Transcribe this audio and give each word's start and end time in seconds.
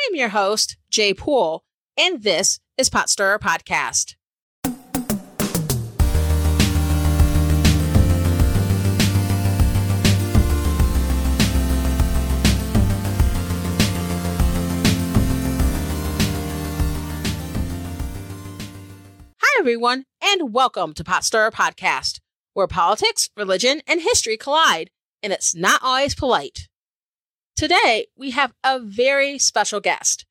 I 0.00 0.08
am 0.10 0.16
your 0.16 0.30
host, 0.30 0.78
Jay 0.90 1.12
Poole, 1.12 1.62
and 1.94 2.22
this 2.22 2.58
is 2.78 2.88
Pot 2.88 3.10
Stirrer 3.10 3.38
Podcast. 3.38 4.14
Hi, 19.36 19.58
everyone, 19.58 20.06
and 20.24 20.54
welcome 20.54 20.94
to 20.94 21.04
Pot 21.04 21.24
Stirrer 21.24 21.50
Podcast, 21.50 22.20
where 22.54 22.66
politics, 22.66 23.28
religion, 23.36 23.82
and 23.86 24.00
history 24.00 24.38
collide, 24.38 24.88
and 25.22 25.30
it's 25.30 25.54
not 25.54 25.82
always 25.82 26.14
polite. 26.14 26.69
Today, 27.60 28.06
we 28.16 28.30
have 28.30 28.54
a 28.64 28.80
very 28.80 29.38
special 29.38 29.80
guest. 29.80 30.24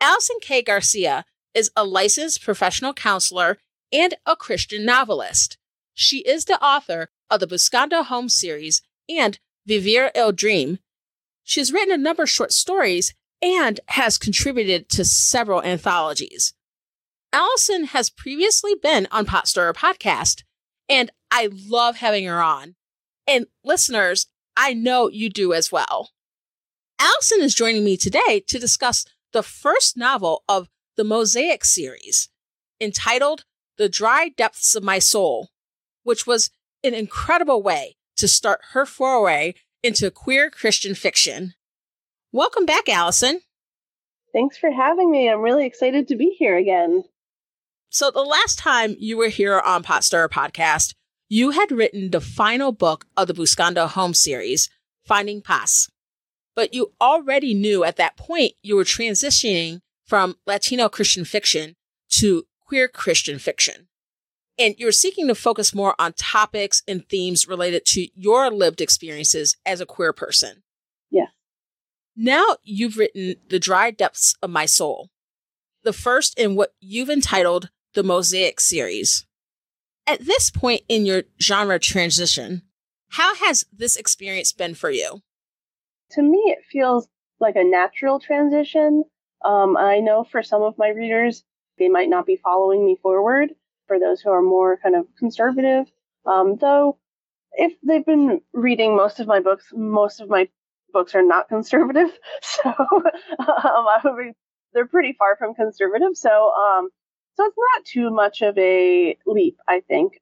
Allison 0.00 0.36
K. 0.40 0.62
Garcia 0.62 1.26
is 1.52 1.70
a 1.76 1.84
licensed 1.84 2.42
professional 2.42 2.94
counselor 2.94 3.58
and 3.92 4.14
a 4.24 4.34
Christian 4.34 4.86
novelist. 4.86 5.58
She 5.92 6.20
is 6.20 6.46
the 6.46 6.58
author 6.64 7.10
of 7.28 7.40
the 7.40 7.46
Buscando 7.46 8.02
Home 8.02 8.30
series 8.30 8.80
and 9.10 9.38
Vivir 9.68 10.10
el 10.14 10.32
Dream. 10.32 10.78
She 11.42 11.60
has 11.60 11.70
written 11.70 11.92
a 11.92 12.02
number 12.02 12.22
of 12.22 12.30
short 12.30 12.50
stories 12.50 13.12
and 13.42 13.78
has 13.88 14.16
contributed 14.16 14.88
to 14.88 15.04
several 15.04 15.62
anthologies. 15.62 16.54
Allison 17.30 17.88
has 17.88 18.08
previously 18.08 18.74
been 18.74 19.06
on 19.10 19.26
Pot 19.26 19.48
Stirrer 19.48 19.74
podcast, 19.74 20.44
and 20.88 21.10
I 21.30 21.50
love 21.52 21.96
having 21.96 22.24
her 22.24 22.42
on. 22.42 22.74
And 23.26 23.48
listeners, 23.62 24.28
I 24.56 24.72
know 24.72 25.10
you 25.10 25.28
do 25.28 25.52
as 25.52 25.70
well. 25.70 26.13
Allison 26.98 27.40
is 27.40 27.54
joining 27.54 27.84
me 27.84 27.96
today 27.96 28.42
to 28.46 28.58
discuss 28.58 29.04
the 29.32 29.42
first 29.42 29.96
novel 29.96 30.44
of 30.48 30.68
the 30.96 31.04
Mosaic 31.04 31.64
series, 31.64 32.28
entitled 32.80 33.44
The 33.78 33.88
Dry 33.88 34.28
Depths 34.28 34.76
of 34.76 34.84
My 34.84 35.00
Soul, 35.00 35.50
which 36.04 36.26
was 36.26 36.50
an 36.84 36.94
incredible 36.94 37.62
way 37.62 37.96
to 38.16 38.28
start 38.28 38.60
her 38.72 38.86
foray 38.86 39.54
into 39.82 40.10
queer 40.10 40.50
Christian 40.50 40.94
fiction. 40.94 41.54
Welcome 42.32 42.64
back, 42.64 42.88
Allison. 42.88 43.40
Thanks 44.32 44.56
for 44.56 44.70
having 44.70 45.10
me. 45.10 45.28
I'm 45.28 45.40
really 45.40 45.66
excited 45.66 46.08
to 46.08 46.16
be 46.16 46.36
here 46.38 46.56
again. 46.56 47.04
So, 47.90 48.10
the 48.10 48.22
last 48.22 48.58
time 48.58 48.96
you 48.98 49.16
were 49.16 49.28
here 49.28 49.58
on 49.58 49.82
Pot 49.82 50.04
Stirrer 50.04 50.28
podcast, 50.28 50.94
you 51.28 51.50
had 51.50 51.72
written 51.72 52.10
the 52.10 52.20
final 52.20 52.72
book 52.72 53.06
of 53.16 53.26
the 53.28 53.34
Buscando 53.34 53.88
Home 53.88 54.14
series, 54.14 54.68
Finding 55.04 55.42
Paz 55.42 55.88
but 56.54 56.74
you 56.74 56.92
already 57.00 57.54
knew 57.54 57.84
at 57.84 57.96
that 57.96 58.16
point 58.16 58.52
you 58.62 58.76
were 58.76 58.84
transitioning 58.84 59.80
from 60.06 60.36
Latino 60.46 60.88
Christian 60.88 61.24
fiction 61.24 61.74
to 62.10 62.46
queer 62.60 62.88
Christian 62.88 63.38
fiction. 63.38 63.88
And 64.58 64.74
you're 64.78 64.92
seeking 64.92 65.26
to 65.28 65.34
focus 65.34 65.74
more 65.74 65.94
on 65.98 66.12
topics 66.12 66.82
and 66.86 67.08
themes 67.08 67.48
related 67.48 67.84
to 67.86 68.06
your 68.14 68.50
lived 68.50 68.80
experiences 68.80 69.56
as 69.66 69.80
a 69.80 69.86
queer 69.86 70.12
person. 70.12 70.62
Yeah. 71.10 71.26
Now 72.16 72.56
you've 72.62 72.96
written 72.96 73.36
The 73.48 73.58
Dry 73.58 73.90
Depths 73.90 74.36
of 74.40 74.50
My 74.50 74.66
Soul, 74.66 75.10
the 75.82 75.92
first 75.92 76.38
in 76.38 76.54
what 76.54 76.74
you've 76.80 77.10
entitled 77.10 77.70
the 77.94 78.04
Mosaic 78.04 78.60
series. 78.60 79.26
At 80.06 80.24
this 80.24 80.50
point 80.50 80.82
in 80.88 81.06
your 81.06 81.24
genre 81.42 81.78
transition, 81.78 82.62
how 83.10 83.34
has 83.36 83.64
this 83.72 83.96
experience 83.96 84.52
been 84.52 84.74
for 84.74 84.90
you? 84.90 85.22
To 86.12 86.22
me, 86.22 86.38
it 86.46 86.64
feels 86.70 87.08
like 87.40 87.56
a 87.56 87.64
natural 87.64 88.20
transition. 88.20 89.04
Um, 89.44 89.76
I 89.76 90.00
know 90.00 90.24
for 90.24 90.42
some 90.42 90.62
of 90.62 90.78
my 90.78 90.88
readers, 90.88 91.44
they 91.78 91.88
might 91.88 92.08
not 92.08 92.26
be 92.26 92.40
following 92.42 92.84
me 92.84 92.96
forward. 93.02 93.50
For 93.86 93.98
those 93.98 94.20
who 94.22 94.30
are 94.30 94.42
more 94.42 94.78
kind 94.82 94.96
of 94.96 95.06
conservative, 95.18 95.86
um, 96.24 96.56
though, 96.58 96.98
if 97.52 97.74
they've 97.86 98.04
been 98.04 98.40
reading 98.54 98.96
most 98.96 99.20
of 99.20 99.26
my 99.26 99.40
books, 99.40 99.66
most 99.74 100.20
of 100.20 100.30
my 100.30 100.48
books 100.92 101.14
are 101.14 101.22
not 101.22 101.48
conservative, 101.50 102.08
so 102.42 102.70
um, 102.70 104.16
be, 104.16 104.32
they're 104.72 104.86
pretty 104.86 105.14
far 105.18 105.36
from 105.36 105.54
conservative. 105.54 106.10
So, 106.14 106.30
um, 106.30 106.88
so 107.34 107.44
it's 107.44 107.56
not 107.58 107.84
too 107.84 108.10
much 108.10 108.40
of 108.42 108.56
a 108.56 109.16
leap, 109.26 109.56
I 109.68 109.80
think. 109.80 110.14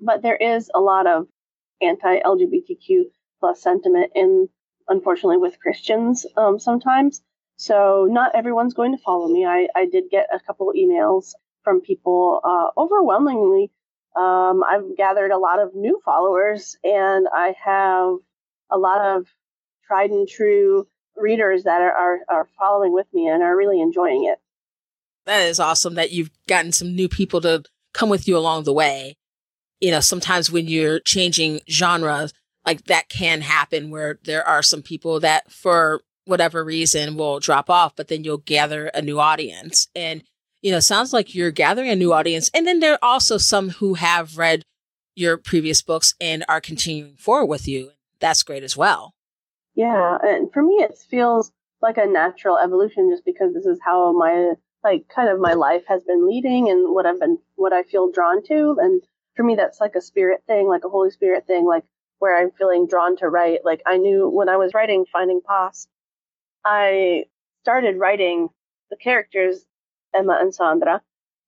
But 0.00 0.22
there 0.22 0.36
is 0.36 0.70
a 0.74 0.80
lot 0.80 1.06
of 1.06 1.28
anti-LGBTQ 1.80 3.04
plus 3.40 3.62
sentiment 3.62 4.10
in 4.14 4.48
unfortunately 4.88 5.38
with 5.38 5.60
Christians 5.60 6.26
um, 6.36 6.58
sometimes. 6.58 7.22
So 7.56 8.06
not 8.10 8.34
everyone's 8.34 8.74
going 8.74 8.96
to 8.96 9.02
follow 9.02 9.28
me. 9.28 9.46
I, 9.46 9.68
I 9.74 9.86
did 9.86 10.04
get 10.10 10.28
a 10.34 10.40
couple 10.40 10.72
emails 10.76 11.32
from 11.62 11.80
people. 11.80 12.40
Uh, 12.44 12.80
overwhelmingly, 12.80 13.70
um, 14.16 14.62
I've 14.68 14.96
gathered 14.96 15.30
a 15.30 15.38
lot 15.38 15.60
of 15.60 15.74
new 15.74 16.00
followers, 16.04 16.76
and 16.84 17.26
I 17.32 17.54
have 17.64 18.16
a 18.70 18.78
lot 18.78 19.00
of 19.00 19.26
tried 19.86 20.10
and 20.10 20.28
true 20.28 20.86
readers 21.16 21.64
that 21.64 21.80
are, 21.80 21.92
are, 21.92 22.18
are 22.28 22.48
following 22.58 22.92
with 22.92 23.06
me 23.12 23.28
and 23.28 23.42
are 23.42 23.56
really 23.56 23.80
enjoying 23.80 24.24
it. 24.24 24.38
That 25.26 25.42
is 25.42 25.60
awesome 25.60 25.94
that 25.94 26.12
you've 26.12 26.30
gotten 26.48 26.72
some 26.72 26.94
new 26.94 27.08
people 27.08 27.40
to 27.42 27.64
come 27.92 28.08
with 28.08 28.28
you 28.28 28.36
along 28.36 28.64
the 28.64 28.72
way. 28.72 29.16
You 29.80 29.90
know, 29.90 30.00
sometimes 30.00 30.50
when 30.50 30.66
you're 30.66 31.00
changing 31.00 31.60
genres, 31.68 32.32
like 32.66 32.84
that 32.86 33.08
can 33.08 33.40
happen 33.42 33.90
where 33.90 34.18
there 34.24 34.46
are 34.46 34.62
some 34.62 34.82
people 34.82 35.20
that 35.20 35.50
for 35.50 36.00
whatever 36.24 36.64
reason 36.64 37.16
will 37.16 37.38
drop 37.40 37.68
off, 37.68 37.94
but 37.96 38.08
then 38.08 38.24
you'll 38.24 38.38
gather 38.38 38.86
a 38.88 39.02
new 39.02 39.20
audience. 39.20 39.88
And, 39.94 40.22
you 40.62 40.70
know, 40.70 40.80
sounds 40.80 41.12
like 41.12 41.34
you're 41.34 41.50
gathering 41.50 41.90
a 41.90 41.96
new 41.96 42.12
audience. 42.12 42.50
And 42.54 42.66
then 42.66 42.80
there 42.80 42.94
are 42.94 42.98
also 43.02 43.36
some 43.36 43.70
who 43.70 43.94
have 43.94 44.38
read 44.38 44.62
your 45.14 45.36
previous 45.36 45.82
books 45.82 46.14
and 46.20 46.44
are 46.48 46.60
continuing 46.60 47.16
forward 47.16 47.46
with 47.46 47.68
you. 47.68 47.90
That's 48.20 48.42
great 48.42 48.62
as 48.62 48.76
well. 48.76 49.12
Yeah. 49.74 50.16
And 50.22 50.50
for 50.52 50.62
me, 50.62 50.76
it 50.76 50.96
feels 51.10 51.52
like 51.82 51.98
a 51.98 52.06
natural 52.06 52.56
evolution 52.56 53.10
just 53.12 53.26
because 53.26 53.52
this 53.52 53.66
is 53.66 53.78
how 53.84 54.16
my, 54.16 54.54
like, 54.82 55.06
kind 55.14 55.28
of 55.28 55.38
my 55.38 55.52
life 55.52 55.82
has 55.88 56.02
been 56.04 56.26
leading 56.26 56.70
and 56.70 56.94
what 56.94 57.04
I've 57.04 57.20
been, 57.20 57.38
what 57.56 57.74
I 57.74 57.82
feel 57.82 58.10
drawn 58.10 58.42
to. 58.44 58.78
And 58.80 59.02
for 59.36 59.42
me, 59.42 59.56
that's 59.56 59.80
like 59.80 59.94
a 59.94 60.00
spirit 60.00 60.42
thing, 60.46 60.68
like 60.68 60.84
a 60.84 60.88
Holy 60.88 61.10
Spirit 61.10 61.46
thing. 61.46 61.66
Like, 61.66 61.84
where 62.18 62.36
I'm 62.36 62.50
feeling 62.50 62.86
drawn 62.86 63.16
to 63.18 63.28
write. 63.28 63.64
Like 63.64 63.82
I 63.86 63.96
knew 63.96 64.28
when 64.28 64.48
I 64.48 64.56
was 64.56 64.74
writing 64.74 65.04
Finding 65.12 65.40
Paz, 65.46 65.88
I 66.64 67.24
started 67.62 67.98
writing 67.98 68.48
the 68.90 68.96
characters 68.96 69.64
Emma 70.14 70.38
and 70.40 70.54
Sandra, 70.54 71.02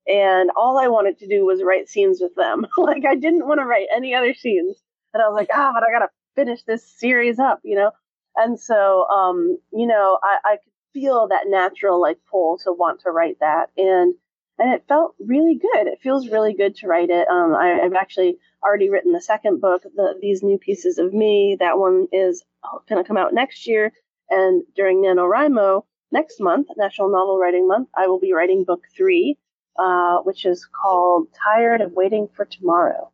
and 0.06 0.50
all 0.56 0.78
I 0.78 0.88
wanted 0.88 1.18
to 1.18 1.28
do 1.28 1.44
was 1.44 1.62
write 1.62 1.88
scenes 1.88 2.20
with 2.20 2.34
them. 2.34 2.66
like 2.78 3.04
I 3.04 3.14
didn't 3.14 3.46
want 3.46 3.60
to 3.60 3.66
write 3.66 3.88
any 3.94 4.14
other 4.14 4.34
scenes, 4.34 4.76
and 5.14 5.22
I 5.22 5.28
was 5.28 5.36
like, 5.36 5.48
ah, 5.52 5.72
but 5.74 5.82
I 5.82 5.92
gotta 5.92 6.10
finish 6.34 6.62
this 6.64 6.84
series 6.98 7.38
up, 7.38 7.60
you 7.64 7.76
know. 7.76 7.92
And 8.36 8.60
so, 8.60 9.08
um, 9.08 9.58
you 9.72 9.86
know, 9.86 10.18
I, 10.22 10.38
I 10.44 10.56
could 10.56 10.72
feel 10.92 11.28
that 11.28 11.44
natural 11.46 12.00
like 12.00 12.18
pull 12.30 12.58
to 12.58 12.72
want 12.72 13.00
to 13.00 13.10
write 13.10 13.38
that, 13.40 13.70
and 13.76 14.14
and 14.58 14.72
it 14.72 14.84
felt 14.88 15.14
really 15.20 15.54
good. 15.54 15.86
It 15.86 16.00
feels 16.02 16.28
really 16.28 16.54
good 16.54 16.76
to 16.76 16.86
write 16.86 17.10
it. 17.10 17.28
Um, 17.28 17.54
I, 17.54 17.80
have 17.82 17.94
actually 17.94 18.38
already 18.64 18.88
written 18.88 19.12
the 19.12 19.20
second 19.20 19.60
book, 19.60 19.82
the, 19.82 20.14
These 20.20 20.42
New 20.42 20.58
Pieces 20.58 20.98
of 20.98 21.12
Me. 21.12 21.56
That 21.58 21.78
one 21.78 22.08
is 22.12 22.42
going 22.88 23.02
to 23.02 23.06
come 23.06 23.18
out 23.18 23.34
next 23.34 23.66
year. 23.66 23.92
And 24.30 24.62
during 24.74 25.02
NaNoWriMo 25.02 25.82
next 26.10 26.40
month, 26.40 26.68
National 26.76 27.10
Novel 27.10 27.38
Writing 27.38 27.68
Month, 27.68 27.88
I 27.96 28.06
will 28.06 28.18
be 28.18 28.32
writing 28.32 28.64
book 28.64 28.82
three, 28.96 29.38
uh, 29.78 30.18
which 30.18 30.46
is 30.46 30.66
called 30.66 31.28
Tired 31.44 31.82
of 31.82 31.92
Waiting 31.92 32.28
for 32.34 32.44
Tomorrow. 32.44 33.12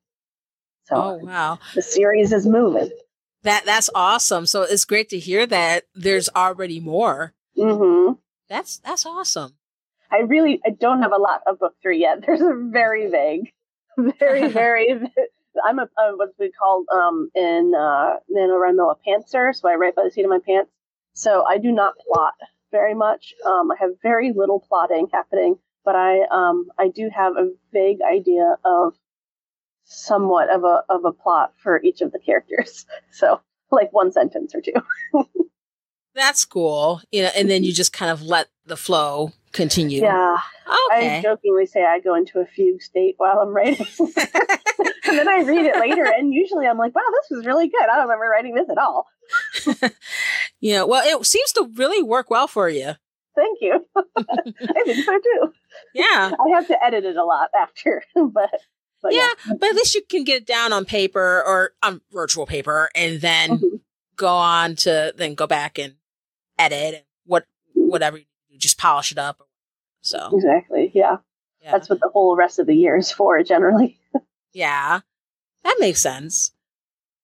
So 0.84 0.97
oh, 0.97 1.16
wow. 1.22 1.58
the 1.75 1.82
series 1.82 2.32
is 2.32 2.47
moving. 2.47 2.91
That 3.42 3.64
That's 3.64 3.91
awesome. 3.94 4.47
So 4.47 4.62
it's 4.62 4.84
great 4.84 5.08
to 5.08 5.19
hear 5.19 5.47
that 5.47 5.84
there's 5.94 6.28
already 6.34 6.78
more. 6.78 7.34
Mm-hmm. 7.58 8.12
That's 8.48 8.78
that's 8.78 9.05
awesome. 9.05 9.56
I 10.12 10.19
really 10.19 10.61
I 10.64 10.70
don't 10.70 11.03
have 11.03 11.12
a 11.12 11.19
lot 11.19 11.41
of 11.47 11.59
book 11.59 11.75
three 11.82 12.00
yet. 12.00 12.19
There's 12.26 12.41
a 12.41 12.55
very 12.70 13.09
vague, 13.11 13.53
very 14.19 14.49
very. 14.61 15.00
I'm 15.64 15.79
a, 15.79 15.82
a 15.82 16.17
what's 16.17 16.38
we 16.38 16.50
call 16.50 16.85
um, 16.93 17.31
in 17.35 17.73
uh, 17.76 18.17
NaNoWriMo 18.31 18.94
a 18.94 19.09
pantser, 19.09 19.55
so 19.55 19.69
I 19.69 19.75
write 19.75 19.94
by 19.94 20.05
the 20.05 20.11
seat 20.11 20.25
of 20.25 20.31
my 20.31 20.38
pants. 20.47 20.70
So 21.14 21.44
I 21.44 21.59
do 21.59 21.73
not 21.73 21.94
plot 21.99 22.35
very 22.70 22.94
much. 22.94 23.35
Um, 23.44 23.70
I 23.70 23.76
have 23.81 23.91
very 24.03 24.32
little 24.32 24.61
plotting 24.61 25.09
happening, 25.12 25.56
but 25.85 25.94
I 25.94 26.20
um, 26.31 26.69
I 26.79 26.88
do 26.88 27.11
have 27.15 27.37
a 27.37 27.50
vague 27.73 28.00
idea 28.03 28.56
of 28.65 28.94
somewhat 29.85 30.50
of 30.50 30.65
a 30.65 30.85
of 30.88 31.05
a 31.05 31.12
plot 31.12 31.53
for 31.62 31.82
each 31.82 32.00
of 32.00 32.12
the 32.12 32.19
characters. 32.19 32.87
So 33.12 33.41
like 33.70 33.93
one 33.93 34.11
sentence 34.11 34.55
or 34.55 34.61
two. 34.61 34.73
That's 36.14 36.44
cool. 36.44 37.00
You 37.11 37.23
know, 37.23 37.31
and 37.37 37.50
then 37.50 37.64
you 37.64 37.73
just 37.73 37.93
kind 37.93 38.11
of 38.11 38.23
let 38.23 38.49
the 38.67 38.76
flow 38.76 39.32
continue. 39.53 40.03
Yeah. 40.03 40.38
Okay. 40.93 41.19
I 41.19 41.23
jokingly 41.23 41.67
say 41.67 41.85
I 41.85 42.00
go 42.00 42.14
into 42.14 42.38
a 42.41 42.47
fugue 42.47 42.82
state 42.82 43.14
while 43.19 43.38
I'm 43.41 43.49
writing. 43.49 43.87
and 43.99 45.19
then 45.19 45.29
I 45.29 45.43
read 45.47 45.67
it 45.67 45.79
later, 45.79 46.05
and 46.05 46.32
usually 46.32 46.67
I'm 46.67 46.79
like, 46.79 46.94
wow, 46.94 47.03
this 47.12 47.37
was 47.37 47.47
really 47.47 47.69
good. 47.69 47.82
I 47.82 47.97
don't 47.97 48.03
remember 48.09 48.26
writing 48.26 48.55
this 48.55 48.69
at 48.70 48.79
all. 48.79 49.06
yeah, 50.61 50.82
well, 50.85 51.03
it 51.05 51.26
seems 51.26 51.53
to 51.53 51.70
really 51.76 52.03
work 52.03 52.31
well 52.31 52.47
for 52.47 52.69
you. 52.69 52.93
Thank 53.35 53.58
you. 53.61 53.85
I 53.97 54.82
think 54.85 55.05
so 55.05 55.19
too. 55.19 55.53
Yeah. 55.94 56.32
I 56.38 56.55
have 56.55 56.67
to 56.69 56.85
edit 56.85 57.05
it 57.05 57.17
a 57.17 57.25
lot 57.25 57.49
after, 57.58 58.03
but, 58.15 58.50
but 59.03 59.15
yeah, 59.15 59.31
but 59.58 59.70
at 59.70 59.75
least 59.75 59.94
you 59.94 60.03
can 60.08 60.25
get 60.25 60.43
it 60.43 60.47
down 60.47 60.73
on 60.73 60.85
paper 60.85 61.43
or 61.47 61.73
on 61.82 62.03
virtual 62.12 62.44
paper 62.47 62.91
and 62.94 63.20
then 63.23 63.58
Mhm. 63.58 63.81
go 64.17 64.29
on 64.29 64.76
to 64.76 65.15
then 65.17 65.35
go 65.35 65.47
back 65.47 65.79
and 65.79 65.94
edit 66.62 66.94
and 66.94 67.05
what 67.25 67.47
whatever 67.75 68.19
you 68.19 68.59
just 68.59 68.79
polish 68.79 69.12
it 69.12 69.19
up. 69.19 69.47
So 70.00 70.31
Exactly. 70.35 70.91
Yeah. 70.94 71.19
yeah. 71.61 71.73
That's 71.73 71.88
what 71.88 72.00
the 72.00 72.11
whole 72.12 72.37
rest 72.37 72.59
of 72.59 72.67
the 72.67 72.75
year 72.75 72.97
is 72.97 73.11
for 73.12 73.43
generally. 73.43 73.99
Yeah, 74.55 75.00
that 75.64 75.76
makes 75.81 76.00
sense. 76.00 76.53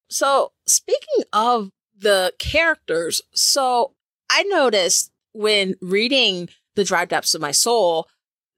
So, 0.09 0.53
speaking 0.67 1.25
of 1.33 1.71
the 1.95 2.33
characters, 2.39 3.21
so 3.35 3.95
I 4.31 4.45
noticed 4.45 5.13
when 5.33 5.75
reading 5.83 6.49
The 6.75 6.85
Dry 6.85 7.05
Depths 7.05 7.35
of 7.35 7.43
My 7.43 7.51
Soul 7.51 8.09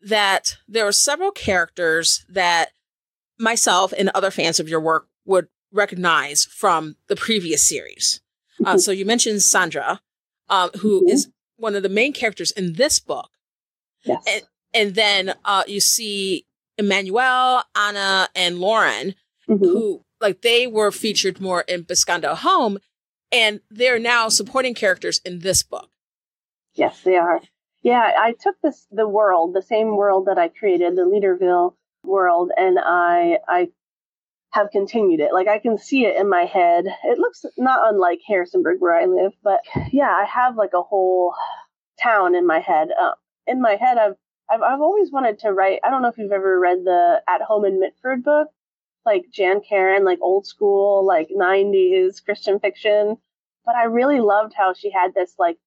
that 0.02 0.56
there 0.68 0.84
were 0.84 0.92
several 0.92 1.32
characters 1.32 2.24
that 2.28 2.70
myself 3.38 3.92
and 3.98 4.08
other 4.10 4.30
fans 4.30 4.60
of 4.60 4.68
your 4.68 4.80
work 4.80 5.08
would 5.24 5.48
recognize 5.72 6.44
from 6.44 6.96
the 7.08 7.16
previous 7.16 7.68
series. 7.68 8.20
Uh, 8.64 8.78
so, 8.78 8.92
you 8.92 9.04
mentioned 9.04 9.42
Sandra, 9.42 10.00
um, 10.50 10.70
who 10.80 11.02
Mhm. 11.06 11.10
is 11.12 11.28
one 11.56 11.74
of 11.74 11.82
the 11.82 11.88
main 11.88 12.12
characters 12.12 12.50
in 12.50 12.74
this 12.74 12.98
book. 12.98 13.30
Yes. 14.04 14.22
And- 14.26 14.46
And 14.72 14.94
then 14.94 15.34
uh, 15.44 15.64
you 15.66 15.80
see 15.80 16.46
Emmanuel, 16.78 17.64
Anna, 17.74 18.28
and 18.36 18.60
Lauren, 18.60 19.14
Mhm. 19.48 19.58
who 19.58 20.04
like 20.20 20.42
they 20.42 20.66
were 20.68 20.92
featured 20.92 21.40
more 21.40 21.62
in 21.62 21.82
Buscando 21.84 22.36
Home, 22.36 22.78
and 23.32 23.60
they're 23.68 23.98
now 23.98 24.28
supporting 24.28 24.74
characters 24.74 25.20
in 25.24 25.40
this 25.40 25.62
book. 25.64 25.90
Yes, 26.74 27.02
they 27.02 27.16
are. 27.16 27.40
Yeah, 27.82 28.12
I 28.16 28.32
took 28.32 28.60
this 28.62 28.86
the 28.92 29.08
world, 29.08 29.54
the 29.54 29.62
same 29.62 29.96
world 29.96 30.26
that 30.26 30.38
I 30.38 30.48
created, 30.48 30.94
the 30.94 31.02
Leaderville 31.02 31.74
world, 32.04 32.52
and 32.56 32.78
I 32.78 33.38
I 33.48 33.70
have 34.50 34.70
continued 34.70 35.20
it. 35.20 35.32
Like 35.32 35.48
I 35.48 35.58
can 35.58 35.78
see 35.78 36.04
it 36.04 36.16
in 36.16 36.28
my 36.28 36.44
head. 36.44 36.84
It 37.04 37.18
looks 37.18 37.44
not 37.56 37.92
unlike 37.92 38.20
Harrisonburg 38.26 38.80
where 38.80 38.94
I 38.94 39.06
live, 39.06 39.32
but 39.42 39.60
yeah, 39.92 40.10
I 40.10 40.24
have 40.24 40.56
like 40.56 40.72
a 40.74 40.82
whole 40.82 41.34
town 42.02 42.34
in 42.34 42.46
my 42.46 42.60
head. 42.60 42.88
Uh, 43.00 43.12
in 43.46 43.60
my 43.60 43.76
head, 43.76 43.98
I've 43.98 44.16
I've 44.50 44.62
I've 44.62 44.80
always 44.80 45.12
wanted 45.12 45.38
to 45.40 45.52
write. 45.52 45.80
I 45.84 45.90
don't 45.90 46.02
know 46.02 46.08
if 46.08 46.18
you've 46.18 46.32
ever 46.32 46.58
read 46.58 46.78
the 46.84 47.22
At 47.28 47.42
Home 47.42 47.64
in 47.64 47.78
Mitford 47.78 48.24
book, 48.24 48.48
like 49.06 49.26
Jan 49.32 49.60
Karon, 49.60 50.04
like 50.04 50.18
old 50.20 50.46
school, 50.46 51.06
like 51.06 51.28
'90s 51.36 52.24
Christian 52.24 52.58
fiction. 52.58 53.16
But 53.64 53.76
I 53.76 53.84
really 53.84 54.20
loved 54.20 54.54
how 54.56 54.72
she 54.74 54.90
had 54.90 55.14
this 55.14 55.34
like 55.38 55.58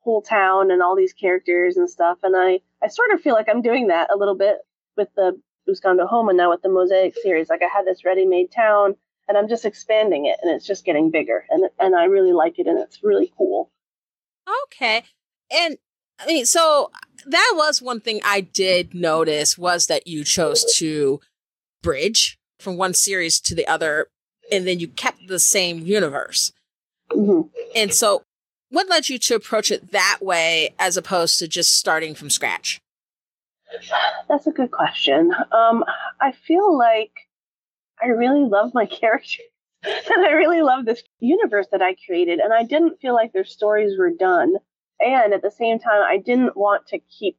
whole 0.00 0.22
town 0.22 0.70
and 0.70 0.82
all 0.82 0.96
these 0.96 1.12
characters 1.12 1.76
and 1.76 1.88
stuff. 1.88 2.18
And 2.22 2.34
I, 2.36 2.60
I 2.82 2.88
sort 2.88 3.10
of 3.12 3.20
feel 3.20 3.34
like 3.34 3.48
I'm 3.48 3.62
doing 3.62 3.88
that 3.88 4.12
a 4.12 4.16
little 4.16 4.36
bit 4.36 4.56
with 4.96 5.08
the 5.16 5.38
Buscando 5.68 6.08
Home 6.08 6.28
and 6.28 6.38
now 6.38 6.50
with 6.50 6.62
the 6.62 6.68
Mosaic 6.68 7.14
series. 7.16 7.48
Like 7.48 7.62
I 7.62 7.68
had 7.68 7.86
this 7.86 8.04
ready-made 8.04 8.52
town 8.52 8.94
and 9.28 9.36
I'm 9.36 9.48
just 9.48 9.64
expanding 9.64 10.26
it 10.26 10.38
and 10.42 10.54
it's 10.54 10.66
just 10.66 10.84
getting 10.84 11.10
bigger 11.10 11.44
and 11.50 11.68
and 11.78 11.96
I 11.96 12.04
really 12.04 12.32
like 12.32 12.58
it 12.58 12.66
and 12.66 12.78
it's 12.78 13.02
really 13.02 13.32
cool. 13.36 13.70
Okay, 14.66 15.02
and 15.50 15.78
I 16.18 16.26
mean, 16.26 16.46
so 16.46 16.90
that 17.26 17.52
was 17.56 17.82
one 17.82 18.00
thing 18.00 18.20
I 18.24 18.40
did 18.40 18.94
notice 18.94 19.58
was 19.58 19.86
that 19.86 20.06
you 20.06 20.24
chose 20.24 20.64
to 20.76 21.20
bridge 21.82 22.38
from 22.58 22.76
one 22.76 22.94
series 22.94 23.38
to 23.40 23.54
the 23.54 23.66
other, 23.66 24.08
and 24.50 24.66
then 24.66 24.80
you 24.80 24.88
kept 24.88 25.28
the 25.28 25.38
same 25.38 25.80
universe. 25.80 26.52
hmm 27.12 27.42
And 27.74 27.92
so, 27.92 28.22
what 28.70 28.88
led 28.88 29.08
you 29.08 29.18
to 29.18 29.34
approach 29.34 29.70
it 29.70 29.92
that 29.92 30.18
way 30.20 30.74
as 30.78 30.96
opposed 30.96 31.38
to 31.38 31.48
just 31.48 31.76
starting 31.76 32.14
from 32.14 32.30
scratch? 32.30 32.80
That's 34.28 34.46
a 34.46 34.52
good 34.52 34.70
question. 34.70 35.32
Um, 35.52 35.84
I 36.20 36.32
feel 36.32 36.76
like 36.76 37.12
I 38.02 38.08
really 38.08 38.48
love 38.48 38.72
my 38.74 38.86
characters 39.00 39.46
and 39.84 40.26
I 40.26 40.32
really 40.32 40.62
love 40.62 40.84
this 40.84 41.02
universe 41.20 41.66
that 41.72 41.82
I 41.82 41.96
created, 42.06 42.40
and 42.40 42.52
I 42.52 42.64
didn't 42.64 43.00
feel 43.00 43.14
like 43.14 43.32
their 43.32 43.44
stories 43.44 43.98
were 43.98 44.10
done. 44.10 44.54
And 44.98 45.32
at 45.32 45.42
the 45.42 45.50
same 45.50 45.78
time, 45.78 46.02
I 46.02 46.16
didn't 46.18 46.56
want 46.56 46.86
to 46.88 46.98
keep 46.98 47.36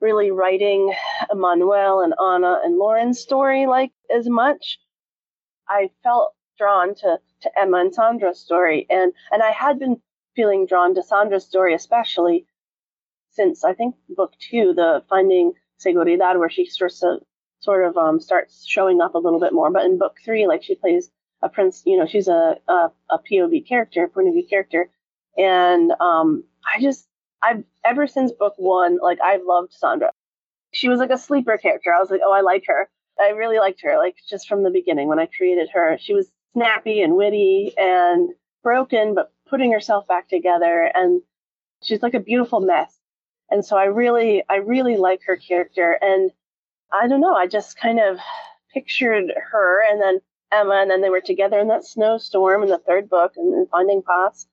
really 0.00 0.30
writing 0.30 0.92
Emmanuel 1.30 2.00
and 2.00 2.14
Anna 2.20 2.60
and 2.64 2.76
Lauren's 2.76 3.20
story 3.20 3.66
like 3.66 3.92
as 4.14 4.28
much. 4.28 4.78
I 5.68 5.90
felt 6.02 6.34
drawn 6.58 6.94
to, 6.96 7.18
to 7.42 7.50
Emma 7.58 7.78
and 7.78 7.94
Sandra's 7.94 8.40
story, 8.40 8.86
and, 8.90 9.12
and 9.30 9.42
I 9.42 9.50
had 9.50 9.78
been 9.78 10.00
feeling 10.36 10.66
drawn 10.66 10.94
to 10.96 11.02
Sandra's 11.02 11.46
story 11.46 11.74
especially 11.74 12.44
since 13.34 13.64
I 13.64 13.74
think 13.74 13.94
book 14.08 14.32
two, 14.38 14.72
the 14.74 15.04
Finding 15.08 15.52
Seguridad, 15.84 16.38
where 16.38 16.50
she 16.50 16.66
starts 16.66 17.00
to 17.00 17.18
sort 17.60 17.84
of 17.84 17.96
um, 17.96 18.20
starts 18.20 18.64
showing 18.66 19.00
up 19.00 19.14
a 19.14 19.18
little 19.18 19.40
bit 19.40 19.52
more. 19.52 19.70
But 19.70 19.84
in 19.84 19.98
book 19.98 20.16
three, 20.24 20.46
like 20.46 20.62
she 20.62 20.74
plays 20.74 21.10
a 21.42 21.48
prince, 21.48 21.82
you 21.84 21.98
know, 21.98 22.06
she's 22.06 22.28
a, 22.28 22.56
a, 22.68 22.90
a 23.10 23.18
POV 23.30 23.68
character, 23.68 24.08
point 24.08 24.28
of 24.28 24.34
view 24.34 24.46
character. 24.48 24.90
And 25.36 25.92
um, 26.00 26.44
I 26.74 26.80
just, 26.80 27.06
I've, 27.42 27.64
ever 27.84 28.06
since 28.06 28.32
book 28.32 28.54
one, 28.56 28.98
like 29.02 29.20
I've 29.20 29.42
loved 29.46 29.72
Sandra. 29.72 30.12
She 30.72 30.88
was 30.88 30.98
like 30.98 31.10
a 31.10 31.18
sleeper 31.18 31.56
character. 31.58 31.92
I 31.94 32.00
was 32.00 32.10
like, 32.10 32.20
oh, 32.24 32.32
I 32.32 32.40
like 32.40 32.64
her. 32.66 32.88
I 33.20 33.30
really 33.30 33.58
liked 33.58 33.82
her, 33.82 33.96
like 33.96 34.16
just 34.28 34.48
from 34.48 34.64
the 34.64 34.70
beginning 34.70 35.08
when 35.08 35.20
I 35.20 35.26
created 35.26 35.68
her. 35.72 35.96
She 36.00 36.14
was 36.14 36.28
snappy 36.52 37.00
and 37.00 37.14
witty 37.14 37.74
and 37.76 38.30
broken, 38.62 39.14
but 39.14 39.32
putting 39.48 39.72
herself 39.72 40.06
back 40.08 40.28
together. 40.28 40.90
And 40.92 41.22
she's 41.82 42.02
like 42.02 42.14
a 42.14 42.20
beautiful 42.20 42.60
mess. 42.60 42.93
And 43.50 43.64
so 43.64 43.76
I 43.76 43.84
really, 43.84 44.42
I 44.48 44.56
really 44.56 44.96
like 44.96 45.20
her 45.26 45.36
character. 45.36 45.98
And 46.00 46.30
I 46.92 47.08
don't 47.08 47.20
know, 47.20 47.34
I 47.34 47.46
just 47.46 47.78
kind 47.78 48.00
of 48.00 48.18
pictured 48.72 49.32
her 49.52 49.82
and 49.88 50.00
then 50.00 50.20
Emma, 50.52 50.74
and 50.74 50.90
then 50.90 51.00
they 51.00 51.10
were 51.10 51.20
together 51.20 51.58
in 51.58 51.68
that 51.68 51.84
snowstorm 51.84 52.62
in 52.62 52.68
the 52.68 52.78
third 52.78 53.08
book 53.08 53.32
and, 53.36 53.68
Finding 53.70 54.02
Paz. 54.02 54.46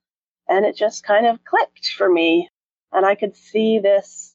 And 0.48 0.64
it 0.66 0.76
just 0.76 1.04
kind 1.04 1.26
of 1.26 1.44
clicked 1.44 1.86
for 1.96 2.10
me. 2.10 2.48
And 2.92 3.06
I 3.06 3.14
could 3.14 3.36
see 3.36 3.78
this, 3.78 4.34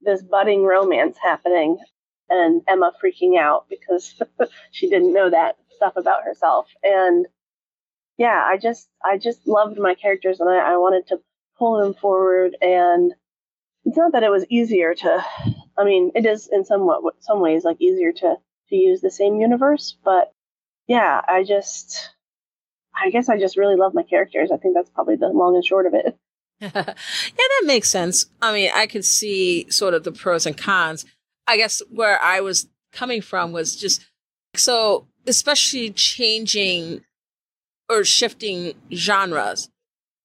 this 0.00 0.22
budding 0.22 0.62
romance 0.62 1.16
happening 1.22 1.78
and 2.30 2.62
Emma 2.68 2.92
freaking 3.02 3.38
out 3.38 3.66
because 3.68 4.14
she 4.70 4.88
didn't 4.88 5.12
know 5.12 5.30
that 5.30 5.56
stuff 5.76 5.94
about 5.96 6.24
herself. 6.24 6.66
And 6.82 7.26
yeah, 8.16 8.42
I 8.46 8.56
just, 8.56 8.88
I 9.04 9.18
just 9.18 9.46
loved 9.46 9.78
my 9.78 9.94
characters 9.94 10.40
and 10.40 10.48
I, 10.48 10.74
I 10.74 10.76
wanted 10.76 11.08
to 11.08 11.18
pull 11.58 11.80
them 11.80 11.94
forward 11.94 12.56
and 12.60 13.12
it's 13.84 13.96
not 13.96 14.12
that 14.12 14.22
it 14.22 14.30
was 14.30 14.44
easier 14.48 14.94
to 14.94 15.24
i 15.78 15.84
mean 15.84 16.10
it 16.14 16.26
is 16.26 16.48
in 16.52 16.64
somewhat 16.64 17.02
some 17.20 17.40
ways 17.40 17.64
like 17.64 17.80
easier 17.80 18.12
to 18.12 18.36
to 18.68 18.76
use 18.76 19.00
the 19.00 19.10
same 19.10 19.40
universe 19.40 19.96
but 20.04 20.32
yeah 20.86 21.20
i 21.28 21.44
just 21.44 22.10
i 22.94 23.10
guess 23.10 23.28
i 23.28 23.38
just 23.38 23.56
really 23.56 23.76
love 23.76 23.94
my 23.94 24.02
characters 24.02 24.50
i 24.52 24.56
think 24.56 24.74
that's 24.74 24.90
probably 24.90 25.16
the 25.16 25.28
long 25.28 25.54
and 25.54 25.64
short 25.64 25.86
of 25.86 25.94
it 25.94 26.16
yeah, 26.60 26.70
that 26.70 27.62
makes 27.64 27.90
sense. 27.90 28.26
I 28.40 28.52
mean, 28.52 28.70
I 28.72 28.86
could 28.86 29.04
see 29.04 29.68
sort 29.70 29.92
of 29.92 30.04
the 30.04 30.12
pros 30.12 30.46
and 30.46 30.56
cons. 30.56 31.04
I 31.46 31.56
guess 31.56 31.82
where 31.90 32.20
I 32.22 32.40
was 32.40 32.68
coming 32.92 33.20
from 33.20 33.52
was 33.52 33.76
just 33.76 34.06
so, 34.54 35.06
especially 35.26 35.90
changing 35.90 37.02
or 37.90 38.04
shifting 38.04 38.74
genres. 38.92 39.68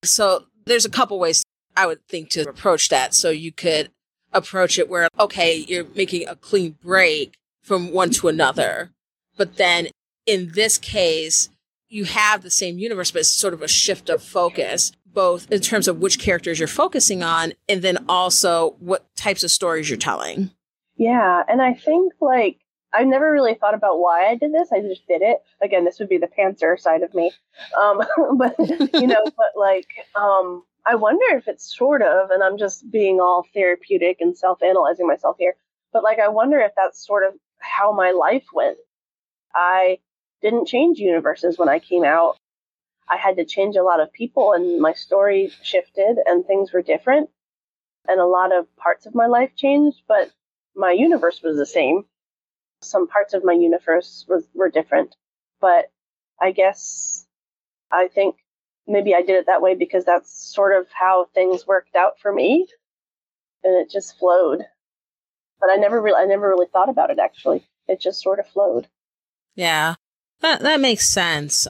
So 0.03 0.45
there's 0.65 0.85
a 0.85 0.89
couple 0.89 1.19
ways 1.19 1.43
I 1.79 1.85
would 1.87 2.05
think 2.07 2.29
to 2.31 2.41
approach 2.41 2.89
that. 2.89 3.13
So 3.13 3.29
you 3.29 3.53
could 3.53 3.89
approach 4.33 4.77
it 4.77 4.89
where, 4.89 5.07
okay, 5.17 5.55
you're 5.55 5.87
making 5.95 6.27
a 6.27 6.35
clean 6.35 6.75
break 6.83 7.37
from 7.63 7.93
one 7.93 8.09
to 8.11 8.27
another. 8.27 8.91
But 9.37 9.55
then 9.55 9.87
in 10.25 10.51
this 10.53 10.77
case, 10.77 11.49
you 11.87 12.03
have 12.03 12.43
the 12.43 12.51
same 12.51 12.77
universe, 12.77 13.11
but 13.11 13.19
it's 13.19 13.29
sort 13.29 13.53
of 13.53 13.61
a 13.61 13.67
shift 13.67 14.09
of 14.09 14.21
focus, 14.21 14.91
both 15.05 15.49
in 15.51 15.61
terms 15.61 15.87
of 15.87 15.99
which 15.99 16.19
characters 16.19 16.59
you're 16.59 16.67
focusing 16.67 17.23
on 17.23 17.53
and 17.69 17.81
then 17.81 17.97
also 18.09 18.75
what 18.79 19.05
types 19.15 19.43
of 19.43 19.51
stories 19.51 19.89
you're 19.89 19.97
telling. 19.97 20.51
yeah 20.97 21.43
and 21.47 21.61
i 21.61 21.73
think 21.73 22.13
like 22.19 22.57
i've 22.93 23.07
never 23.07 23.31
really 23.31 23.55
thought 23.55 23.73
about 23.73 23.99
why 23.99 24.27
i 24.29 24.35
did 24.35 24.53
this 24.53 24.71
i 24.71 24.81
just 24.81 25.07
did 25.07 25.21
it 25.21 25.37
again 25.61 25.85
this 25.85 25.97
would 25.99 26.09
be 26.09 26.17
the 26.17 26.27
pantser 26.37 26.77
side 26.77 27.01
of 27.01 27.13
me 27.13 27.31
um 27.81 28.01
but 28.37 28.55
you 28.93 29.07
know 29.07 29.23
but 29.37 29.51
like 29.55 29.87
um 30.15 30.63
I 30.85 30.95
wonder 30.95 31.25
if 31.37 31.47
it's 31.47 31.75
sort 31.77 32.01
of, 32.01 32.31
and 32.31 32.43
I'm 32.43 32.57
just 32.57 32.89
being 32.89 33.19
all 33.19 33.45
therapeutic 33.53 34.17
and 34.21 34.37
self 34.37 34.61
analyzing 34.63 35.07
myself 35.07 35.37
here, 35.39 35.55
but 35.93 36.03
like, 36.03 36.19
I 36.19 36.29
wonder 36.29 36.59
if 36.59 36.71
that's 36.75 37.05
sort 37.05 37.23
of 37.23 37.33
how 37.59 37.91
my 37.91 38.11
life 38.11 38.45
went. 38.53 38.77
I 39.53 39.99
didn't 40.41 40.67
change 40.67 40.99
universes 40.99 41.57
when 41.57 41.69
I 41.69 41.79
came 41.79 42.03
out. 42.03 42.37
I 43.09 43.17
had 43.17 43.37
to 43.37 43.45
change 43.45 43.75
a 43.75 43.83
lot 43.83 43.99
of 43.99 44.13
people, 44.13 44.53
and 44.53 44.79
my 44.79 44.93
story 44.93 45.51
shifted, 45.63 46.17
and 46.25 46.45
things 46.45 46.71
were 46.71 46.81
different. 46.81 47.29
And 48.07 48.19
a 48.19 48.25
lot 48.25 48.55
of 48.55 48.73
parts 48.77 49.05
of 49.05 49.15
my 49.15 49.25
life 49.25 49.55
changed, 49.55 50.01
but 50.07 50.31
my 50.75 50.91
universe 50.91 51.41
was 51.43 51.57
the 51.57 51.65
same. 51.65 52.05
Some 52.81 53.07
parts 53.07 53.33
of 53.33 53.43
my 53.43 53.53
universe 53.53 54.25
was, 54.27 54.47
were 54.53 54.69
different. 54.69 55.15
But 55.59 55.91
I 56.39 56.51
guess 56.51 57.25
I 57.91 58.07
think 58.07 58.37
maybe 58.89 59.13
I 59.13 59.21
did 59.21 59.35
it 59.35 59.45
that 59.45 59.61
way 59.61 59.75
because 59.75 60.03
that's 60.03 60.31
sort 60.53 60.75
of 60.75 60.87
how 60.91 61.27
things 61.33 61.67
worked 61.67 61.95
out 61.95 62.19
for 62.19 62.33
me. 62.33 62.67
and 63.63 63.75
it 63.75 63.89
just 63.89 64.17
flowed. 64.17 64.65
But 65.61 65.69
I 65.71 65.75
never 65.75 66.01
really, 66.01 66.21
I 66.21 66.25
never 66.25 66.47
really 66.47 66.67
thought 66.71 66.89
about 66.89 67.11
it. 67.11 67.19
Actually, 67.19 67.63
it 67.87 67.99
just 67.99 68.21
sort 68.21 68.39
of 68.39 68.47
flowed. 68.47 68.87
Yeah, 69.55 69.95
that 70.41 70.61
that 70.61 70.79
makes 70.79 71.07
sense. 71.07 71.67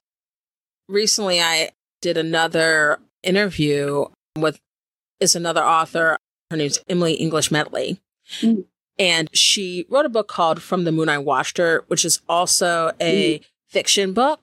Recently, 0.87 1.41
I 1.41 1.71
did 2.01 2.17
another 2.17 2.99
interview 3.23 4.05
with 4.37 4.59
is 5.19 5.35
another 5.35 5.63
author. 5.63 6.17
Her 6.51 6.57
name's 6.57 6.79
Emily 6.87 7.13
English 7.13 7.51
Medley. 7.51 7.99
Mm. 8.41 8.65
And 8.97 9.29
she 9.33 9.85
wrote 9.89 10.05
a 10.05 10.09
book 10.09 10.27
called 10.27 10.61
From 10.61 10.83
the 10.83 10.91
Moon 10.91 11.09
I 11.09 11.17
Watched 11.17 11.57
Her, 11.57 11.85
which 11.87 12.03
is 12.03 12.21
also 12.27 12.91
a 12.99 13.39
mm. 13.39 13.45
fiction 13.67 14.13
book. 14.13 14.41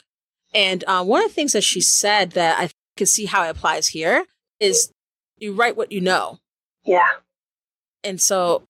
And 0.57 0.83
uh, 0.87 1.05
one 1.05 1.23
of 1.23 1.29
the 1.29 1.35
things 1.35 1.53
that 1.53 1.63
she 1.63 1.81
said 1.81 2.33
that 2.33 2.59
I 2.59 2.71
can 2.97 3.07
see 3.07 3.27
how 3.27 3.45
it 3.45 3.51
applies 3.51 3.89
here 3.89 4.25
is 4.59 4.91
you 5.37 5.53
write 5.53 5.77
what 5.77 5.93
you 5.93 6.01
know. 6.01 6.39
Yeah. 6.85 7.11
And 8.03 8.21
so 8.21 8.63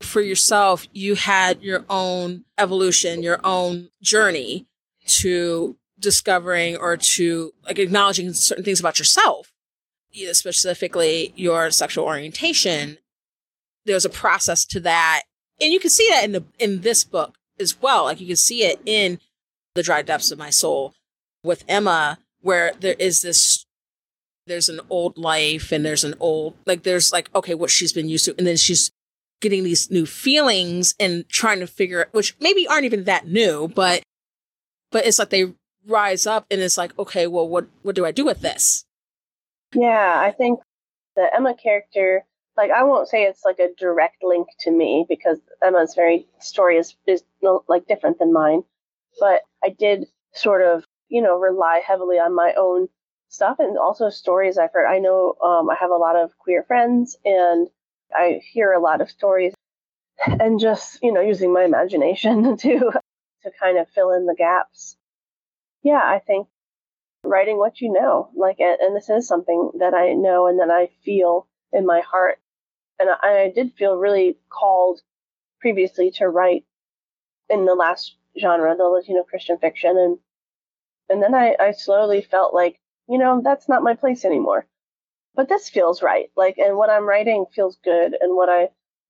for 0.00 0.20
yourself, 0.20 0.88
you 0.92 1.14
had 1.14 1.62
your 1.62 1.84
own 1.88 2.44
evolution, 2.58 3.22
your 3.22 3.38
own 3.44 3.90
journey 4.02 4.66
to 5.06 5.76
discovering 6.00 6.76
or 6.76 6.96
to 6.96 7.52
like 7.66 7.78
acknowledging 7.78 8.32
certain 8.32 8.64
things 8.64 8.80
about 8.80 8.98
yourself, 8.98 9.52
specifically 10.32 11.32
your 11.36 11.70
sexual 11.70 12.04
orientation 12.04 12.98
there's 13.84 14.04
a 14.04 14.10
process 14.10 14.64
to 14.66 14.80
that. 14.80 15.22
And 15.60 15.72
you 15.72 15.80
can 15.80 15.90
see 15.90 16.08
that 16.10 16.24
in 16.24 16.32
the 16.32 16.44
in 16.58 16.80
this 16.80 17.04
book 17.04 17.36
as 17.60 17.80
well. 17.80 18.04
Like 18.04 18.20
you 18.20 18.26
can 18.26 18.36
see 18.36 18.64
it 18.64 18.80
in 18.84 19.20
The 19.74 19.82
Dry 19.82 20.02
Depths 20.02 20.30
of 20.30 20.38
My 20.38 20.50
Soul 20.50 20.94
with 21.42 21.64
Emma, 21.68 22.18
where 22.40 22.72
there 22.80 22.96
is 22.98 23.20
this 23.22 23.64
there's 24.46 24.68
an 24.68 24.80
old 24.90 25.16
life 25.16 25.72
and 25.72 25.84
there's 25.84 26.04
an 26.04 26.14
old 26.20 26.54
like 26.66 26.82
there's 26.82 27.12
like, 27.12 27.30
okay, 27.34 27.54
what 27.54 27.70
she's 27.70 27.92
been 27.92 28.08
used 28.08 28.24
to, 28.26 28.34
and 28.36 28.46
then 28.46 28.56
she's 28.56 28.90
getting 29.40 29.64
these 29.64 29.90
new 29.90 30.06
feelings 30.06 30.94
and 30.98 31.28
trying 31.28 31.60
to 31.60 31.66
figure 31.66 32.06
which 32.12 32.36
maybe 32.40 32.66
aren't 32.66 32.84
even 32.84 33.04
that 33.04 33.26
new, 33.26 33.68
but 33.68 34.02
but 34.90 35.06
it's 35.06 35.18
like 35.18 35.30
they 35.30 35.52
rise 35.86 36.26
up 36.26 36.46
and 36.50 36.60
it's 36.60 36.78
like, 36.78 36.98
okay, 36.98 37.26
well 37.26 37.48
what 37.48 37.66
what 37.82 37.94
do 37.94 38.06
I 38.06 38.12
do 38.12 38.24
with 38.24 38.40
this? 38.40 38.84
Yeah, 39.74 40.14
I 40.16 40.30
think 40.30 40.60
the 41.16 41.28
Emma 41.34 41.54
character 41.54 42.24
like 42.56 42.70
I 42.70 42.84
won't 42.84 43.08
say 43.08 43.24
it's 43.24 43.44
like 43.44 43.58
a 43.58 43.74
direct 43.76 44.22
link 44.22 44.48
to 44.60 44.70
me 44.70 45.04
because 45.08 45.38
Emma's 45.62 45.94
very 45.94 46.26
story 46.38 46.76
is 46.76 46.94
is 47.06 47.22
like 47.68 47.86
different 47.86 48.18
than 48.18 48.32
mine, 48.32 48.62
but 49.18 49.42
I 49.62 49.70
did 49.70 50.06
sort 50.32 50.62
of 50.62 50.84
you 51.08 51.22
know 51.22 51.38
rely 51.38 51.80
heavily 51.86 52.16
on 52.16 52.34
my 52.34 52.54
own 52.56 52.88
stuff 53.28 53.56
and 53.58 53.78
also 53.78 54.10
stories 54.10 54.58
I've 54.58 54.72
heard. 54.72 54.86
I 54.86 54.98
know 54.98 55.34
um, 55.42 55.68
I 55.70 55.76
have 55.80 55.90
a 55.90 55.96
lot 55.96 56.16
of 56.16 56.36
queer 56.38 56.62
friends 56.62 57.16
and 57.24 57.68
I 58.14 58.40
hear 58.52 58.72
a 58.72 58.80
lot 58.80 59.00
of 59.00 59.10
stories 59.10 59.54
and 60.26 60.60
just 60.60 60.98
you 61.02 61.12
know 61.12 61.20
using 61.20 61.52
my 61.52 61.64
imagination 61.64 62.56
to 62.58 62.78
to 63.42 63.50
kind 63.60 63.78
of 63.78 63.88
fill 63.90 64.10
in 64.12 64.26
the 64.26 64.34
gaps. 64.36 64.96
Yeah, 65.82 66.00
I 66.02 66.20
think 66.26 66.48
writing 67.24 67.58
what 67.58 67.80
you 67.80 67.92
know 67.92 68.28
like 68.36 68.60
and 68.60 68.94
this 68.94 69.08
is 69.08 69.26
something 69.26 69.70
that 69.78 69.94
I 69.94 70.12
know 70.12 70.46
and 70.46 70.60
that 70.60 70.70
I 70.70 70.90
feel 71.04 71.48
in 71.72 71.86
my 71.86 72.00
heart 72.00 72.38
and 72.98 73.08
I, 73.10 73.44
I 73.44 73.52
did 73.54 73.72
feel 73.74 73.96
really 73.96 74.36
called 74.50 75.00
previously 75.60 76.10
to 76.12 76.28
write 76.28 76.64
in 77.48 77.64
the 77.64 77.74
last 77.74 78.16
genre, 78.40 78.74
the 78.76 78.84
Latino 78.84 79.22
Christian 79.22 79.58
fiction, 79.58 79.90
and 79.90 80.18
and 81.08 81.22
then 81.22 81.34
I, 81.34 81.54
I 81.60 81.72
slowly 81.72 82.22
felt 82.22 82.54
like, 82.54 82.80
you 83.08 83.18
know, 83.18 83.40
that's 83.44 83.68
not 83.68 83.82
my 83.82 83.94
place 83.94 84.24
anymore. 84.24 84.66
But 85.34 85.48
this 85.48 85.68
feels 85.68 86.02
right. 86.02 86.30
Like, 86.36 86.56
and 86.58 86.76
what 86.76 86.90
I'm 86.90 87.06
writing 87.08 87.44
feels 87.54 87.78
good, 87.84 88.16
and 88.20 88.36
what 88.36 88.48
I, 88.48 88.68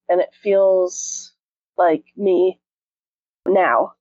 and 0.08 0.20
it 0.20 0.30
feels 0.42 1.32
like 1.76 2.04
me 2.16 2.60
now 3.46 3.92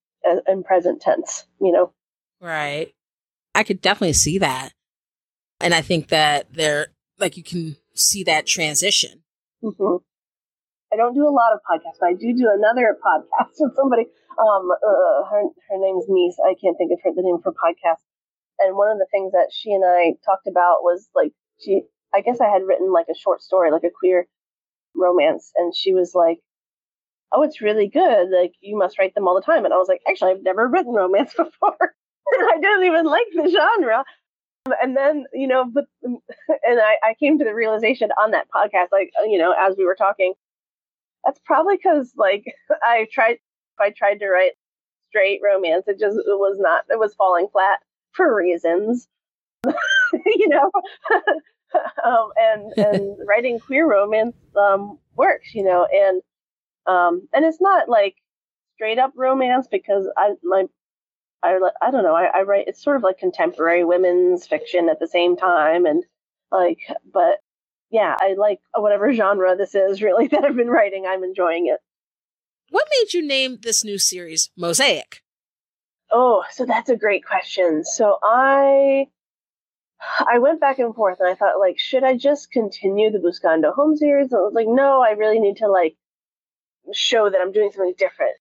in 0.47 0.63
present 0.63 1.01
tense, 1.01 1.45
you 1.59 1.71
know? 1.71 1.91
Right. 2.39 2.93
I 3.53 3.63
could 3.63 3.81
definitely 3.81 4.13
see 4.13 4.37
that. 4.39 4.73
And 5.59 5.73
I 5.73 5.81
think 5.81 6.07
that 6.07 6.53
there, 6.53 6.87
like, 7.19 7.35
you 7.37 7.43
can 7.43 7.75
see 7.93 8.23
that 8.23 8.47
transition 8.47 9.23
Mm-hmm. 9.63 10.03
I 10.91 10.95
don't 10.97 11.15
do 11.15 11.25
a 11.25 11.31
lot 11.31 11.53
of 11.53 11.59
podcasts, 11.69 11.97
but 11.99 12.07
I 12.09 12.13
do 12.13 12.33
do 12.35 12.51
another 12.53 12.97
podcast 13.05 13.55
with 13.59 13.75
somebody. 13.75 14.03
Um, 14.37 14.71
uh, 14.71 15.25
her 15.29 15.43
her 15.69 15.77
name's 15.77 16.05
Niece. 16.07 16.37
I 16.45 16.55
can't 16.61 16.77
think 16.77 16.91
of 16.91 16.99
her 17.03 17.11
the 17.15 17.21
name 17.23 17.39
for 17.41 17.51
podcast. 17.51 18.01
And 18.59 18.75
one 18.75 18.91
of 18.91 18.97
the 18.97 19.07
things 19.11 19.31
that 19.31 19.49
she 19.51 19.71
and 19.71 19.83
I 19.85 20.13
talked 20.25 20.47
about 20.47 20.83
was 20.83 21.09
like 21.15 21.31
she. 21.59 21.83
I 22.15 22.21
guess 22.21 22.39
I 22.39 22.47
had 22.47 22.61
written 22.67 22.93
like 22.93 23.07
a 23.09 23.17
short 23.17 23.41
story, 23.41 23.71
like 23.71 23.83
a 23.83 23.89
queer 23.89 24.27
romance, 24.95 25.51
and 25.55 25.75
she 25.75 25.93
was 25.93 26.11
like, 26.13 26.39
"Oh, 27.31 27.41
it's 27.41 27.61
really 27.61 27.87
good. 27.87 28.29
Like 28.29 28.53
you 28.61 28.77
must 28.77 28.99
write 28.99 29.15
them 29.15 29.27
all 29.27 29.35
the 29.35 29.41
time." 29.41 29.65
And 29.65 29.73
I 29.73 29.77
was 29.77 29.87
like, 29.87 30.01
"Actually, 30.07 30.31
I've 30.31 30.43
never 30.43 30.67
written 30.67 30.93
romance 30.93 31.33
before, 31.37 31.77
I 32.29 32.57
didn't 32.61 32.85
even 32.85 33.05
like 33.05 33.27
the 33.33 33.49
genre." 33.49 34.03
and 34.81 34.95
then 34.95 35.25
you 35.33 35.47
know 35.47 35.65
but 35.65 35.85
and 36.03 36.19
I, 36.79 36.95
I 37.03 37.15
came 37.19 37.37
to 37.37 37.45
the 37.45 37.53
realization 37.53 38.09
on 38.11 38.31
that 38.31 38.47
podcast 38.53 38.87
like 38.91 39.11
uh, 39.19 39.23
you 39.23 39.37
know 39.37 39.53
as 39.59 39.75
we 39.77 39.85
were 39.85 39.95
talking 39.95 40.33
that's 41.25 41.39
probably 41.45 41.75
because 41.77 42.13
like 42.15 42.45
i 42.83 43.07
tried 43.11 43.37
i 43.79 43.89
tried 43.89 44.19
to 44.19 44.29
write 44.29 44.53
straight 45.09 45.41
romance 45.43 45.85
it 45.87 45.99
just 45.99 46.17
it 46.17 46.39
was 46.39 46.57
not 46.59 46.83
it 46.89 46.99
was 46.99 47.13
falling 47.15 47.47
flat 47.51 47.79
for 48.11 48.35
reasons 48.35 49.07
you 49.65 50.49
know 50.49 50.71
um, 52.03 52.29
and 52.37 52.73
and 52.77 53.17
writing 53.27 53.59
queer 53.59 53.89
romance 53.89 54.35
um, 54.57 54.97
works 55.15 55.53
you 55.53 55.63
know 55.63 55.87
and 55.91 56.21
um 56.85 57.27
and 57.33 57.45
it's 57.45 57.61
not 57.61 57.87
like 57.87 58.15
straight 58.75 58.99
up 58.99 59.13
romance 59.15 59.67
because 59.71 60.07
i 60.17 60.33
my 60.43 60.65
I, 61.43 61.59
I 61.81 61.91
don't 61.91 62.03
know. 62.03 62.15
I, 62.15 62.39
I 62.39 62.41
write, 62.43 62.67
it's 62.67 62.81
sort 62.81 62.95
of 62.95 63.03
like 63.03 63.17
contemporary 63.17 63.83
women's 63.83 64.47
fiction 64.47 64.87
at 64.89 64.99
the 64.99 65.07
same 65.07 65.35
time. 65.35 65.85
And 65.85 66.03
like, 66.51 66.79
but 67.11 67.39
yeah, 67.91 68.15
I 68.19 68.35
like 68.37 68.59
whatever 68.73 69.13
genre 69.13 69.55
this 69.55 69.75
is 69.75 70.01
really 70.01 70.27
that 70.29 70.43
I've 70.43 70.55
been 70.55 70.69
writing. 70.69 71.05
I'm 71.05 71.23
enjoying 71.23 71.67
it. 71.67 71.79
What 72.73 72.87
made 72.99 73.13
you 73.13 73.21
name 73.21 73.59
this 73.61 73.85
new 73.85 73.99
series 73.99 74.49
Mosaic? 74.57 75.21
Oh, 76.11 76.43
so 76.49 76.65
that's 76.65 76.89
a 76.89 76.95
great 76.95 77.23
question. 77.23 77.83
So 77.85 78.17
I 78.23 79.09
I 80.17 80.39
went 80.39 80.59
back 80.59 80.79
and 80.79 80.95
forth 80.95 81.19
and 81.19 81.29
I 81.29 81.35
thought 81.35 81.59
like 81.59 81.77
should 81.77 82.03
I 82.03 82.17
just 82.17 82.49
continue 82.49 83.11
the 83.11 83.19
Buscando 83.19 83.75
Home 83.75 83.95
series? 83.95 84.31
And 84.31 84.39
I 84.39 84.41
was 84.41 84.55
like 84.55 84.65
no, 84.67 85.03
I 85.03 85.11
really 85.11 85.37
need 85.37 85.57
to 85.57 85.67
like 85.67 85.95
show 86.93 87.29
that 87.29 87.39
I'm 87.39 87.51
doing 87.51 87.69
something 87.71 87.93
different 87.95 88.37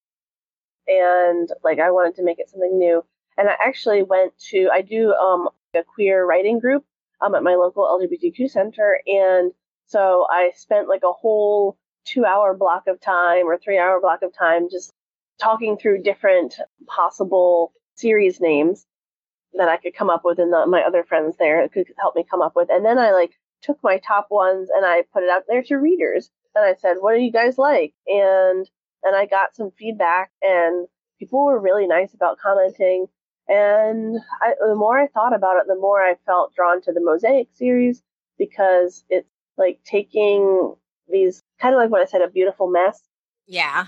and 0.89 1.51
like 1.63 1.79
I 1.79 1.91
wanted 1.91 2.15
to 2.15 2.25
make 2.25 2.39
it 2.39 2.49
something 2.49 2.79
new. 2.79 3.05
And 3.37 3.51
I 3.51 3.57
actually 3.63 4.03
went 4.03 4.33
to 4.51 4.71
I 4.73 4.81
do 4.81 5.13
um 5.13 5.51
a 5.75 5.83
queer 5.83 6.25
writing 6.25 6.59
group 6.59 6.87
um 7.21 7.35
at 7.35 7.43
my 7.43 7.57
local 7.57 7.85
LGBTQ 7.85 8.49
center, 8.49 8.99
and 9.07 9.53
so 9.85 10.27
I 10.31 10.53
spent 10.57 10.89
like 10.89 11.03
a 11.05 11.13
whole 11.13 11.77
two 12.05 12.25
hour 12.25 12.55
block 12.55 12.85
of 12.87 13.01
time 13.01 13.47
or 13.47 13.59
three 13.59 13.79
hour 13.79 14.01
block 14.01 14.23
of 14.23 14.37
time 14.37 14.69
just 14.71 14.93
talking 15.41 15.77
through 15.77 16.03
different 16.03 16.55
possible 16.87 17.73
series 17.97 18.41
names 18.41 18.87
that 19.55 19.69
I 19.69 19.77
could 19.77 19.95
come 19.95 20.11
up 20.11 20.23
with, 20.25 20.39
and 20.39 20.53
the, 20.53 20.67
my 20.67 20.83
other 20.83 21.05
friends 21.05 21.37
there 21.39 21.69
could 21.69 21.87
help 21.99 22.17
me 22.17 22.25
come 22.29 22.43
up 22.43 22.57
with. 22.57 22.69
And 22.71 22.85
then 22.85 22.99
I 22.99 23.13
like 23.13 23.33
took 23.63 23.79
my 23.83 23.99
top 23.99 24.29
ones 24.31 24.69
and 24.75 24.85
I 24.85 25.05
put 25.13 25.23
it 25.23 25.31
out 25.31 25.45
there 25.49 25.63
to 25.65 25.77
readers. 25.77 26.31
And 26.55 26.65
I 26.65 26.75
said, 26.75 26.97
"What 27.01 27.15
do 27.15 27.21
you 27.21 27.33
guys 27.33 27.59
like?" 27.59 27.95
And 28.07 28.69
and 29.03 29.17
I 29.17 29.27
got 29.27 29.55
some 29.55 29.71
feedback, 29.79 30.31
and 30.43 30.87
people 31.19 31.45
were 31.45 31.59
really 31.59 31.87
nice 31.87 32.15
about 32.15 32.39
commenting. 32.39 33.07
And 33.49 34.19
I, 34.41 34.55
the 34.61 34.75
more 34.75 34.99
I 34.99 35.09
thought 35.09 35.35
about 35.35 35.57
it, 35.57 35.67
the 35.67 35.77
more 35.77 36.01
I 36.01 36.15
felt 36.27 36.55
drawn 36.55 36.81
to 36.83 36.93
the 36.93 37.01
Mosaic 37.01 37.49
series 37.55 38.03
because 38.39 39.05
it's 39.09 39.29
like 39.57 39.81
taking 39.85 40.75
these 41.13 41.41
kind 41.61 41.75
of 41.75 41.79
like 41.79 41.91
what 41.91 42.03
I 42.03 42.07
said, 42.07 42.23
a 42.23 42.29
beautiful 42.29 42.69
mess. 42.69 43.01
Yeah. 43.47 43.87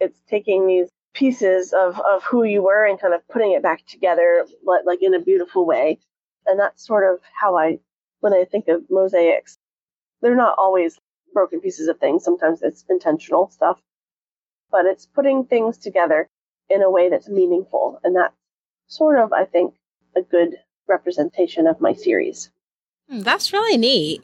It's 0.00 0.20
taking 0.28 0.66
these 0.66 0.88
pieces 1.14 1.72
of, 1.72 1.98
of 2.00 2.22
who 2.24 2.44
you 2.44 2.62
were 2.62 2.84
and 2.84 3.00
kind 3.00 3.14
of 3.14 3.26
putting 3.28 3.52
it 3.52 3.62
back 3.62 3.86
together 3.86 4.44
like, 4.64 4.82
like 4.84 5.02
in 5.02 5.14
a 5.14 5.20
beautiful 5.20 5.64
way. 5.64 5.98
And 6.46 6.60
that's 6.60 6.86
sort 6.86 7.10
of 7.10 7.20
how 7.32 7.56
I, 7.56 7.78
when 8.20 8.34
I 8.34 8.44
think 8.44 8.68
of 8.68 8.82
mosaics, 8.90 9.56
they're 10.20 10.36
not 10.36 10.58
always 10.58 10.98
broken 11.32 11.60
pieces 11.60 11.88
of 11.88 11.98
things. 11.98 12.24
Sometimes 12.24 12.60
it's 12.62 12.84
intentional 12.90 13.48
stuff 13.50 13.80
but 14.70 14.86
it's 14.86 15.06
putting 15.06 15.44
things 15.44 15.78
together 15.78 16.28
in 16.68 16.82
a 16.82 16.90
way 16.90 17.08
that's 17.08 17.28
meaningful. 17.28 18.00
And 18.02 18.16
that's 18.16 18.34
sort 18.88 19.18
of, 19.18 19.32
I 19.32 19.44
think, 19.44 19.74
a 20.16 20.22
good 20.22 20.56
representation 20.88 21.66
of 21.66 21.80
my 21.80 21.92
series. 21.92 22.50
Hmm, 23.08 23.20
that's 23.20 23.52
really 23.52 23.76
neat. 23.76 24.22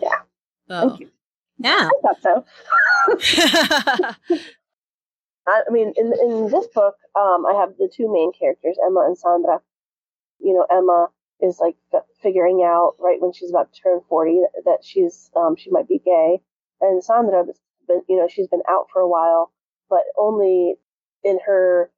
Yeah. 0.00 0.20
So, 0.68 0.88
Thank 0.88 1.00
you. 1.00 1.10
Yeah. 1.58 1.88
I 1.88 2.14
thought 2.14 2.22
so. 2.22 4.16
I 5.48 5.62
mean, 5.70 5.92
in 5.96 6.12
in 6.22 6.50
this 6.50 6.66
book, 6.68 6.96
um, 7.18 7.46
I 7.46 7.54
have 7.60 7.76
the 7.78 7.90
two 7.94 8.12
main 8.12 8.32
characters, 8.32 8.78
Emma 8.84 9.02
and 9.06 9.18
Sandra. 9.18 9.60
You 10.40 10.54
know, 10.54 10.66
Emma 10.70 11.08
is 11.40 11.60
like 11.60 11.76
f- 11.94 12.04
figuring 12.22 12.62
out 12.64 12.94
right 13.00 13.20
when 13.20 13.32
she's 13.32 13.50
about 13.50 13.72
to 13.72 13.80
turn 13.80 14.00
forty 14.08 14.40
that 14.64 14.80
she's 14.84 15.30
um, 15.36 15.56
she 15.56 15.70
might 15.70 15.88
be 15.88 16.00
gay, 16.04 16.40
and 16.80 17.04
Sandra, 17.04 17.44
been, 17.88 18.02
you 18.08 18.16
know, 18.18 18.28
she's 18.28 18.48
been 18.48 18.62
out 18.68 18.88
for 18.92 19.00
a 19.02 19.08
while, 19.08 19.52
but 19.90 20.02
only 20.18 20.76
in 21.24 21.38
her 21.46 21.90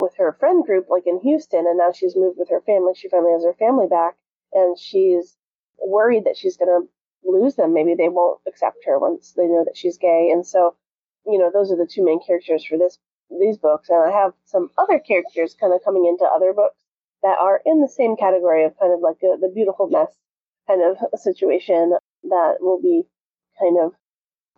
with 0.00 0.16
her 0.16 0.36
friend 0.40 0.64
group, 0.64 0.88
like 0.90 1.06
in 1.06 1.20
Houston, 1.20 1.66
and 1.66 1.78
now 1.78 1.92
she's 1.92 2.16
moved 2.16 2.38
with 2.38 2.50
her 2.50 2.62
family. 2.62 2.94
She 2.96 3.08
finally 3.08 3.32
has 3.32 3.44
her 3.44 3.54
family 3.54 3.88
back, 3.88 4.16
and 4.52 4.78
she's 4.78 5.36
worried 5.78 6.24
that 6.26 6.36
she's 6.36 6.56
going 6.56 6.68
to 6.70 6.88
lose 7.24 7.56
them. 7.56 7.74
Maybe 7.74 7.94
they 7.94 8.08
won't 8.08 8.40
accept 8.46 8.84
her 8.86 8.98
once 8.98 9.32
they 9.36 9.46
know 9.46 9.64
that 9.64 9.76
she's 9.76 9.98
gay. 9.98 10.30
And 10.32 10.46
so, 10.46 10.76
you 11.26 11.38
know, 11.38 11.50
those 11.52 11.70
are 11.70 11.76
the 11.76 11.90
two 11.90 12.04
main 12.04 12.20
characters 12.24 12.64
for 12.64 12.78
this 12.78 12.98
these 13.38 13.58
books. 13.58 13.88
And 13.88 14.02
I 14.02 14.10
have 14.10 14.32
some 14.44 14.70
other 14.78 14.98
characters 14.98 15.56
kind 15.58 15.72
of 15.72 15.84
coming 15.84 16.06
into 16.06 16.24
other 16.24 16.52
books 16.52 16.82
that 17.22 17.38
are 17.38 17.60
in 17.64 17.80
the 17.80 17.88
same 17.88 18.16
category 18.16 18.64
of 18.64 18.78
kind 18.78 18.92
of 18.92 19.00
like 19.00 19.18
a, 19.22 19.36
the 19.38 19.52
beautiful 19.54 19.88
mess 19.88 20.12
kind 20.66 20.82
of 20.82 20.96
situation 21.20 21.96
that 22.24 22.56
will 22.60 22.80
be 22.80 23.02
kind 23.58 23.76
of 23.80 23.92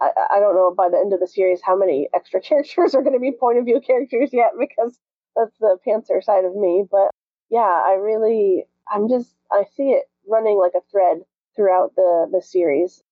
I, 0.00 0.36
I 0.36 0.40
don't 0.40 0.54
know 0.54 0.74
by 0.74 0.88
the 0.88 0.98
end 0.98 1.12
of 1.12 1.20
the 1.20 1.26
series 1.26 1.60
how 1.62 1.76
many 1.76 2.08
extra 2.14 2.40
characters 2.48 2.94
are 2.94 3.02
going 3.02 3.14
to 3.14 3.20
be 3.20 3.32
point 3.32 3.58
of 3.58 3.64
view 3.64 3.80
characters 3.80 4.30
yet 4.32 4.52
because 4.58 4.98
that's 5.36 5.56
the 5.60 5.78
pantser 5.86 6.22
side 6.22 6.44
of 6.44 6.54
me. 6.54 6.84
But 6.90 7.10
yeah, 7.50 7.60
I 7.60 7.94
really 8.00 8.64
I'm 8.90 9.08
just 9.08 9.34
I 9.50 9.64
see 9.76 9.90
it 9.90 10.04
running 10.28 10.58
like 10.58 10.72
a 10.76 10.84
thread 10.90 11.22
throughout 11.56 11.94
the 11.96 12.28
the 12.30 12.42
series 12.42 13.02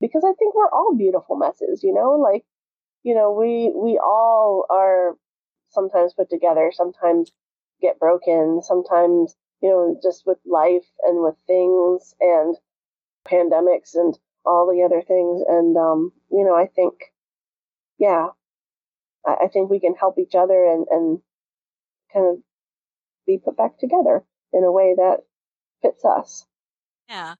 because 0.00 0.24
I 0.24 0.32
think 0.34 0.54
we're 0.54 0.70
all 0.70 0.94
beautiful 0.96 1.36
messes, 1.36 1.82
you 1.82 1.94
know, 1.94 2.14
like 2.14 2.44
you 3.02 3.14
know 3.14 3.32
we 3.32 3.72
we 3.74 3.98
all 3.98 4.66
are 4.68 5.16
sometimes 5.70 6.14
put 6.14 6.28
together, 6.30 6.70
sometimes 6.74 7.32
get 7.80 7.98
broken, 7.98 8.60
sometimes 8.62 9.36
you 9.62 9.70
know 9.70 9.96
just 10.02 10.26
with 10.26 10.38
life 10.44 10.86
and 11.04 11.22
with 11.22 11.36
things 11.46 12.14
and 12.20 12.56
pandemics 13.26 13.94
and 13.94 14.18
all 14.44 14.66
the 14.66 14.82
other 14.82 15.00
things 15.02 15.40
and 15.48 15.76
um 15.76 16.12
you 16.30 16.44
know 16.44 16.54
I 16.56 16.66
think 16.66 16.94
yeah 17.98 18.30
I, 19.24 19.44
I 19.44 19.48
think 19.48 19.70
we 19.70 19.78
can 19.78 19.94
help 19.94 20.18
each 20.18 20.34
other 20.34 20.64
and 20.66 20.86
and 20.90 21.20
kind 22.12 22.26
of 22.26 22.42
be 23.26 23.38
put 23.38 23.56
back 23.56 23.78
together 23.78 24.24
in 24.52 24.64
a 24.64 24.72
way 24.72 24.94
that 24.96 25.18
fits 25.80 26.04
us. 26.04 26.46
Yeah. 27.08 27.34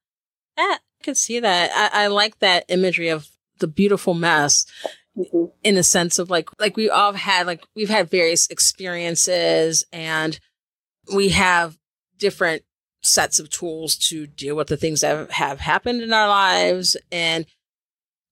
That 0.63 0.79
I 1.01 1.05
can 1.05 1.15
see 1.15 1.41
that. 1.41 1.71
I, 1.75 2.05
I 2.05 2.07
like 2.07 2.39
that 2.39 2.65
imagery 2.69 3.09
of 3.09 3.29
the 3.59 3.67
beautiful 3.67 4.15
mess 4.15 4.67
mm-hmm. 5.17 5.47
in 5.63 5.75
the 5.75 5.83
sense 5.83 6.19
of 6.19 6.31
like 6.31 6.49
like 6.61 6.77
we 6.77 6.91
all 6.91 7.13
had 7.13 7.47
like 7.47 7.65
we've 7.75 7.89
had 7.89 8.11
various 8.11 8.49
experiences 8.49 9.85
and 9.93 10.39
we 11.15 11.31
have 11.31 11.79
different 12.19 12.63
sets 13.03 13.39
of 13.39 13.51
tools 13.51 13.97
to 13.97 14.27
deal 14.27 14.55
with 14.55 14.69
the 14.69 14.77
things 14.77 15.01
that 15.01 15.31
have 15.33 15.61
happened 15.61 16.03
in 16.03 16.13
our 16.13 16.29
lives 16.29 16.97
and 17.11 17.47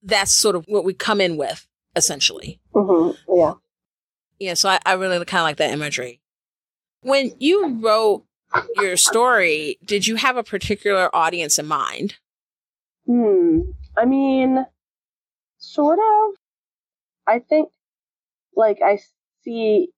that's 0.03 0.33
sort 0.33 0.55
of 0.55 0.63
what 0.67 0.85
we 0.85 0.93
come 0.93 1.19
in 1.19 1.35
with 1.37 1.67
essentially 1.95 2.59
mm-hmm. 2.73 3.11
yeah 3.35 3.53
yeah 4.39 4.53
so 4.53 4.69
I, 4.69 4.79
I 4.85 4.93
really 4.93 5.23
kind 5.25 5.41
of 5.41 5.45
like 5.45 5.57
that 5.57 5.71
imagery 5.71 6.21
when 7.01 7.31
you 7.39 7.79
wrote 7.81 8.23
your 8.77 8.97
story, 8.97 9.77
did 9.83 10.07
you 10.07 10.15
have 10.15 10.37
a 10.37 10.43
particular 10.43 11.13
audience 11.15 11.57
in 11.57 11.67
mind? 11.67 12.15
Hmm. 13.05 13.61
I 13.97 14.05
mean, 14.05 14.65
sort 15.57 15.99
of. 15.99 16.35
I 17.27 17.39
think, 17.39 17.69
like, 18.55 18.79
I 18.83 18.99
see 19.43 19.89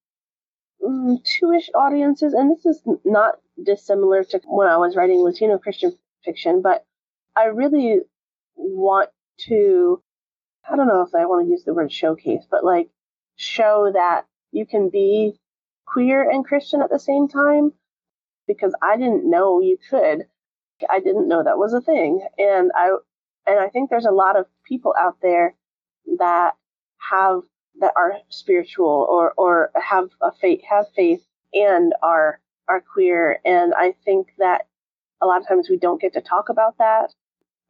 mm, 0.83 1.17
two-ish 1.24 1.69
audiences, 1.74 2.33
and 2.33 2.51
this 2.51 2.65
is 2.65 2.81
not 3.05 3.36
dissimilar 3.63 4.24
to 4.25 4.41
when 4.45 4.67
I 4.67 4.77
was 4.77 4.95
writing 4.95 5.19
Latino 5.19 5.57
Christian 5.57 5.98
fiction, 6.24 6.62
but 6.62 6.86
I 7.36 7.45
really 7.45 8.00
want 8.55 9.10
to. 9.48 10.01
I 10.69 10.75
don't 10.75 10.88
know 10.88 11.01
if 11.01 11.13
I 11.13 11.25
want 11.25 11.45
to 11.45 11.51
use 11.51 11.63
the 11.63 11.74
word 11.74 11.91
showcase, 11.91 12.43
but 12.50 12.63
like 12.63 12.89
show 13.36 13.91
that 13.93 14.25
you 14.51 14.65
can 14.65 14.89
be 14.89 15.34
queer 15.86 16.30
and 16.30 16.45
Christian 16.45 16.82
at 16.82 16.89
the 16.89 16.99
same 16.99 17.28
time 17.28 17.73
because 18.47 18.73
I 18.82 18.97
didn't 18.97 19.29
know 19.29 19.62
you 19.62 19.77
could. 19.89 20.25
I 20.89 20.99
didn't 20.99 21.27
know 21.27 21.43
that 21.43 21.58
was 21.58 21.73
a 21.73 21.82
thing. 21.82 22.25
And 22.38 22.71
I 22.75 22.89
and 23.47 23.60
I 23.60 23.69
think 23.69 23.89
there's 23.89 24.06
a 24.06 24.12
lot 24.12 24.38
of 24.38 24.45
people 24.65 24.93
out 24.99 25.17
there 25.21 25.56
that 26.17 26.53
have 26.97 27.41
that 27.79 27.93
are 27.95 28.15
spiritual 28.29 29.08
or 29.10 29.34
or 29.38 29.71
have 29.75 30.10
a 30.21 30.32
faith 30.32 30.62
have 30.69 30.86
faith 30.95 31.21
and 31.53 31.93
are 32.01 32.39
are 32.67 32.82
queer 32.82 33.39
and 33.45 33.73
I 33.75 33.93
think 34.06 34.27
that 34.38 34.67
a 35.21 35.25
lot 35.25 35.41
of 35.41 35.47
times 35.47 35.69
we 35.69 35.77
don't 35.77 36.01
get 36.01 36.13
to 36.13 36.21
talk 36.21 36.49
about 36.49 36.77
that 36.77 37.13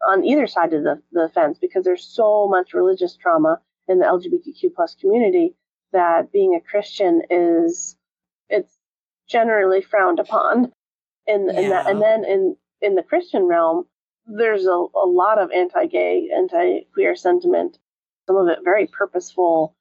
on 0.08 0.26
either 0.26 0.48
side 0.48 0.74
of 0.74 0.84
the, 0.84 1.02
the 1.12 1.30
fence 1.34 1.58
because 1.60 1.84
there's 1.84 2.06
so 2.06 2.48
much 2.48 2.74
religious 2.74 3.16
trauma 3.16 3.62
in 3.88 4.00
the 4.00 4.06
LGBTQ 4.06 4.74
plus 4.76 4.96
community 4.96 5.56
that 5.92 6.32
being 6.32 6.56
a 6.56 6.62
Christian 6.62 7.22
is 7.30 7.96
generally 9.34 9.82
frowned 9.82 10.20
upon 10.20 10.72
in, 11.26 11.50
yeah. 11.52 11.60
in 11.60 11.70
that 11.70 11.90
and 11.90 12.02
then 12.02 12.24
in 12.24 12.56
in 12.82 12.96
the 12.96 13.04
christian 13.04 13.44
realm 13.44 13.86
there's 14.28 14.66
a, 14.68 14.70
a 14.70 15.08
lot 15.08 15.40
of 15.40 15.52
anti-gay 15.52 16.30
anti-queer 16.36 17.16
sentiment 17.16 17.78
some 18.28 18.38
of 18.38 18.48
it 18.48 18.60
very 18.64 18.86
purposeful 18.88 19.76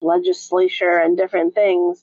legislature 0.00 0.98
and 0.98 1.18
different 1.18 1.54
things 1.54 2.02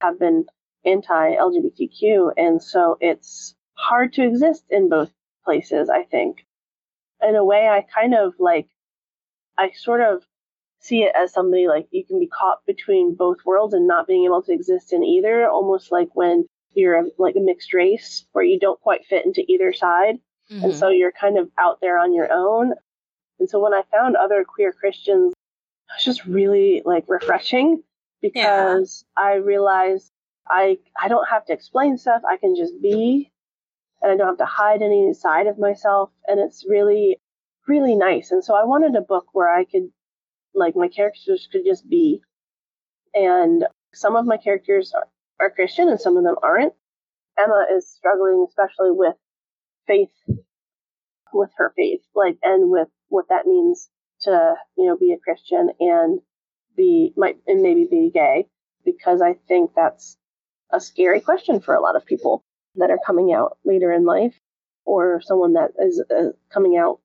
have 0.00 0.18
been 0.18 0.46
anti-lgbtq 0.86 2.32
and 2.36 2.62
so 2.62 2.96
it's 3.00 3.54
hard 3.74 4.12
to 4.12 4.22
exist 4.24 4.64
in 4.70 4.88
both 4.88 5.10
places 5.44 5.90
i 5.90 6.04
think 6.04 6.46
in 7.26 7.34
a 7.34 7.44
way 7.44 7.68
i 7.68 7.84
kind 7.92 8.14
of 8.14 8.34
like 8.38 8.68
i 9.58 9.72
sort 9.74 10.00
of 10.00 10.22
see 10.84 11.02
it 11.02 11.12
as 11.18 11.32
somebody 11.32 11.66
like 11.66 11.88
you 11.90 12.04
can 12.04 12.20
be 12.20 12.26
caught 12.26 12.64
between 12.66 13.14
both 13.14 13.38
worlds 13.46 13.72
and 13.72 13.88
not 13.88 14.06
being 14.06 14.26
able 14.26 14.42
to 14.42 14.52
exist 14.52 14.92
in 14.92 15.02
either, 15.02 15.48
almost 15.48 15.90
like 15.90 16.08
when 16.14 16.46
you're 16.74 16.96
a, 16.96 17.04
like 17.18 17.36
a 17.36 17.40
mixed 17.40 17.72
race 17.72 18.26
where 18.32 18.44
you 18.44 18.58
don't 18.60 18.80
quite 18.80 19.06
fit 19.06 19.24
into 19.24 19.44
either 19.48 19.72
side. 19.72 20.16
Mm-hmm. 20.52 20.64
And 20.64 20.74
so 20.74 20.90
you're 20.90 21.12
kind 21.12 21.38
of 21.38 21.48
out 21.58 21.80
there 21.80 21.98
on 21.98 22.14
your 22.14 22.30
own. 22.30 22.74
And 23.40 23.48
so 23.48 23.60
when 23.60 23.72
I 23.72 23.82
found 23.90 24.14
other 24.14 24.44
queer 24.44 24.72
Christians, 24.72 25.32
it 25.32 25.94
was 25.96 26.04
just 26.04 26.26
really 26.26 26.82
like 26.84 27.04
refreshing 27.08 27.82
because 28.20 29.06
yeah. 29.16 29.24
I 29.24 29.34
realized 29.36 30.10
I 30.46 30.78
I 31.00 31.08
don't 31.08 31.28
have 31.30 31.46
to 31.46 31.54
explain 31.54 31.96
stuff. 31.96 32.20
I 32.28 32.36
can 32.36 32.56
just 32.56 32.74
be 32.82 33.30
and 34.02 34.12
I 34.12 34.16
don't 34.16 34.26
have 34.26 34.38
to 34.38 34.44
hide 34.44 34.82
any 34.82 35.14
side 35.14 35.46
of 35.46 35.58
myself. 35.58 36.10
And 36.26 36.38
it's 36.38 36.66
really, 36.68 37.16
really 37.66 37.96
nice. 37.96 38.30
And 38.32 38.44
so 38.44 38.54
I 38.54 38.64
wanted 38.64 38.94
a 38.96 39.00
book 39.00 39.28
where 39.32 39.48
I 39.48 39.64
could 39.64 39.88
like 40.54 40.76
my 40.76 40.88
characters 40.88 41.48
could 41.50 41.62
just 41.66 41.88
be. 41.88 42.20
And 43.14 43.66
some 43.92 44.16
of 44.16 44.26
my 44.26 44.36
characters 44.36 44.92
are, 44.94 45.08
are 45.40 45.50
Christian 45.50 45.88
and 45.88 46.00
some 46.00 46.16
of 46.16 46.24
them 46.24 46.36
aren't. 46.42 46.74
Emma 47.38 47.66
is 47.76 47.88
struggling, 47.88 48.46
especially 48.48 48.90
with 48.90 49.16
faith, 49.86 50.12
with 51.32 51.50
her 51.56 51.72
faith, 51.76 52.00
like, 52.14 52.38
and 52.42 52.70
with 52.70 52.88
what 53.08 53.26
that 53.28 53.46
means 53.46 53.88
to, 54.20 54.54
you 54.76 54.86
know, 54.86 54.96
be 54.96 55.12
a 55.12 55.18
Christian 55.18 55.70
and 55.80 56.20
be, 56.76 57.12
might, 57.16 57.36
and 57.46 57.62
maybe 57.62 57.86
be 57.90 58.10
gay, 58.12 58.46
because 58.84 59.20
I 59.20 59.34
think 59.48 59.72
that's 59.74 60.16
a 60.72 60.80
scary 60.80 61.20
question 61.20 61.60
for 61.60 61.74
a 61.74 61.80
lot 61.80 61.96
of 61.96 62.06
people 62.06 62.44
that 62.76 62.90
are 62.90 62.98
coming 63.04 63.32
out 63.32 63.58
later 63.64 63.92
in 63.92 64.04
life 64.04 64.34
or 64.84 65.20
someone 65.22 65.54
that 65.54 65.70
is 65.78 66.02
uh, 66.10 66.30
coming 66.52 66.76
out 66.76 67.00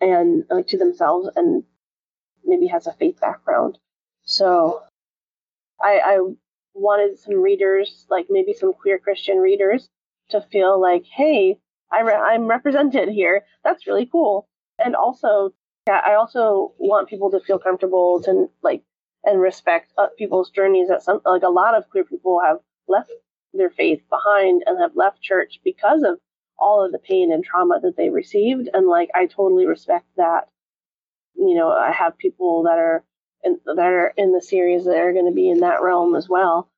and 0.00 0.44
uh, 0.50 0.62
to 0.68 0.78
themselves 0.78 1.28
and 1.36 1.62
maybe 2.46 2.66
has 2.68 2.86
a 2.86 2.92
faith 2.92 3.20
background. 3.20 3.78
So 4.24 4.82
I, 5.80 6.00
I 6.04 6.18
wanted 6.74 7.18
some 7.18 7.42
readers, 7.42 8.06
like 8.10 8.26
maybe 8.30 8.52
some 8.52 8.72
queer 8.72 8.98
Christian 8.98 9.38
readers, 9.38 9.88
to 10.30 10.40
feel 10.40 10.80
like, 10.80 11.04
hey, 11.04 11.58
I 11.92 12.00
re- 12.00 12.14
I'm 12.14 12.46
represented 12.46 13.08
here. 13.08 13.44
That's 13.64 13.86
really 13.86 14.06
cool. 14.06 14.48
And 14.84 14.96
also, 14.96 15.54
yeah, 15.86 16.00
I 16.04 16.14
also 16.14 16.74
want 16.78 17.08
people 17.08 17.30
to 17.30 17.40
feel 17.40 17.58
comfortable 17.58 18.20
to 18.22 18.50
like 18.62 18.82
and 19.24 19.40
respect 19.40 19.92
uh, 19.98 20.08
people's 20.18 20.50
journeys. 20.50 20.88
That 20.88 21.02
some 21.02 21.20
like 21.24 21.42
a 21.42 21.48
lot 21.48 21.76
of 21.76 21.88
queer 21.90 22.04
people 22.04 22.40
have 22.44 22.58
left 22.88 23.10
their 23.54 23.70
faith 23.70 24.02
behind 24.10 24.62
and 24.66 24.78
have 24.80 24.96
left 24.96 25.22
church 25.22 25.60
because 25.64 26.02
of 26.02 26.18
all 26.58 26.84
of 26.84 26.92
the 26.92 26.98
pain 26.98 27.32
and 27.32 27.44
trauma 27.44 27.80
that 27.82 27.96
they 27.96 28.10
received. 28.10 28.68
And 28.72 28.88
like 28.88 29.10
I 29.14 29.26
totally 29.26 29.66
respect 29.66 30.06
that 30.16 30.48
you 31.38 31.54
know, 31.54 31.70
I 31.70 31.92
have 31.92 32.18
people 32.18 32.64
that 32.64 32.78
are 32.78 33.04
in, 33.44 33.58
that 33.64 33.78
are 33.78 34.12
in 34.16 34.32
the 34.32 34.42
series 34.42 34.84
that 34.84 34.96
are 34.96 35.12
going 35.12 35.26
to 35.26 35.34
be 35.34 35.48
in 35.48 35.60
that 35.60 35.82
realm 35.82 36.14
as 36.14 36.28
well. 36.28 36.68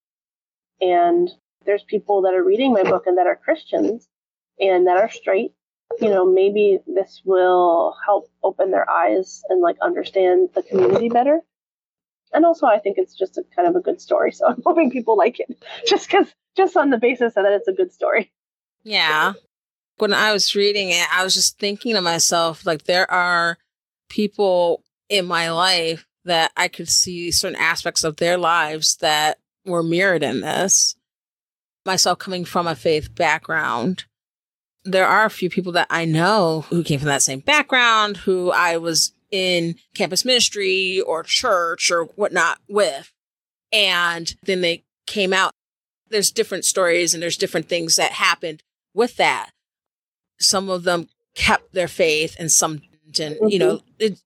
And 0.81 1.29
there's 1.65 1.83
people 1.83 2.23
that 2.23 2.35
are 2.35 2.43
reading 2.43 2.73
my 2.73 2.83
book 2.83 3.07
and 3.07 3.19
that 3.19 3.27
are 3.27 3.37
Christians 3.37 4.09
and 4.61 4.87
that 4.87 4.99
are 4.99 5.11
straight. 5.11 5.53
You 6.01 6.11
know, 6.11 6.31
maybe 6.31 6.79
this 6.87 7.23
will 7.25 7.97
help 8.05 8.31
open 8.43 8.71
their 8.71 8.89
eyes 8.89 9.43
and 9.49 9.63
like 9.63 9.77
understand 9.81 10.51
the 10.55 10.63
community 10.63 11.09
better. 11.09 11.41
And 12.33 12.45
also, 12.45 12.67
I 12.67 12.79
think 12.79 12.99
it's 12.99 13.15
just 13.15 13.39
a 13.39 13.43
kind 13.57 13.67
of 13.67 13.75
a 13.75 13.81
good 13.81 14.01
story. 14.01 14.33
So 14.33 14.47
I'm 14.49 14.63
hoping 14.65 14.91
people 14.91 15.17
like 15.17 15.41
it 15.41 15.63
just 15.87 16.09
because, 16.09 16.27
just 16.57 16.77
on 16.77 16.91
the 16.91 16.99
basis 16.99 17.35
that 17.35 17.45
it's 17.47 17.69
a 17.69 17.73
good 17.73 17.93
story. 17.93 18.31
Yeah. 18.83 19.33
When 19.97 20.13
I 20.13 20.33
was 20.33 20.55
reading 20.55 20.91
it, 20.91 21.07
I 21.13 21.25
was 21.25 21.35
just 21.35 21.59
thinking 21.59 21.95
to 21.95 22.01
myself, 22.01 22.65
like, 22.65 22.85
there 22.85 23.11
are 23.11 23.59
people 24.09 24.83
in 25.09 25.27
my 25.27 25.51
life 25.51 26.07
that 26.25 26.53
I 26.57 26.69
could 26.69 26.89
see 26.89 27.31
certain 27.31 27.59
aspects 27.59 28.05
of 28.05 28.17
their 28.17 28.37
lives 28.37 28.97
that 28.97 29.39
were 29.65 29.83
mirrored 29.83 30.23
in 30.23 30.41
this. 30.41 30.97
Myself 31.87 32.19
coming 32.19 32.45
from 32.45 32.67
a 32.67 32.75
faith 32.75 33.15
background, 33.15 34.05
there 34.85 35.07
are 35.07 35.25
a 35.25 35.31
few 35.31 35.51
people 35.51 35.73
that 35.73 35.87
I 35.91 36.05
know 36.05 36.67
who 36.69 36.85
came 36.85 36.99
from 36.99 37.09
that 37.09 37.23
same 37.23 37.41
background, 37.41 38.19
who 38.19 38.51
I 38.51 38.77
was 38.77 39.13
in 39.31 39.77
campus 39.95 40.25
ministry 40.25 41.01
or 41.01 41.23
church 41.23 41.91
or 41.91 42.05
whatnot 42.05 42.59
with. 42.69 43.13
And 43.73 44.35
then 44.43 44.61
they 44.61 44.85
came 45.07 45.33
out. 45.33 45.53
There's 46.09 46.31
different 46.31 46.65
stories 46.65 47.13
and 47.13 47.23
there's 47.23 47.37
different 47.37 47.69
things 47.69 47.97
that 47.97 48.13
happened 48.13 48.63
with 48.95 49.17
that. 49.17 49.51
Some 50.41 50.71
of 50.71 50.85
them 50.85 51.09
kept 51.35 51.73
their 51.75 51.89
faith 51.89 52.37
and 52.39 52.51
some 52.51 52.83
didn't, 53.11 53.41
mm-hmm. 53.41 53.49
you 53.49 53.59
know, 53.59 53.81
it, 53.99 54.21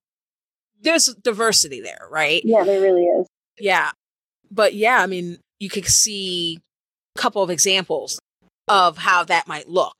there's 0.82 1.14
diversity 1.22 1.80
there, 1.80 2.06
right? 2.10 2.42
Yeah, 2.44 2.64
there 2.64 2.80
really 2.80 3.04
is. 3.04 3.26
Yeah. 3.58 3.90
But 4.50 4.74
yeah, 4.74 4.98
I 4.98 5.06
mean, 5.06 5.38
you 5.58 5.70
could 5.70 5.86
see 5.86 6.60
a 7.16 7.20
couple 7.20 7.42
of 7.42 7.50
examples 7.50 8.18
of 8.68 8.98
how 8.98 9.24
that 9.24 9.48
might 9.48 9.68
look. 9.68 9.94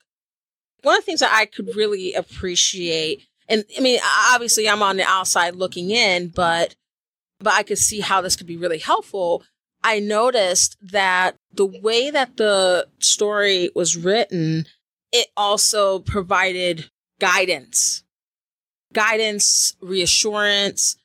One 0.81 0.95
of 0.95 1.01
the 1.01 1.05
things 1.05 1.21
that 1.21 1.33
I 1.33 1.45
could 1.45 1.75
really 1.75 2.13
appreciate, 2.13 3.25
and 3.47 3.63
I 3.77 3.81
mean, 3.81 3.99
obviously 4.31 4.67
I'm 4.67 4.83
on 4.83 4.97
the 4.97 5.03
outside 5.03 5.55
looking 5.55 5.89
in, 5.89 6.27
but 6.27 6.75
but 7.39 7.53
I 7.53 7.63
could 7.63 7.77
see 7.77 7.99
how 7.99 8.21
this 8.21 8.35
could 8.35 8.47
be 8.47 8.57
really 8.57 8.79
helpful. 8.79 9.43
I 9.83 9.99
noticed 9.99 10.77
that 10.81 11.35
the 11.51 11.65
way 11.65 12.09
that 12.09 12.37
the 12.37 12.87
story 12.99 13.69
was 13.75 13.97
written, 13.97 14.65
it 15.11 15.27
also 15.35 15.99
provided 15.99 16.89
guidance 17.19 18.03
guidance, 18.93 19.75
reassurance, 19.81 20.95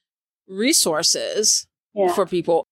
resources 0.48 1.66
yeah. 1.94 2.12
for 2.12 2.26
people. 2.26 2.66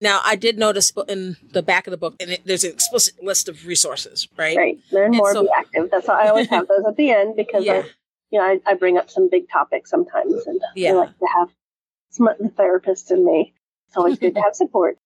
Now, 0.00 0.20
I 0.24 0.34
did 0.34 0.58
notice 0.58 0.92
in 1.08 1.36
the 1.52 1.62
back 1.62 1.86
of 1.86 1.92
the 1.92 1.96
book, 1.96 2.16
and 2.18 2.32
it, 2.32 2.42
there's 2.44 2.64
an 2.64 2.72
explicit 2.72 3.22
list 3.22 3.48
of 3.48 3.64
resources, 3.64 4.26
right? 4.36 4.56
Right. 4.56 4.78
Learn 4.90 5.12
more, 5.12 5.32
so, 5.32 5.44
be 5.44 5.48
active. 5.56 5.90
That's 5.92 6.08
why 6.08 6.24
I 6.24 6.28
always 6.28 6.48
have 6.48 6.66
those 6.66 6.84
at 6.84 6.96
the 6.96 7.12
end 7.12 7.36
because 7.36 7.64
yeah. 7.64 7.84
I, 7.84 7.90
you 8.30 8.38
know, 8.40 8.44
I, 8.44 8.60
I, 8.66 8.74
bring 8.74 8.98
up 8.98 9.10
some 9.10 9.28
big 9.30 9.48
topics 9.48 9.90
sometimes, 9.90 10.44
and 10.46 10.60
yeah. 10.74 10.90
I 10.90 10.94
like 10.94 11.18
to 11.18 11.26
have 11.38 11.50
some 12.10 12.28
the 12.40 12.48
therapist 12.48 13.12
in 13.12 13.24
me. 13.24 13.54
It's 13.86 13.96
always 13.96 14.18
good 14.18 14.34
to 14.34 14.40
have 14.44 14.56
support. 14.56 14.98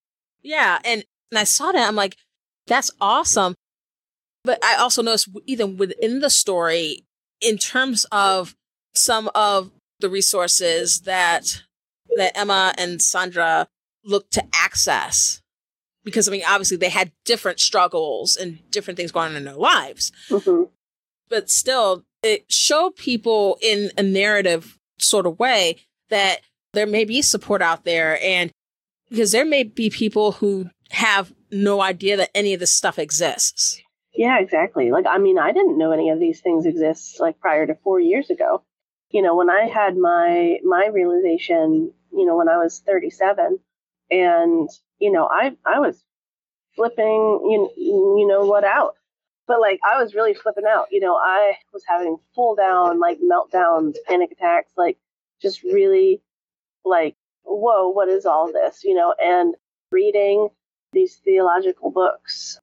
Yeah, 0.42 0.78
and 0.82 1.04
and 1.30 1.38
I 1.38 1.44
saw 1.44 1.72
that, 1.72 1.86
I'm 1.86 1.96
like, 1.96 2.16
that's 2.66 2.90
awesome. 2.98 3.54
But 4.44 4.64
I 4.64 4.76
also 4.76 5.02
noticed 5.02 5.28
even 5.44 5.76
within 5.76 6.20
the 6.20 6.30
story, 6.30 7.04
in 7.42 7.58
terms 7.58 8.06
of 8.12 8.54
some 8.96 9.30
of 9.34 9.70
the 10.00 10.08
resources 10.08 11.00
that 11.02 11.62
that 12.16 12.36
Emma 12.36 12.74
and 12.78 13.00
Sandra 13.02 13.68
looked 14.04 14.32
to 14.34 14.44
access 14.54 15.42
because 16.04 16.28
I 16.28 16.32
mean 16.32 16.42
obviously 16.46 16.76
they 16.76 16.88
had 16.88 17.12
different 17.24 17.60
struggles 17.60 18.36
and 18.36 18.58
different 18.70 18.96
things 18.96 19.12
going 19.12 19.30
on 19.30 19.36
in 19.36 19.44
their 19.44 19.54
lives. 19.54 20.12
Mm-hmm. 20.28 20.70
But 21.28 21.50
still 21.50 22.04
it 22.22 22.50
showed 22.50 22.96
people 22.96 23.58
in 23.60 23.90
a 23.96 24.02
narrative 24.02 24.78
sort 24.98 25.26
of 25.26 25.38
way 25.38 25.78
that 26.08 26.40
there 26.72 26.86
may 26.86 27.04
be 27.04 27.22
support 27.22 27.62
out 27.62 27.84
there 27.84 28.22
and 28.22 28.50
because 29.10 29.32
there 29.32 29.44
may 29.44 29.62
be 29.62 29.90
people 29.90 30.32
who 30.32 30.70
have 30.90 31.32
no 31.50 31.80
idea 31.80 32.16
that 32.16 32.30
any 32.34 32.54
of 32.54 32.60
this 32.60 32.72
stuff 32.72 32.98
exists. 32.98 33.80
Yeah, 34.14 34.38
exactly. 34.38 34.90
Like 34.90 35.06
I 35.08 35.18
mean, 35.18 35.38
I 35.38 35.52
didn't 35.52 35.78
know 35.78 35.90
any 35.90 36.10
of 36.10 36.20
these 36.20 36.40
things 36.40 36.66
exist 36.66 37.20
like 37.20 37.40
prior 37.40 37.66
to 37.66 37.74
4 37.82 38.00
years 38.00 38.30
ago 38.30 38.62
you 39.10 39.22
know, 39.22 39.34
when 39.36 39.50
I 39.50 39.66
had 39.66 39.96
my 39.96 40.58
my 40.64 40.88
realization, 40.92 41.92
you 42.12 42.26
know, 42.26 42.36
when 42.36 42.48
I 42.48 42.58
was 42.58 42.80
37, 42.86 43.58
and 44.10 44.68
you 44.98 45.12
know, 45.12 45.28
I 45.30 45.56
I 45.64 45.80
was 45.80 46.02
flipping, 46.74 47.04
you 47.04 47.70
you 47.76 48.26
know 48.28 48.46
what 48.46 48.64
out, 48.64 48.96
but 49.46 49.60
like 49.60 49.80
I 49.90 50.02
was 50.02 50.14
really 50.14 50.34
flipping 50.34 50.64
out. 50.68 50.86
You 50.90 51.00
know, 51.00 51.16
I 51.16 51.54
was 51.72 51.82
having 51.86 52.18
full 52.34 52.54
down 52.56 53.00
like 53.00 53.18
meltdowns, 53.20 53.96
panic 54.06 54.32
attacks, 54.32 54.72
like 54.76 54.98
just 55.40 55.62
really 55.62 56.22
like 56.84 57.16
whoa, 57.44 57.88
what 57.88 58.08
is 58.08 58.26
all 58.26 58.52
this? 58.52 58.82
You 58.84 58.94
know, 58.94 59.14
and 59.22 59.54
reading 59.90 60.48
these 60.92 61.16
theological 61.24 61.90
books 61.90 62.60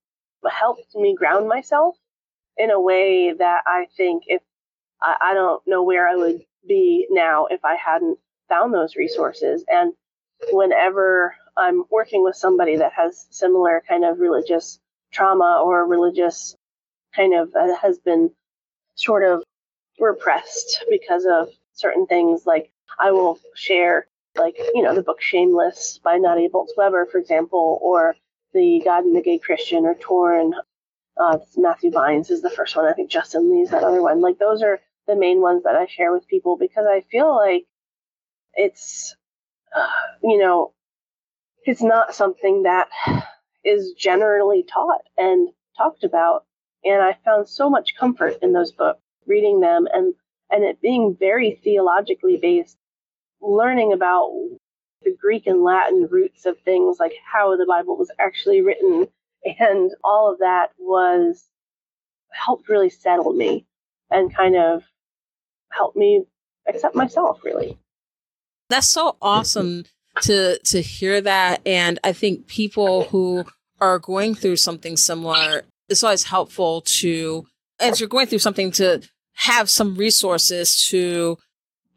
helped 0.49 0.95
me 0.95 1.15
ground 1.15 1.47
myself 1.47 1.95
in 2.57 2.69
a 2.69 2.79
way 2.79 3.33
that 3.33 3.61
I 3.65 3.87
think 3.95 4.23
if 4.27 4.41
I, 5.03 5.15
I 5.21 5.33
don't 5.33 5.61
know 5.67 5.83
where 5.83 6.07
I 6.07 6.15
would 6.15 6.41
be 6.67 7.07
now 7.11 7.45
if 7.47 7.63
I 7.63 7.75
hadn't 7.75 8.17
found 8.49 8.73
those 8.73 8.95
resources. 8.95 9.63
And 9.67 9.93
whenever 10.51 11.35
I'm 11.57 11.83
working 11.91 12.23
with 12.23 12.35
somebody 12.35 12.77
that 12.77 12.93
has 12.93 13.27
similar 13.29 13.83
kind 13.87 14.03
of 14.05 14.19
religious 14.19 14.79
trauma 15.11 15.61
or 15.63 15.85
religious 15.85 16.55
kind 17.15 17.35
of 17.35 17.53
uh, 17.55 17.75
has 17.75 17.99
been 17.99 18.31
sort 18.95 19.23
of 19.23 19.43
repressed 19.99 20.83
because 20.89 21.25
of 21.25 21.49
certain 21.73 22.07
things, 22.07 22.45
like 22.45 22.71
I 22.99 23.11
will 23.11 23.39
share, 23.55 24.07
like, 24.35 24.55
you 24.73 24.81
know, 24.81 24.95
the 24.95 25.03
book 25.03 25.21
Shameless 25.21 25.99
by 26.03 26.17
Nadia 26.17 26.49
Bolz-Weber, 26.49 27.07
for 27.11 27.17
example, 27.19 27.79
or 27.81 28.15
The 28.53 28.81
God 28.83 29.03
and 29.03 29.15
the 29.15 29.21
Gay 29.21 29.37
Christian 29.37 29.85
or 29.85 29.95
Torn. 29.95 30.53
Uh, 31.15 31.37
Matthew 31.57 31.91
Vines 31.91 32.31
is 32.31 32.41
the 32.41 32.49
first 32.49 32.75
one. 32.75 32.85
I 32.85 32.93
think 32.93 33.11
Justin 33.11 33.51
Lee's 33.51 33.69
that 33.69 33.83
other 33.83 34.01
one. 34.01 34.21
Like, 34.21 34.39
those 34.39 34.63
are 34.63 34.79
the 35.07 35.15
main 35.15 35.41
ones 35.41 35.63
that 35.63 35.75
I 35.75 35.85
share 35.87 36.13
with 36.13 36.27
people 36.27 36.57
because 36.57 36.85
I 36.89 37.01
feel 37.11 37.35
like 37.35 37.65
it's, 38.55 39.15
uh, 39.75 39.87
you 40.23 40.37
know, 40.37 40.73
it's 41.65 41.81
not 41.81 42.15
something 42.15 42.63
that 42.63 42.89
is 43.63 43.93
generally 43.97 44.63
taught 44.63 45.01
and 45.17 45.49
talked 45.77 46.03
about. 46.03 46.45
And 46.83 47.01
I 47.01 47.17
found 47.23 47.47
so 47.47 47.69
much 47.69 47.95
comfort 47.97 48.35
in 48.41 48.53
those 48.53 48.71
books, 48.71 49.01
reading 49.25 49.61
them 49.61 49.87
and, 49.91 50.13
and 50.49 50.63
it 50.63 50.81
being 50.81 51.15
very 51.17 51.59
theologically 51.63 52.37
based, 52.37 52.77
learning 53.41 53.93
about 53.93 54.31
the 55.03 55.15
Greek 55.19 55.47
and 55.47 55.63
Latin 55.63 56.07
roots 56.09 56.45
of 56.45 56.59
things, 56.59 56.97
like 56.99 57.13
how 57.23 57.55
the 57.57 57.65
Bible 57.65 57.97
was 57.97 58.11
actually 58.19 58.61
written. 58.61 59.07
And 59.59 59.91
all 60.03 60.31
of 60.31 60.39
that 60.39 60.71
was 60.77 61.43
helped 62.31 62.69
really 62.69 62.89
settle 62.89 63.33
me 63.33 63.65
and 64.09 64.33
kind 64.33 64.55
of 64.55 64.83
helped 65.75 65.97
me 65.97 66.23
accept 66.67 66.95
myself 66.95 67.43
really. 67.43 67.77
That's 68.69 68.89
so 68.89 69.17
awesome 69.21 69.83
to 70.21 70.59
to 70.59 70.81
hear 70.81 71.21
that. 71.21 71.61
And 71.65 71.99
i 72.03 72.13
think 72.13 72.47
people 72.47 73.05
who 73.05 73.45
are 73.81 73.99
going 73.99 74.35
through 74.35 74.57
something 74.57 74.95
similar 74.95 75.63
it's 75.89 76.03
always 76.03 76.23
helpful 76.23 76.81
to 76.81 77.45
as 77.79 77.99
you're 77.99 78.09
going 78.09 78.27
through 78.27 78.39
something 78.39 78.71
to 78.71 79.01
have 79.33 79.69
some 79.69 79.95
resources 79.95 80.85
to 80.89 81.37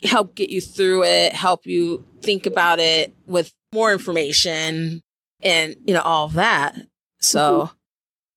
help 0.02 0.34
get 0.34 0.50
you 0.50 0.60
through 0.60 1.04
it 1.04 1.32
help 1.32 1.66
you 1.66 2.04
think 2.22 2.46
about 2.46 2.78
it 2.78 3.14
with 3.26 3.52
more 3.72 3.92
information 3.92 5.02
and 5.42 5.76
you 5.86 5.94
know 5.94 6.00
all 6.00 6.26
of 6.26 6.34
that. 6.34 6.74
So 7.20 7.62
mm-hmm. 7.62 7.74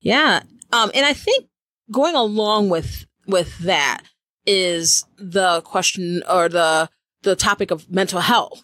yeah. 0.01 0.43
Um 0.71 0.91
and 0.93 1.05
i 1.05 1.13
think 1.13 1.45
going 1.91 2.15
along 2.15 2.69
with 2.69 3.05
with 3.27 3.57
that 3.59 4.03
is 4.45 5.05
the 5.17 5.61
question 5.61 6.23
or 6.29 6.49
the 6.49 6.89
the 7.23 7.35
topic 7.35 7.71
of 7.71 7.89
mental 7.89 8.21
health. 8.21 8.63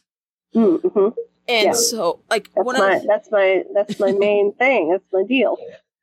Mm-hmm. 0.55 1.09
And 1.47 1.65
yeah. 1.65 1.73
so, 1.73 2.21
like, 2.29 2.49
that's 2.55 2.65
one 2.65 2.77
my, 2.77 2.93
of 2.95 3.01
the, 3.01 3.07
that's 3.07 3.31
my 3.31 3.63
that's 3.73 3.99
my 3.99 4.11
main 4.11 4.53
thing. 4.57 4.91
That's 4.91 5.03
my 5.11 5.23
deal. 5.23 5.57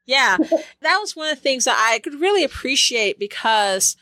Yeah, 0.06 0.37
that 0.82 0.98
was 0.98 1.16
one 1.16 1.30
of 1.30 1.37
the 1.37 1.42
things 1.42 1.64
that 1.64 1.76
I 1.92 1.98
could 1.98 2.20
really 2.20 2.44
appreciate 2.44 3.18
because 3.18 3.96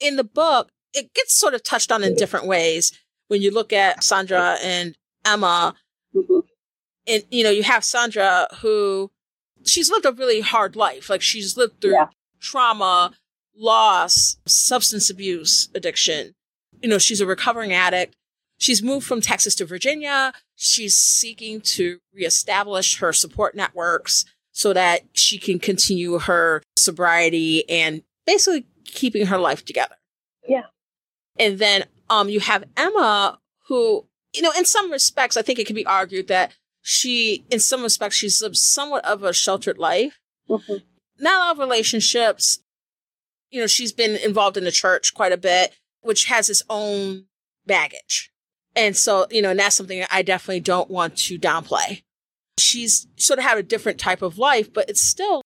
in 0.00 0.16
the 0.16 0.24
book 0.24 0.70
it 0.92 1.14
gets 1.14 1.38
sort 1.38 1.54
of 1.54 1.62
touched 1.62 1.92
on 1.92 2.02
in 2.02 2.14
different 2.14 2.46
ways. 2.46 2.92
When 3.28 3.42
you 3.42 3.52
look 3.52 3.72
at 3.72 4.02
Sandra 4.02 4.56
and 4.62 4.96
Emma, 5.24 5.74
mm-hmm. 6.14 6.40
and 7.06 7.22
you 7.30 7.44
know, 7.44 7.50
you 7.50 7.62
have 7.62 7.84
Sandra 7.84 8.48
who 8.60 9.10
she's 9.64 9.90
lived 9.90 10.06
a 10.06 10.12
really 10.12 10.40
hard 10.40 10.74
life. 10.74 11.08
Like 11.08 11.22
she's 11.22 11.56
lived 11.56 11.80
through 11.80 11.92
yeah. 11.92 12.08
trauma 12.40 13.12
loss, 13.56 14.36
substance 14.46 15.10
abuse 15.10 15.68
addiction. 15.74 16.34
You 16.82 16.88
know, 16.88 16.98
she's 16.98 17.20
a 17.20 17.26
recovering 17.26 17.72
addict. 17.72 18.16
She's 18.58 18.82
moved 18.82 19.06
from 19.06 19.20
Texas 19.20 19.54
to 19.56 19.64
Virginia. 19.64 20.32
She's 20.54 20.94
seeking 20.94 21.60
to 21.62 21.98
reestablish 22.14 22.98
her 22.98 23.12
support 23.12 23.54
networks 23.54 24.26
so 24.52 24.72
that 24.74 25.02
she 25.14 25.38
can 25.38 25.58
continue 25.58 26.18
her 26.18 26.62
sobriety 26.76 27.68
and 27.70 28.02
basically 28.26 28.66
keeping 28.84 29.26
her 29.26 29.38
life 29.38 29.64
together. 29.64 29.96
Yeah. 30.46 30.66
And 31.38 31.58
then 31.58 31.84
um 32.08 32.28
you 32.28 32.40
have 32.40 32.64
Emma 32.76 33.38
who, 33.68 34.06
you 34.34 34.42
know, 34.42 34.52
in 34.56 34.66
some 34.66 34.90
respects 34.90 35.36
I 35.36 35.42
think 35.42 35.58
it 35.58 35.66
can 35.66 35.76
be 35.76 35.86
argued 35.86 36.28
that 36.28 36.52
she 36.82 37.44
in 37.50 37.60
some 37.60 37.82
respects 37.82 38.16
she's 38.16 38.42
lived 38.42 38.56
somewhat 38.56 39.04
of 39.04 39.22
a 39.22 39.32
sheltered 39.32 39.78
life. 39.78 40.18
Mm-hmm. 40.48 40.84
Not 41.18 41.40
all 41.40 41.64
relationships, 41.64 42.60
you 43.50 43.60
know, 43.60 43.66
she's 43.66 43.92
been 43.92 44.16
involved 44.16 44.56
in 44.56 44.64
the 44.64 44.70
church 44.70 45.14
quite 45.14 45.32
a 45.32 45.36
bit, 45.36 45.74
which 46.02 46.26
has 46.26 46.48
its 46.48 46.62
own 46.70 47.26
baggage. 47.66 48.30
And 48.76 48.96
so, 48.96 49.26
you 49.30 49.42
know, 49.42 49.50
and 49.50 49.58
that's 49.58 49.76
something 49.76 50.04
I 50.10 50.22
definitely 50.22 50.60
don't 50.60 50.90
want 50.90 51.16
to 51.18 51.38
downplay. 51.38 52.02
She's 52.58 53.06
sort 53.16 53.38
of 53.38 53.44
had 53.44 53.58
a 53.58 53.62
different 53.62 53.98
type 53.98 54.22
of 54.22 54.38
life, 54.38 54.72
but 54.72 54.88
it's 54.88 55.00
still, 55.00 55.42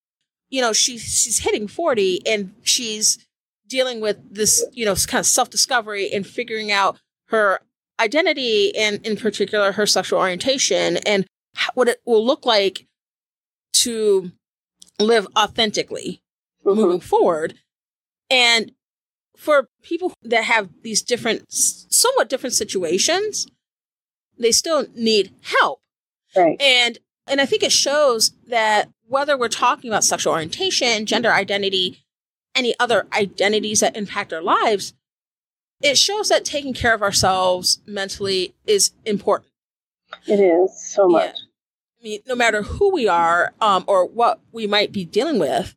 you 0.50 0.60
know, 0.60 0.72
she's 0.72 1.02
she's 1.02 1.38
hitting 1.38 1.68
40 1.68 2.26
and 2.26 2.54
she's 2.62 3.24
dealing 3.68 4.00
with 4.00 4.18
this, 4.30 4.64
you 4.72 4.84
know, 4.84 4.94
kind 4.94 5.20
of 5.20 5.26
self 5.26 5.48
discovery 5.48 6.12
and 6.12 6.26
figuring 6.26 6.70
out 6.70 6.98
her 7.28 7.60
identity 8.00 8.76
and, 8.76 9.04
in 9.06 9.16
particular, 9.16 9.72
her 9.72 9.86
sexual 9.86 10.18
orientation 10.18 10.98
and 10.98 11.24
what 11.74 11.88
it 11.88 12.00
will 12.04 12.24
look 12.24 12.44
like 12.44 12.86
to 13.72 14.32
live 15.00 15.26
authentically 15.36 16.22
mm-hmm. 16.64 16.78
moving 16.78 17.00
forward. 17.00 17.54
And 18.30 18.72
for 19.36 19.68
people 19.82 20.12
that 20.22 20.44
have 20.44 20.70
these 20.82 21.02
different, 21.02 21.44
somewhat 21.50 22.28
different 22.28 22.54
situations, 22.54 23.46
they 24.38 24.52
still 24.52 24.86
need 24.94 25.32
help. 25.42 25.80
Right. 26.36 26.60
And 26.60 26.98
and 27.26 27.40
I 27.40 27.46
think 27.46 27.62
it 27.62 27.72
shows 27.72 28.32
that 28.48 28.90
whether 29.06 29.36
we're 29.38 29.48
talking 29.48 29.90
about 29.90 30.04
sexual 30.04 30.34
orientation, 30.34 31.06
gender 31.06 31.32
identity, 31.32 32.04
any 32.54 32.74
other 32.78 33.06
identities 33.12 33.80
that 33.80 33.96
impact 33.96 34.32
our 34.32 34.42
lives, 34.42 34.92
it 35.82 35.96
shows 35.96 36.28
that 36.28 36.44
taking 36.44 36.74
care 36.74 36.94
of 36.94 37.02
ourselves 37.02 37.80
mentally 37.86 38.54
is 38.66 38.92
important. 39.04 39.50
It 40.26 40.40
is 40.40 40.80
so 40.80 41.08
much. 41.08 41.24
Yeah. 41.24 41.32
I 42.00 42.02
mean, 42.04 42.20
no 42.26 42.34
matter 42.34 42.62
who 42.62 42.92
we 42.92 43.08
are 43.08 43.54
um, 43.60 43.84
or 43.86 44.06
what 44.06 44.40
we 44.52 44.66
might 44.66 44.92
be 44.92 45.04
dealing 45.04 45.38
with, 45.38 45.74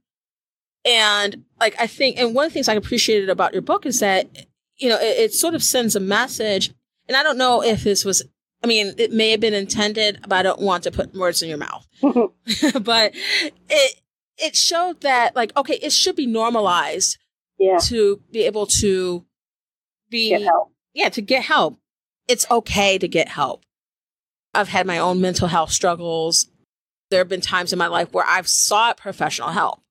and 0.88 1.44
like 1.60 1.76
I 1.80 1.86
think, 1.86 2.18
and 2.18 2.34
one 2.34 2.46
of 2.46 2.52
the 2.52 2.54
things 2.54 2.70
I 2.70 2.74
appreciated 2.74 3.30
about 3.30 3.54
your 3.54 3.62
book 3.62 3.86
is 3.86 4.00
that, 4.00 4.48
you 4.78 4.88
know, 4.88 4.98
it, 4.98 5.18
it 5.20 5.34
sort 5.34 5.54
of 5.54 5.62
sends 5.64 5.96
a 5.96 6.00
message. 6.00 6.74
And 7.08 7.18
I 7.18 7.24
don't 7.24 7.38
know 7.38 7.62
if 7.62 7.84
this 7.84 8.06
was, 8.06 8.24
I 8.64 8.68
mean, 8.68 8.94
it 8.98 9.12
may 9.12 9.32
have 9.32 9.40
been 9.40 9.54
intended, 9.54 10.20
but 10.28 10.34
I 10.34 10.44
don't 10.44 10.62
want 10.62 10.84
to 10.84 10.92
put 10.92 11.14
words 11.14 11.42
in 11.42 11.50
your 11.50 11.58
mouth. 11.58 11.86
but 12.02 13.14
it, 13.70 14.02
it 14.38 14.56
showed 14.56 15.02
that 15.02 15.36
like, 15.36 15.56
okay, 15.58 15.76
it 15.76 15.92
should 15.92 16.16
be 16.16 16.26
normalized 16.26 17.18
yeah. 17.60 17.80
to 17.84 18.22
be 18.32 18.44
able 18.44 18.68
to 18.68 19.26
be, 20.10 20.48
yeah, 20.94 21.10
to 21.10 21.22
get 21.22 21.44
help. 21.44 21.80
It's 22.30 22.50
okay 22.50 22.98
to 22.98 23.08
get 23.08 23.30
help. 23.30 23.64
I've 24.54 24.70
had 24.70 24.88
my 24.88 25.00
own 25.00 25.20
mental 25.20 25.50
health 25.50 25.72
struggles. 25.72 26.48
There 27.10 27.20
have 27.20 27.30
been 27.30 27.42
times 27.42 27.74
in 27.74 27.80
my 27.80 27.88
life 27.88 28.12
where 28.14 28.26
I've 28.26 28.48
sought 28.48 28.98
professional 28.98 29.50
help 29.50 29.82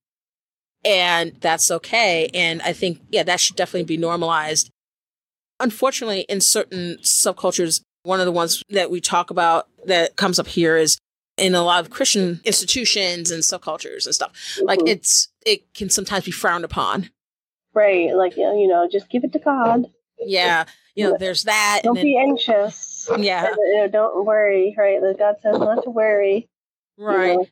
and 0.86 1.32
that's 1.40 1.70
okay. 1.70 2.30
And 2.32 2.62
I 2.62 2.72
think, 2.72 3.00
yeah, 3.10 3.24
that 3.24 3.40
should 3.40 3.56
definitely 3.56 3.84
be 3.84 3.96
normalized. 3.96 4.70
Unfortunately, 5.58 6.20
in 6.28 6.40
certain 6.40 6.98
subcultures, 7.02 7.80
one 8.04 8.20
of 8.20 8.26
the 8.26 8.32
ones 8.32 8.62
that 8.70 8.90
we 8.90 9.00
talk 9.00 9.30
about 9.30 9.68
that 9.86 10.16
comes 10.16 10.38
up 10.38 10.46
here 10.46 10.76
is 10.76 10.98
in 11.36 11.54
a 11.54 11.62
lot 11.62 11.84
of 11.84 11.90
Christian 11.90 12.40
institutions 12.44 13.30
and 13.30 13.42
subcultures 13.42 14.06
and 14.06 14.14
stuff. 14.14 14.32
Mm-hmm. 14.32 14.66
Like 14.66 14.80
it's, 14.86 15.28
it 15.44 15.74
can 15.74 15.90
sometimes 15.90 16.24
be 16.24 16.30
frowned 16.30 16.64
upon. 16.64 17.10
Right. 17.74 18.14
Like, 18.14 18.36
you 18.36 18.68
know, 18.68 18.88
just 18.90 19.10
give 19.10 19.24
it 19.24 19.32
to 19.32 19.38
God. 19.38 19.90
Yeah. 20.18 20.66
You 20.94 21.10
know, 21.10 21.16
there's 21.18 21.42
that. 21.44 21.80
Don't 21.82 21.94
then, 21.94 22.04
be 22.04 22.16
anxious. 22.16 23.10
Yeah. 23.18 23.52
And, 23.76 23.92
don't 23.92 24.24
worry. 24.24 24.74
Right. 24.78 25.00
God 25.18 25.36
says 25.42 25.58
not 25.58 25.84
to 25.84 25.90
worry. 25.90 26.48
Right. 26.96 27.32
You 27.32 27.36
know, 27.38 27.46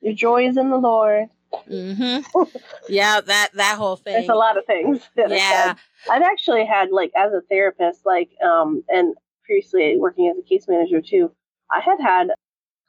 your 0.00 0.14
joy 0.14 0.48
is 0.48 0.56
in 0.56 0.70
the 0.70 0.78
Lord. 0.78 1.28
Mm-hmm. 1.52 2.42
yeah, 2.88 3.20
that 3.20 3.50
that 3.54 3.76
whole 3.76 3.96
thing. 3.96 4.16
It's 4.20 4.28
a 4.28 4.34
lot 4.34 4.56
of 4.56 4.64
things. 4.66 5.08
Yeah, 5.16 5.74
I've 6.10 6.22
actually 6.22 6.64
had 6.64 6.90
like 6.90 7.12
as 7.16 7.32
a 7.32 7.40
therapist, 7.48 8.06
like 8.06 8.30
um, 8.44 8.82
and 8.88 9.14
previously 9.44 9.96
working 9.98 10.28
as 10.28 10.38
a 10.38 10.48
case 10.48 10.66
manager 10.68 11.00
too. 11.00 11.32
I 11.70 11.80
had 11.80 12.00
had 12.00 12.28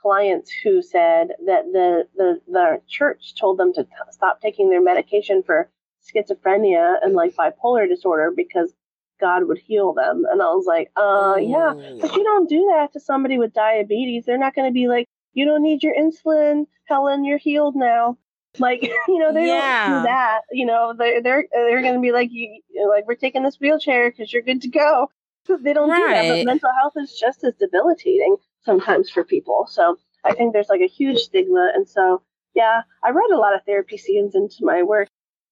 clients 0.01 0.51
who 0.63 0.81
said 0.81 1.29
that 1.45 1.65
the 1.71 2.07
the 2.15 2.41
the 2.47 2.81
church 2.87 3.35
told 3.39 3.57
them 3.57 3.73
to 3.73 3.83
t- 3.83 3.89
stop 4.11 4.41
taking 4.41 4.69
their 4.69 4.81
medication 4.81 5.43
for 5.43 5.69
schizophrenia 6.03 6.95
and 7.03 7.13
like 7.13 7.35
bipolar 7.35 7.87
disorder 7.87 8.31
because 8.35 8.73
God 9.19 9.47
would 9.47 9.59
heal 9.59 9.93
them. 9.93 10.23
And 10.29 10.41
I 10.41 10.45
was 10.45 10.65
like, 10.65 10.89
uh, 10.97 11.35
yeah, 11.39 11.73
but 12.01 12.15
you 12.15 12.23
don't 12.23 12.49
do 12.49 12.71
that 12.75 12.93
to 12.93 12.99
somebody 12.99 13.37
with 13.37 13.53
diabetes. 13.53 14.25
They're 14.25 14.39
not 14.39 14.55
going 14.55 14.67
to 14.67 14.73
be 14.73 14.87
like, 14.87 15.07
you 15.33 15.45
don't 15.45 15.61
need 15.61 15.83
your 15.83 15.93
insulin, 15.95 16.65
Helen, 16.85 17.23
you're 17.23 17.37
healed 17.37 17.75
now. 17.75 18.17
Like, 18.59 18.83
you 19.07 19.19
know, 19.19 19.33
they 19.33 19.47
yeah. 19.47 19.87
don't 19.87 19.99
do 19.99 20.03
that. 20.07 20.41
You 20.51 20.65
know, 20.65 20.93
they're 20.97 21.21
they're 21.21 21.45
they're 21.51 21.81
going 21.81 21.95
to 21.95 22.01
be 22.01 22.11
like, 22.11 22.29
you, 22.31 22.61
like 22.89 23.07
we're 23.07 23.15
taking 23.15 23.43
this 23.43 23.59
wheelchair 23.59 24.09
because 24.09 24.31
you're 24.31 24.41
good 24.41 24.61
to 24.61 24.69
go. 24.69 25.09
They 25.47 25.73
don't 25.73 25.89
right. 25.89 25.97
do 25.99 26.27
that. 26.29 26.37
But 26.37 26.45
mental 26.45 26.69
health 26.79 26.93
is 26.97 27.17
just 27.19 27.43
as 27.43 27.53
debilitating 27.55 28.37
sometimes 28.63 29.09
for 29.09 29.23
people. 29.23 29.67
So 29.69 29.97
I 30.23 30.33
think 30.33 30.53
there's 30.53 30.69
like 30.69 30.81
a 30.81 30.87
huge 30.87 31.17
stigma. 31.17 31.71
And 31.73 31.87
so, 31.87 32.21
yeah, 32.53 32.81
I 33.03 33.09
read 33.09 33.31
a 33.33 33.37
lot 33.37 33.55
of 33.55 33.61
therapy 33.65 33.97
scenes 33.97 34.35
into 34.35 34.57
my 34.61 34.83
work. 34.83 35.07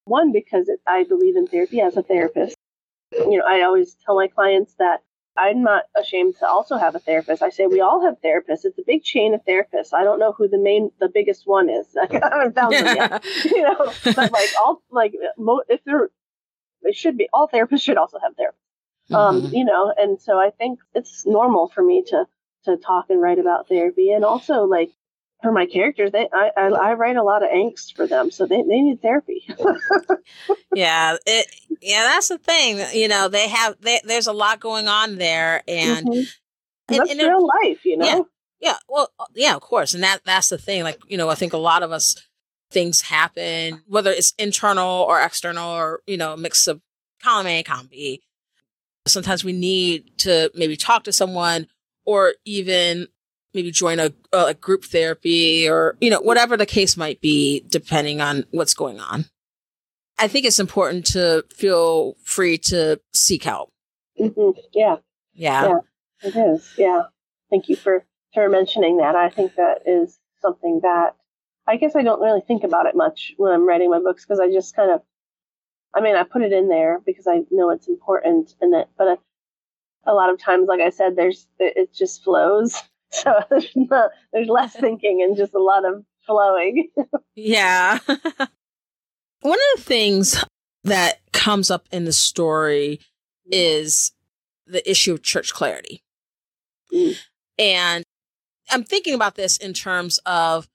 One 0.05 0.31
because 0.31 0.69
it, 0.69 0.79
I 0.87 1.03
believe 1.03 1.35
in 1.35 1.47
therapy 1.47 1.81
as 1.81 1.97
a 1.97 2.03
therapist. 2.03 2.55
You 3.11 3.37
know, 3.37 3.45
I 3.47 3.61
always 3.63 3.95
tell 4.05 4.15
my 4.15 4.27
clients 4.27 4.75
that 4.79 5.01
I'm 5.37 5.63
not 5.63 5.83
ashamed 5.97 6.35
to 6.39 6.47
also 6.47 6.77
have 6.77 6.95
a 6.95 6.99
therapist. 6.99 7.41
I 7.41 7.49
say 7.49 7.67
we 7.67 7.81
all 7.81 8.03
have 8.03 8.21
therapists. 8.21 8.65
It's 8.65 8.77
a 8.77 8.83
big 8.85 9.03
chain 9.03 9.33
of 9.33 9.41
therapists. 9.45 9.93
I 9.93 10.03
don't 10.03 10.19
know 10.19 10.33
who 10.33 10.47
the 10.47 10.57
main, 10.57 10.91
the 10.99 11.07
biggest 11.07 11.47
one 11.47 11.69
is. 11.69 11.95
I 12.01 12.07
haven't 12.11 12.55
found 12.55 12.73
them 12.73 12.95
yet. 12.95 13.25
You 13.45 13.61
know, 13.63 13.93
but 14.03 14.31
like 14.31 14.49
all, 14.63 14.81
like 14.89 15.13
if 15.69 15.83
there, 15.85 16.09
they 16.83 16.91
should 16.91 17.17
be 17.17 17.29
all 17.31 17.47
therapists 17.47 17.81
should 17.83 17.97
also 17.97 18.19
have 18.19 18.33
therapists. 18.33 19.15
Um, 19.15 19.37
mm-hmm. 19.37 19.45
Um, 19.47 19.53
you 19.53 19.65
know, 19.65 19.93
and 19.97 20.21
so 20.21 20.37
I 20.37 20.51
think 20.51 20.79
it's 20.93 21.25
normal 21.25 21.69
for 21.69 21.83
me 21.83 22.03
to 22.07 22.25
to 22.65 22.75
talk 22.77 23.05
and 23.09 23.21
write 23.21 23.39
about 23.39 23.67
therapy, 23.67 24.11
and 24.11 24.25
also 24.25 24.63
like 24.65 24.91
for 25.41 25.51
my 25.51 25.65
characters, 25.65 26.11
they 26.11 26.27
I, 26.33 26.51
I, 26.57 26.67
I 26.67 26.93
write 26.93 27.15
a 27.15 27.23
lot 27.23 27.43
of 27.43 27.49
angst 27.49 27.95
for 27.95 28.05
them, 28.05 28.29
so 28.31 28.45
they, 28.45 28.61
they 28.61 28.81
need 28.81 29.01
therapy. 29.01 29.47
yeah, 30.75 31.15
it 31.25 31.47
yeah, 31.81 32.03
that's 32.03 32.27
the 32.27 32.37
thing. 32.37 32.83
You 32.93 33.07
know, 33.07 33.29
they 33.29 33.47
have 33.47 33.75
they, 33.79 34.01
there's 34.03 34.27
a 34.27 34.33
lot 34.33 34.59
going 34.59 34.87
on 34.87 35.17
there, 35.17 35.63
and, 35.67 36.07
mm-hmm. 36.07 36.19
and 36.89 36.99
that's 36.99 37.11
and 37.11 37.19
real 37.19 37.47
it, 37.47 37.67
life. 37.67 37.85
You 37.85 37.97
know. 37.97 38.05
Yeah, 38.05 38.19
yeah. 38.59 38.77
Well, 38.89 39.11
uh, 39.19 39.25
yeah, 39.33 39.55
of 39.55 39.61
course, 39.61 39.93
and 39.93 40.03
that 40.03 40.21
that's 40.25 40.49
the 40.49 40.57
thing. 40.57 40.83
Like 40.83 40.99
you 41.07 41.17
know, 41.17 41.29
I 41.29 41.35
think 41.35 41.53
a 41.53 41.57
lot 41.57 41.83
of 41.83 41.91
us 41.91 42.15
things 42.71 43.01
happen, 43.01 43.81
whether 43.87 44.11
it's 44.11 44.33
internal 44.37 45.03
or 45.03 45.21
external, 45.21 45.69
or 45.69 46.01
you 46.05 46.17
know, 46.17 46.33
a 46.33 46.37
mix 46.37 46.67
of 46.67 46.81
column 47.23 47.47
A, 47.47 47.63
column 47.63 47.87
B. 47.89 48.21
Sometimes 49.07 49.43
we 49.43 49.53
need 49.53 50.17
to 50.19 50.51
maybe 50.53 50.75
talk 50.75 51.05
to 51.05 51.13
someone, 51.13 51.67
or 52.05 52.33
even 52.43 53.07
maybe 53.53 53.71
join 53.71 53.99
a, 53.99 54.11
a 54.31 54.53
group 54.53 54.85
therapy 54.85 55.67
or, 55.67 55.97
you 55.99 56.09
know, 56.09 56.21
whatever 56.21 56.55
the 56.55 56.65
case 56.65 56.95
might 56.95 57.21
be, 57.21 57.65
depending 57.69 58.21
on 58.21 58.45
what's 58.51 58.73
going 58.73 58.99
on. 58.99 59.25
I 60.17 60.27
think 60.27 60.45
it's 60.45 60.59
important 60.59 61.05
to 61.07 61.45
feel 61.49 62.15
free 62.23 62.57
to 62.59 62.99
seek 63.13 63.43
help. 63.43 63.71
Mm-hmm. 64.19 64.59
Yeah. 64.73 64.97
yeah. 65.33 65.67
Yeah. 65.67 65.79
It 66.21 66.35
is. 66.35 66.73
Yeah. 66.77 67.03
Thank 67.49 67.69
you 67.69 67.75
for, 67.75 68.05
for 68.33 68.49
mentioning 68.49 68.97
that. 68.97 69.15
I 69.15 69.29
think 69.29 69.55
that 69.55 69.83
is 69.85 70.19
something 70.41 70.81
that 70.83 71.15
I 71.67 71.77
guess 71.77 71.95
I 71.95 72.03
don't 72.03 72.21
really 72.21 72.41
think 72.41 72.63
about 72.63 72.87
it 72.87 72.95
much 72.95 73.33
when 73.37 73.51
I'm 73.51 73.67
writing 73.67 73.89
my 73.89 73.99
books 73.99 74.25
because 74.25 74.39
I 74.39 74.51
just 74.51 74.75
kind 74.75 74.91
of, 74.91 75.01
I 75.95 76.01
mean, 76.01 76.15
I 76.15 76.23
put 76.23 76.41
it 76.41 76.51
in 76.51 76.67
there 76.67 76.99
because 77.05 77.27
I 77.27 77.41
know 77.51 77.69
it's 77.69 77.87
important 77.87 78.53
and 78.59 78.73
that, 78.73 78.89
but 78.97 79.07
a, 79.07 79.17
a 80.05 80.13
lot 80.13 80.31
of 80.31 80.39
times, 80.39 80.67
like 80.67 80.81
I 80.81 80.89
said, 80.89 81.15
there's, 81.15 81.47
it 81.59 81.93
just 81.93 82.23
flows. 82.23 82.75
So 83.23 83.33
there's, 83.49 84.47
less 84.47 84.75
thinking 84.75 85.23
and 85.23 85.35
just 85.35 85.55
a 85.55 85.59
lot 85.59 85.83
of 85.83 86.03
flowing. 86.27 86.89
yeah. 87.35 87.97
One 88.07 89.57
of 89.57 89.77
the 89.77 89.81
things 89.81 90.43
that 90.83 91.19
comes 91.33 91.71
up 91.71 91.87
in 91.91 92.05
the 92.05 92.13
story 92.13 92.99
is 93.45 94.11
the 94.67 94.87
issue 94.89 95.13
of 95.13 95.23
church 95.23 95.53
clarity. 95.53 96.03
Mm. 96.93 97.17
And 97.57 98.03
I'm 98.69 98.83
thinking 98.83 99.15
about 99.15 99.35
this 99.35 99.57
in 99.57 99.73
terms 99.73 100.19
of 100.25 100.67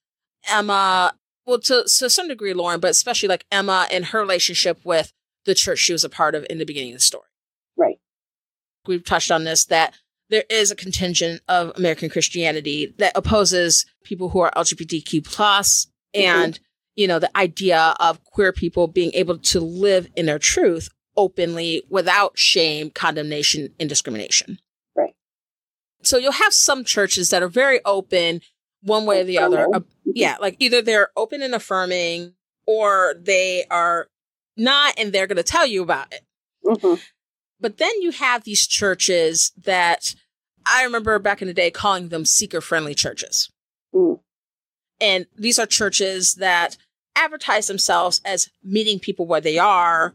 Emma, 0.49 1.14
well, 1.47 1.61
to, 1.61 1.85
to 1.85 2.11
some 2.11 2.29
degree, 2.29 2.53
Lauren, 2.53 2.81
but 2.81 2.90
especially 2.90 3.29
like 3.29 3.47
Emma 3.53 3.87
and 3.90 4.07
her 4.07 4.20
relationship 4.20 4.81
with 4.85 5.12
the 5.44 5.55
church 5.55 5.79
she 5.79 5.92
was 5.92 6.05
a 6.05 6.09
part 6.09 6.35
of 6.35 6.44
in 6.51 6.59
the 6.59 6.64
beginning 6.64 6.92
of 6.92 6.99
the 6.99 7.05
story. 7.05 7.29
Right. 7.77 7.99
We've 8.87 9.05
touched 9.05 9.31
on 9.31 9.44
this 9.44 9.64
that 9.66 9.94
there 10.30 10.44
is 10.48 10.70
a 10.70 10.76
contingent 10.76 11.42
of 11.48 11.72
American 11.76 12.08
Christianity 12.08 12.94
that 12.98 13.12
opposes 13.14 13.87
people 14.04 14.30
who 14.30 14.40
are 14.40 14.50
LGBTQ 14.56 15.24
plus 15.24 15.87
and, 16.14 16.54
mm-hmm. 16.54 16.62
you 16.96 17.08
know, 17.08 17.18
the 17.18 17.37
idea 17.37 17.94
of 18.00 18.22
queer 18.24 18.52
people 18.52 18.87
being 18.87 19.12
able 19.14 19.38
to 19.38 19.60
live 19.60 20.08
in 20.16 20.26
their 20.26 20.38
truth 20.38 20.88
openly 21.16 21.82
without 21.88 22.38
shame, 22.38 22.90
condemnation, 22.90 23.74
and 23.78 23.88
discrimination. 23.88 24.58
Right. 24.96 25.14
So 26.02 26.16
you'll 26.16 26.32
have 26.32 26.52
some 26.52 26.84
churches 26.84 27.30
that 27.30 27.42
are 27.42 27.48
very 27.48 27.80
open 27.84 28.40
one 28.82 29.06
way 29.06 29.20
or 29.20 29.24
the 29.24 29.38
other. 29.38 29.66
Uh, 29.72 29.80
yeah, 30.04 30.37
like 30.40 30.56
either 30.58 30.82
they're 30.82 31.08
open 31.16 31.42
and 31.42 31.54
affirming 31.54 32.34
or 32.66 33.14
they 33.20 33.64
are 33.70 34.08
not 34.56 34.94
and 34.98 35.12
they're 35.12 35.26
going 35.26 35.37
to 35.37 35.42
tell 35.42 35.66
you 35.66 35.82
about 35.82 36.12
it. 36.12 36.22
Mm-hmm. 36.64 37.00
But 37.64 37.79
then 37.79 38.03
you 38.03 38.11
have 38.11 38.44
these 38.44 38.66
churches 38.66 39.50
that 39.57 40.14
I 40.66 40.85
remember 40.85 41.18
back 41.18 41.40
in 41.40 41.48
the 41.48 41.55
day 41.55 41.70
calling 41.70 42.11
them 42.11 42.27
seeker 42.27 42.61
friendly 42.61 42.94
churches. 42.94 43.50
Mm. 43.94 44.20
And 45.00 45.24
these 45.35 45.59
are 45.59 45.64
churches 45.64 46.35
that 46.35 46.77
advertise 47.16 47.66
themselves 47.66 48.20
as 48.22 48.50
meeting 48.62 48.98
people 48.98 49.27
where 49.27 49.40
they 49.40 49.57
are. 49.57 50.14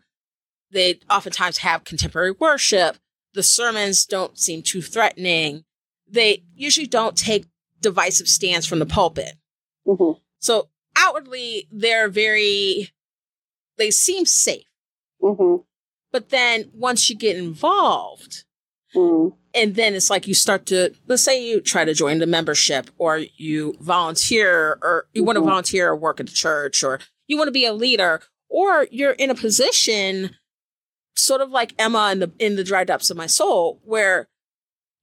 They 0.70 1.00
oftentimes 1.10 1.58
have 1.58 1.86
contemporary 1.86 2.34
worship. 2.40 2.98
The 3.34 3.42
sermons 3.42 4.06
don't 4.06 4.38
seem 4.38 4.62
too 4.62 4.84
threatening. 4.84 5.64
They 6.08 6.44
usually 6.54 6.86
don't 6.86 7.18
take 7.18 7.48
divisive 7.82 8.28
stance 8.28 8.68
from 8.68 8.78
the 8.78 8.86
pulpit. 8.86 9.34
Mm-hmm. 9.88 10.20
So 10.38 10.70
outwardly, 10.96 11.68
they're 11.72 12.10
very, 12.10 12.92
they 13.80 13.90
seem 13.90 14.28
safe. 14.28 14.68
Mm-hmm. 15.20 15.64
But 16.12 16.30
then 16.30 16.72
once 16.74 17.10
you 17.10 17.16
get 17.16 17.38
involved, 17.38 18.44
Mm. 18.96 19.36
and 19.54 19.76
then 19.76 19.94
it's 19.94 20.10
like 20.10 20.28
you 20.28 20.34
start 20.34 20.66
to, 20.66 20.96
let's 21.08 21.22
say 21.22 21.48
you 21.48 21.62
try 21.62 21.86
to 21.86 21.94
join 21.94 22.18
the 22.18 22.26
membership 22.26 22.90
or 22.98 23.20
you 23.38 23.76
volunteer 23.80 24.80
or 24.82 25.06
you 25.14 25.24
want 25.24 25.36
to 25.36 25.42
volunteer 25.42 25.90
or 25.90 25.96
work 25.96 26.20
at 26.20 26.26
the 26.26 26.32
church 26.32 26.84
or 26.84 27.00
you 27.28 27.38
want 27.38 27.48
to 27.48 27.52
be 27.52 27.66
a 27.66 27.74
leader 27.74 28.20
or 28.50 28.88
you're 28.90 29.12
in 29.12 29.30
a 29.30 29.36
position 29.36 30.36
sort 31.16 31.40
of 31.42 31.52
like 31.52 31.76
Emma 31.78 32.10
in 32.12 32.18
the 32.20 32.32
in 32.40 32.56
the 32.56 32.64
dry 32.64 32.84
depths 32.84 33.12
of 33.12 33.18
my 33.18 33.28
soul 33.28 33.80
where 33.84 34.28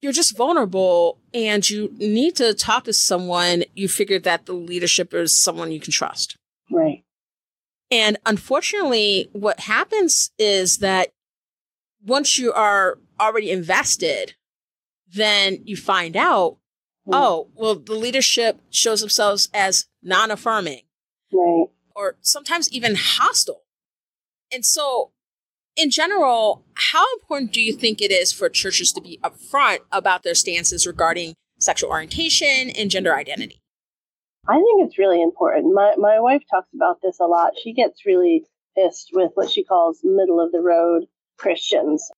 you're 0.01 0.11
just 0.11 0.35
vulnerable 0.35 1.19
and 1.33 1.69
you 1.69 1.89
need 1.97 2.35
to 2.35 2.53
talk 2.53 2.83
to 2.83 2.91
someone 2.93 3.63
you 3.73 3.87
figure 3.87 4.19
that 4.19 4.47
the 4.47 4.53
leadership 4.53 5.13
is 5.13 5.39
someone 5.41 5.71
you 5.71 5.79
can 5.79 5.93
trust. 5.93 6.35
Right. 6.69 7.05
And 7.89 8.17
unfortunately, 8.25 9.29
what 9.31 9.61
happens 9.61 10.31
is 10.37 10.79
that 10.79 11.09
once 12.05 12.37
you 12.37 12.51
are 12.53 12.99
already 13.19 13.49
invested, 13.51 14.35
then 15.07 15.61
you 15.63 15.77
find 15.77 16.15
out, 16.17 16.57
Mm. 17.07 17.13
oh, 17.13 17.49
well, 17.55 17.75
the 17.75 17.93
leadership 17.93 18.59
shows 18.69 18.99
themselves 18.99 19.49
as 19.53 19.87
non 20.01 20.29
affirming 20.29 20.81
Right. 21.31 21.67
or 21.95 22.17
sometimes 22.21 22.69
even 22.71 22.95
hostile. 22.95 23.63
And 24.51 24.65
so, 24.65 25.13
in 25.77 25.89
general, 25.89 26.65
how 26.73 27.05
important 27.13 27.53
do 27.53 27.61
you 27.61 27.71
think 27.73 28.01
it 28.01 28.11
is 28.11 28.33
for 28.33 28.49
churches 28.49 28.91
to 28.91 28.99
be 29.01 29.19
upfront 29.23 29.79
about 29.91 30.23
their 30.23 30.35
stances 30.35 30.85
regarding 30.85 31.35
sexual 31.59 31.89
orientation 31.91 32.69
and 32.71 32.91
gender 32.91 33.15
identity? 33.15 33.61
I 34.47 34.55
think 34.55 34.85
it's 34.85 34.97
really 34.97 35.21
important. 35.21 35.73
My 35.73 35.95
my 35.97 36.19
wife 36.19 36.43
talks 36.49 36.69
about 36.73 36.99
this 37.01 37.19
a 37.19 37.25
lot. 37.25 37.53
She 37.61 37.73
gets 37.73 38.05
really 38.05 38.45
pissed 38.75 39.09
with 39.13 39.31
what 39.35 39.49
she 39.49 39.63
calls 39.63 40.01
middle 40.03 40.39
of 40.39 40.51
the 40.51 40.61
road 40.61 41.05
Christians. 41.37 42.09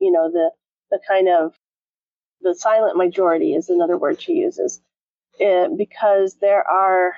You 0.00 0.12
know, 0.12 0.30
the 0.30 0.50
the 0.90 1.00
kind 1.08 1.28
of 1.28 1.54
the 2.42 2.54
silent 2.54 2.96
majority 2.96 3.54
is 3.54 3.68
another 3.68 3.96
word 3.96 4.20
she 4.20 4.34
uses. 4.34 4.80
Uh, 5.40 5.68
because 5.76 6.36
there 6.40 6.66
are 6.68 7.14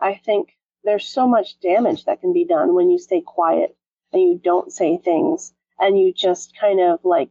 I 0.00 0.14
think 0.14 0.50
there's 0.84 1.06
so 1.06 1.28
much 1.28 1.60
damage 1.60 2.06
that 2.06 2.20
can 2.20 2.32
be 2.32 2.46
done 2.46 2.74
when 2.74 2.90
you 2.90 2.98
stay 2.98 3.20
quiet 3.20 3.76
and 4.12 4.22
you 4.22 4.40
don't 4.42 4.72
say 4.72 4.96
things 4.98 5.52
and 5.78 5.98
you 5.98 6.12
just 6.12 6.56
kind 6.58 6.80
of 6.80 7.00
like 7.04 7.30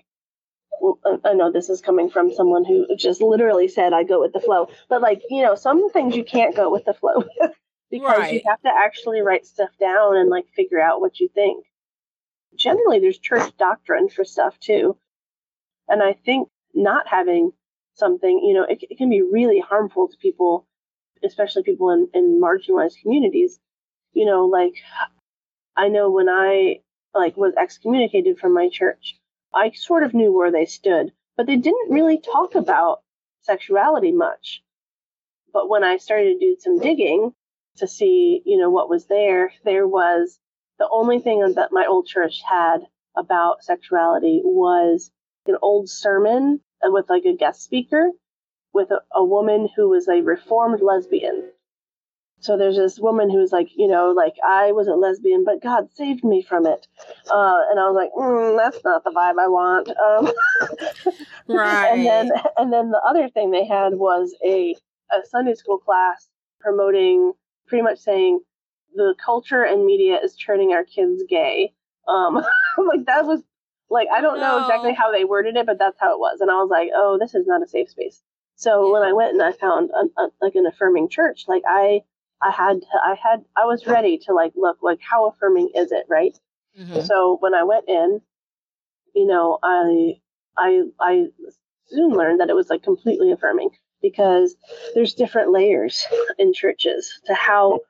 I 1.25 1.33
know 1.33 1.51
this 1.51 1.69
is 1.69 1.81
coming 1.81 2.09
from 2.09 2.33
someone 2.33 2.65
who 2.65 2.87
just 2.95 3.21
literally 3.21 3.67
said 3.67 3.93
I 3.93 4.03
go 4.03 4.21
with 4.21 4.33
the 4.33 4.39
flow, 4.39 4.69
but 4.87 5.01
like 5.01 5.21
you 5.29 5.41
know, 5.41 5.55
some 5.55 5.89
things 5.91 6.15
you 6.15 6.23
can't 6.23 6.55
go 6.55 6.71
with 6.71 6.85
the 6.85 6.93
flow 6.93 7.23
because 7.91 8.31
you 8.31 8.41
have 8.45 8.61
to 8.61 8.69
actually 8.69 9.21
write 9.21 9.45
stuff 9.45 9.69
down 9.79 10.17
and 10.17 10.29
like 10.29 10.45
figure 10.55 10.81
out 10.81 11.01
what 11.01 11.19
you 11.19 11.29
think. 11.33 11.65
Generally, 12.55 12.99
there's 12.99 13.19
church 13.19 13.55
doctrine 13.57 14.09
for 14.09 14.23
stuff 14.23 14.59
too, 14.59 14.97
and 15.87 16.01
I 16.01 16.13
think 16.13 16.49
not 16.73 17.07
having 17.07 17.51
something, 17.95 18.41
you 18.43 18.53
know, 18.53 18.63
it, 18.63 18.79
it 18.89 18.97
can 18.97 19.09
be 19.09 19.21
really 19.21 19.59
harmful 19.59 20.07
to 20.07 20.17
people, 20.17 20.65
especially 21.23 21.63
people 21.63 21.91
in, 21.91 22.07
in 22.13 22.41
marginalized 22.41 23.01
communities. 23.01 23.59
You 24.13 24.25
know, 24.25 24.45
like 24.45 24.73
I 25.75 25.89
know 25.89 26.09
when 26.09 26.29
I 26.29 26.79
like 27.13 27.37
was 27.37 27.53
excommunicated 27.55 28.39
from 28.39 28.53
my 28.53 28.69
church, 28.69 29.15
I 29.53 29.71
sort 29.71 30.03
of 30.03 30.13
knew 30.13 30.31
where 30.31 30.51
they 30.51 30.65
stood, 30.65 31.11
but 31.35 31.47
they 31.47 31.55
didn't 31.55 31.91
really 31.91 32.19
talk 32.19 32.55
about 32.55 33.01
sexuality 33.41 34.11
much. 34.11 34.63
But 35.51 35.69
when 35.69 35.83
I 35.83 35.97
started 35.97 36.33
to 36.33 36.39
do 36.39 36.57
some 36.59 36.79
digging 36.79 37.33
to 37.77 37.87
see, 37.87 38.41
you 38.45 38.57
know, 38.57 38.69
what 38.69 38.89
was 38.89 39.07
there, 39.07 39.51
there 39.63 39.87
was 39.87 40.39
the 40.77 40.87
only 40.91 41.19
thing 41.19 41.39
that 41.55 41.71
my 41.71 41.85
old 41.85 42.07
church 42.07 42.41
had 42.47 42.79
about 43.17 43.63
sexuality 43.63 44.41
was 44.43 45.11
an 45.47 45.57
old 45.61 45.89
sermon 45.89 46.61
with 46.83 47.09
like 47.09 47.25
a 47.25 47.35
guest 47.35 47.63
speaker 47.63 48.11
with 48.73 48.91
a, 48.91 49.01
a 49.13 49.23
woman 49.23 49.67
who 49.75 49.89
was 49.89 50.07
a 50.07 50.21
reformed 50.21 50.81
lesbian. 50.81 51.51
So 52.41 52.57
there's 52.57 52.77
this 52.77 52.99
woman 52.99 53.29
who's 53.29 53.51
like, 53.51 53.69
you 53.75 53.87
know, 53.87 54.11
like 54.11 54.35
I 54.47 54.71
was 54.71 54.87
a 54.87 54.93
lesbian, 54.93 55.43
but 55.43 55.61
God 55.61 55.89
saved 55.93 56.23
me 56.23 56.41
from 56.41 56.65
it. 56.65 56.87
Uh, 57.29 57.59
and 57.69 57.79
I 57.79 57.89
was 57.89 57.95
like, 57.95 58.11
mm, 58.17 58.57
that's 58.57 58.83
not 58.83 59.03
the 59.03 59.11
vibe 59.11 59.39
I 59.39 59.47
want. 59.47 59.89
Um, 59.89 60.31
Right. 61.47 61.89
and 61.91 62.05
then, 62.05 62.31
and 62.57 62.71
then 62.71 62.91
the 62.91 63.01
other 63.07 63.29
thing 63.29 63.51
they 63.51 63.65
had 63.65 63.95
was 63.95 64.35
a, 64.45 64.75
a 65.11 65.25
Sunday 65.25 65.55
school 65.55 65.79
class 65.79 66.29
promoting, 66.61 67.33
pretty 67.67 67.81
much 67.81 67.99
saying 67.99 68.39
the 68.95 69.15
culture 69.23 69.63
and 69.63 69.85
media 69.85 70.19
is 70.23 70.35
turning 70.35 70.71
our 70.73 70.83
kids 70.83 71.23
gay. 71.29 71.73
Um, 72.07 72.35
like 72.77 73.05
that 73.05 73.25
was 73.25 73.41
like 73.89 74.07
I 74.13 74.21
don't 74.21 74.39
know 74.39 74.59
exactly 74.59 74.93
how 74.93 75.11
they 75.11 75.25
worded 75.25 75.55
it, 75.55 75.65
but 75.65 75.79
that's 75.79 75.99
how 75.99 76.13
it 76.13 76.19
was. 76.19 76.41
And 76.41 76.51
I 76.51 76.55
was 76.55 76.69
like, 76.69 76.89
oh, 76.95 77.17
this 77.19 77.33
is 77.35 77.47
not 77.47 77.63
a 77.63 77.67
safe 77.67 77.89
space. 77.89 78.21
So 78.55 78.91
when 78.91 79.01
I 79.03 79.13
went 79.13 79.33
and 79.33 79.41
I 79.41 79.51
found 79.53 79.89
a, 79.91 80.27
like 80.41 80.55
an 80.55 80.65
affirming 80.65 81.09
church, 81.09 81.45
like 81.47 81.63
I 81.67 82.01
I 82.41 82.51
had 82.51 82.81
to, 82.81 82.87
I 83.03 83.15
had 83.21 83.43
I 83.55 83.65
was 83.65 83.85
ready 83.85 84.17
to 84.19 84.33
like 84.33 84.53
look 84.55 84.77
like 84.81 84.99
how 85.01 85.27
affirming 85.27 85.71
is 85.75 85.91
it, 85.91 86.05
right? 86.09 86.37
Mhm. 86.79 87.05
So 87.05 87.37
when 87.39 87.53
I 87.53 87.63
went 87.63 87.87
in, 87.89 88.21
you 89.15 89.25
know, 89.27 89.59
I 89.63 90.19
I 90.57 90.83
I 90.99 91.27
soon 91.87 92.11
learned 92.11 92.39
that 92.39 92.49
it 92.49 92.55
was 92.55 92.69
like 92.69 92.83
completely 92.83 93.31
affirming 93.31 93.69
because 94.01 94.55
there's 94.93 95.13
different 95.13 95.51
layers 95.51 96.05
in 96.37 96.53
churches 96.53 97.19
to 97.25 97.33
how 97.33 97.81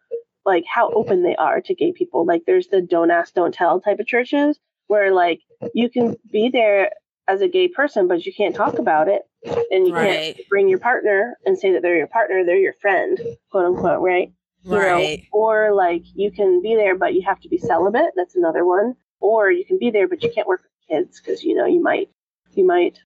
like 0.46 0.64
how 0.66 0.90
open 0.92 1.22
they 1.24 1.36
are 1.36 1.62
to 1.62 1.76
gay 1.76 1.92
people. 1.92 2.26
Like 2.26 2.44
there's 2.46 2.68
the 2.68 2.82
don't 2.82 3.12
ask, 3.12 3.34
don't 3.34 3.54
tell 3.54 3.80
type 3.82 4.00
of 4.00 4.08
churches 4.08 4.60
where 4.88 5.14
like 5.14 5.42
you 5.74 5.90
can 5.90 6.16
be 6.32 6.50
there 6.50 6.92
as 7.28 7.42
a 7.42 7.48
gay 7.48 7.68
person, 7.68 8.08
but 8.08 8.26
you 8.26 8.34
can't 8.34 8.56
talk 8.56 8.80
about 8.80 9.08
it 9.08 9.22
and 9.72 9.88
you 9.88 9.94
Right. 9.94 10.36
can't 10.36 10.48
bring 10.50 10.68
your 10.68 10.80
partner 10.80 11.38
and 11.46 11.58
say 11.60 11.74
that 11.74 11.84
they're 11.84 11.98
your 11.98 12.08
partner, 12.08 12.44
they're 12.44 12.56
your 12.58 12.74
friend, 12.82 13.20
quote 13.52 13.66
unquote, 13.66 14.02
right? 14.02 14.32
You 14.64 14.72
know, 14.72 14.78
Right. 14.78 15.24
or 15.32 15.74
like 15.74 16.04
you 16.16 16.32
can 16.32 16.62
be 16.62 16.76
there 16.76 16.96
but 16.96 17.14
you 17.14 17.22
have 17.26 17.40
to 17.42 17.50
be 17.50 17.58
celibate. 17.58 18.12
That's 18.16 18.36
another 18.36 18.66
one. 18.66 18.96
Or 19.20 19.52
you 19.52 19.66
can 19.66 19.78
be 19.80 19.92
there 19.92 20.08
but 20.08 20.24
you 20.24 20.32
can't 20.34 20.48
work 20.48 20.62
with 20.64 20.88
kids 20.90 21.20
because 21.20 21.44
you 21.44 21.56
know 21.56 21.66
you 21.66 21.82
might 21.82 22.10
you 22.54 22.66
might 22.66 23.00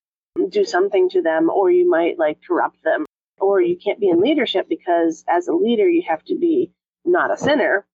do 0.48 0.64
something 0.64 1.08
to 1.10 1.22
them 1.22 1.50
or 1.50 1.70
you 1.70 1.88
might 1.88 2.18
like 2.18 2.38
corrupt 2.46 2.82
them. 2.84 3.06
Or 3.40 3.60
you 3.60 3.76
can't 3.76 4.00
be 4.00 4.08
in 4.08 4.20
leadership 4.20 4.68
because 4.68 5.24
as 5.28 5.48
a 5.48 5.52
leader 5.54 5.88
you 5.88 6.02
have 6.08 6.24
to 6.24 6.36
be 6.38 6.72
not 7.04 7.32
a 7.32 7.36
sinner. 7.36 7.86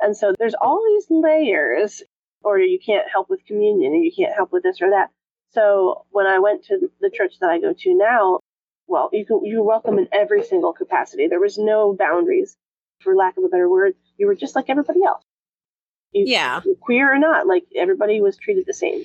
And 0.00 0.16
so 0.16 0.32
there's 0.38 0.54
all 0.54 0.82
these 0.86 1.06
layers. 1.10 2.02
Or 2.42 2.58
you 2.58 2.78
can't 2.84 3.06
help 3.10 3.28
with 3.28 3.44
communion 3.44 3.92
and 3.92 4.02
you 4.04 4.12
can't 4.16 4.34
help 4.34 4.50
with 4.50 4.62
this 4.62 4.80
or 4.80 4.90
that. 4.90 5.10
So 5.52 6.06
when 6.10 6.26
i 6.26 6.38
went 6.38 6.64
to 6.66 6.90
the 7.00 7.10
church 7.10 7.34
that 7.40 7.50
i 7.50 7.58
go 7.60 7.72
to 7.76 7.94
now 7.94 8.38
well 8.86 9.10
you 9.12 9.26
can 9.26 9.40
you're 9.44 9.62
welcome 9.62 9.98
in 9.98 10.08
every 10.12 10.42
single 10.44 10.72
capacity. 10.72 11.26
There 11.28 11.40
was 11.40 11.58
no 11.58 11.92
boundaries 11.94 12.56
for 13.00 13.14
lack 13.16 13.36
of 13.36 13.44
a 13.44 13.48
better 13.48 13.68
word, 13.68 13.94
you 14.16 14.26
were 14.26 14.34
just 14.34 14.56
like 14.56 14.66
everybody 14.68 15.00
else. 15.04 15.24
You, 16.12 16.24
Yeah. 16.26 16.60
Queer 16.80 17.12
or 17.14 17.18
not, 17.18 17.46
like 17.46 17.64
everybody 17.76 18.20
was 18.20 18.36
treated 18.36 18.64
the 18.66 18.74
same. 18.74 19.04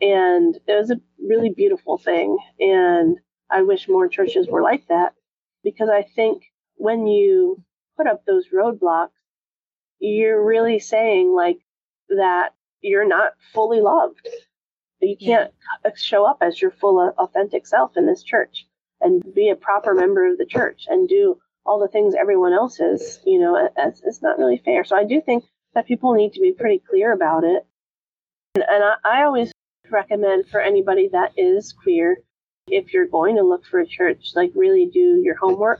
And 0.00 0.56
it 0.66 0.74
was 0.74 0.90
a 0.90 1.00
really 1.18 1.50
beautiful 1.50 1.98
thing. 1.98 2.38
And 2.58 3.18
I 3.50 3.62
wish 3.62 3.88
more 3.88 4.08
churches 4.08 4.48
were 4.48 4.62
like 4.62 4.86
that 4.88 5.14
because 5.62 5.88
I 5.88 6.02
think 6.02 6.44
when 6.76 7.06
you 7.06 7.62
put 7.96 8.06
up 8.06 8.24
those 8.24 8.46
roadblocks, 8.48 9.10
you're 9.98 10.44
really 10.44 10.78
saying 10.78 11.34
like 11.34 11.58
that 12.08 12.54
you're 12.80 13.06
not 13.06 13.32
fully 13.52 13.80
loved. 13.80 14.26
You 15.00 15.16
can't 15.16 15.52
show 15.96 16.26
up 16.26 16.38
as 16.40 16.60
your 16.60 16.70
full 16.70 17.12
authentic 17.18 17.66
self 17.66 17.96
in 17.96 18.06
this 18.06 18.22
church 18.22 18.66
and 19.00 19.22
be 19.34 19.50
a 19.50 19.56
proper 19.56 19.94
member 19.94 20.26
of 20.30 20.38
the 20.38 20.46
church 20.46 20.84
and 20.88 21.08
do 21.08 21.38
all 21.70 21.78
the 21.78 21.86
things 21.86 22.16
everyone 22.16 22.52
else 22.52 22.80
is, 22.80 23.20
you 23.24 23.38
know, 23.38 23.70
it's, 23.78 24.02
it's 24.04 24.20
not 24.20 24.38
really 24.38 24.60
fair. 24.64 24.82
So 24.82 24.96
I 24.96 25.04
do 25.04 25.20
think 25.20 25.44
that 25.72 25.86
people 25.86 26.14
need 26.14 26.32
to 26.32 26.40
be 26.40 26.52
pretty 26.52 26.82
clear 26.90 27.12
about 27.12 27.44
it. 27.44 27.64
And, 28.56 28.64
and 28.68 28.82
I, 28.82 28.94
I 29.04 29.22
always 29.22 29.52
recommend 29.88 30.48
for 30.48 30.60
anybody 30.60 31.10
that 31.12 31.30
is 31.36 31.72
queer, 31.72 32.18
if 32.66 32.92
you're 32.92 33.06
going 33.06 33.36
to 33.36 33.42
look 33.42 33.64
for 33.64 33.78
a 33.78 33.86
church, 33.86 34.32
like 34.34 34.50
really 34.56 34.90
do 34.92 35.20
your 35.22 35.36
homework. 35.36 35.78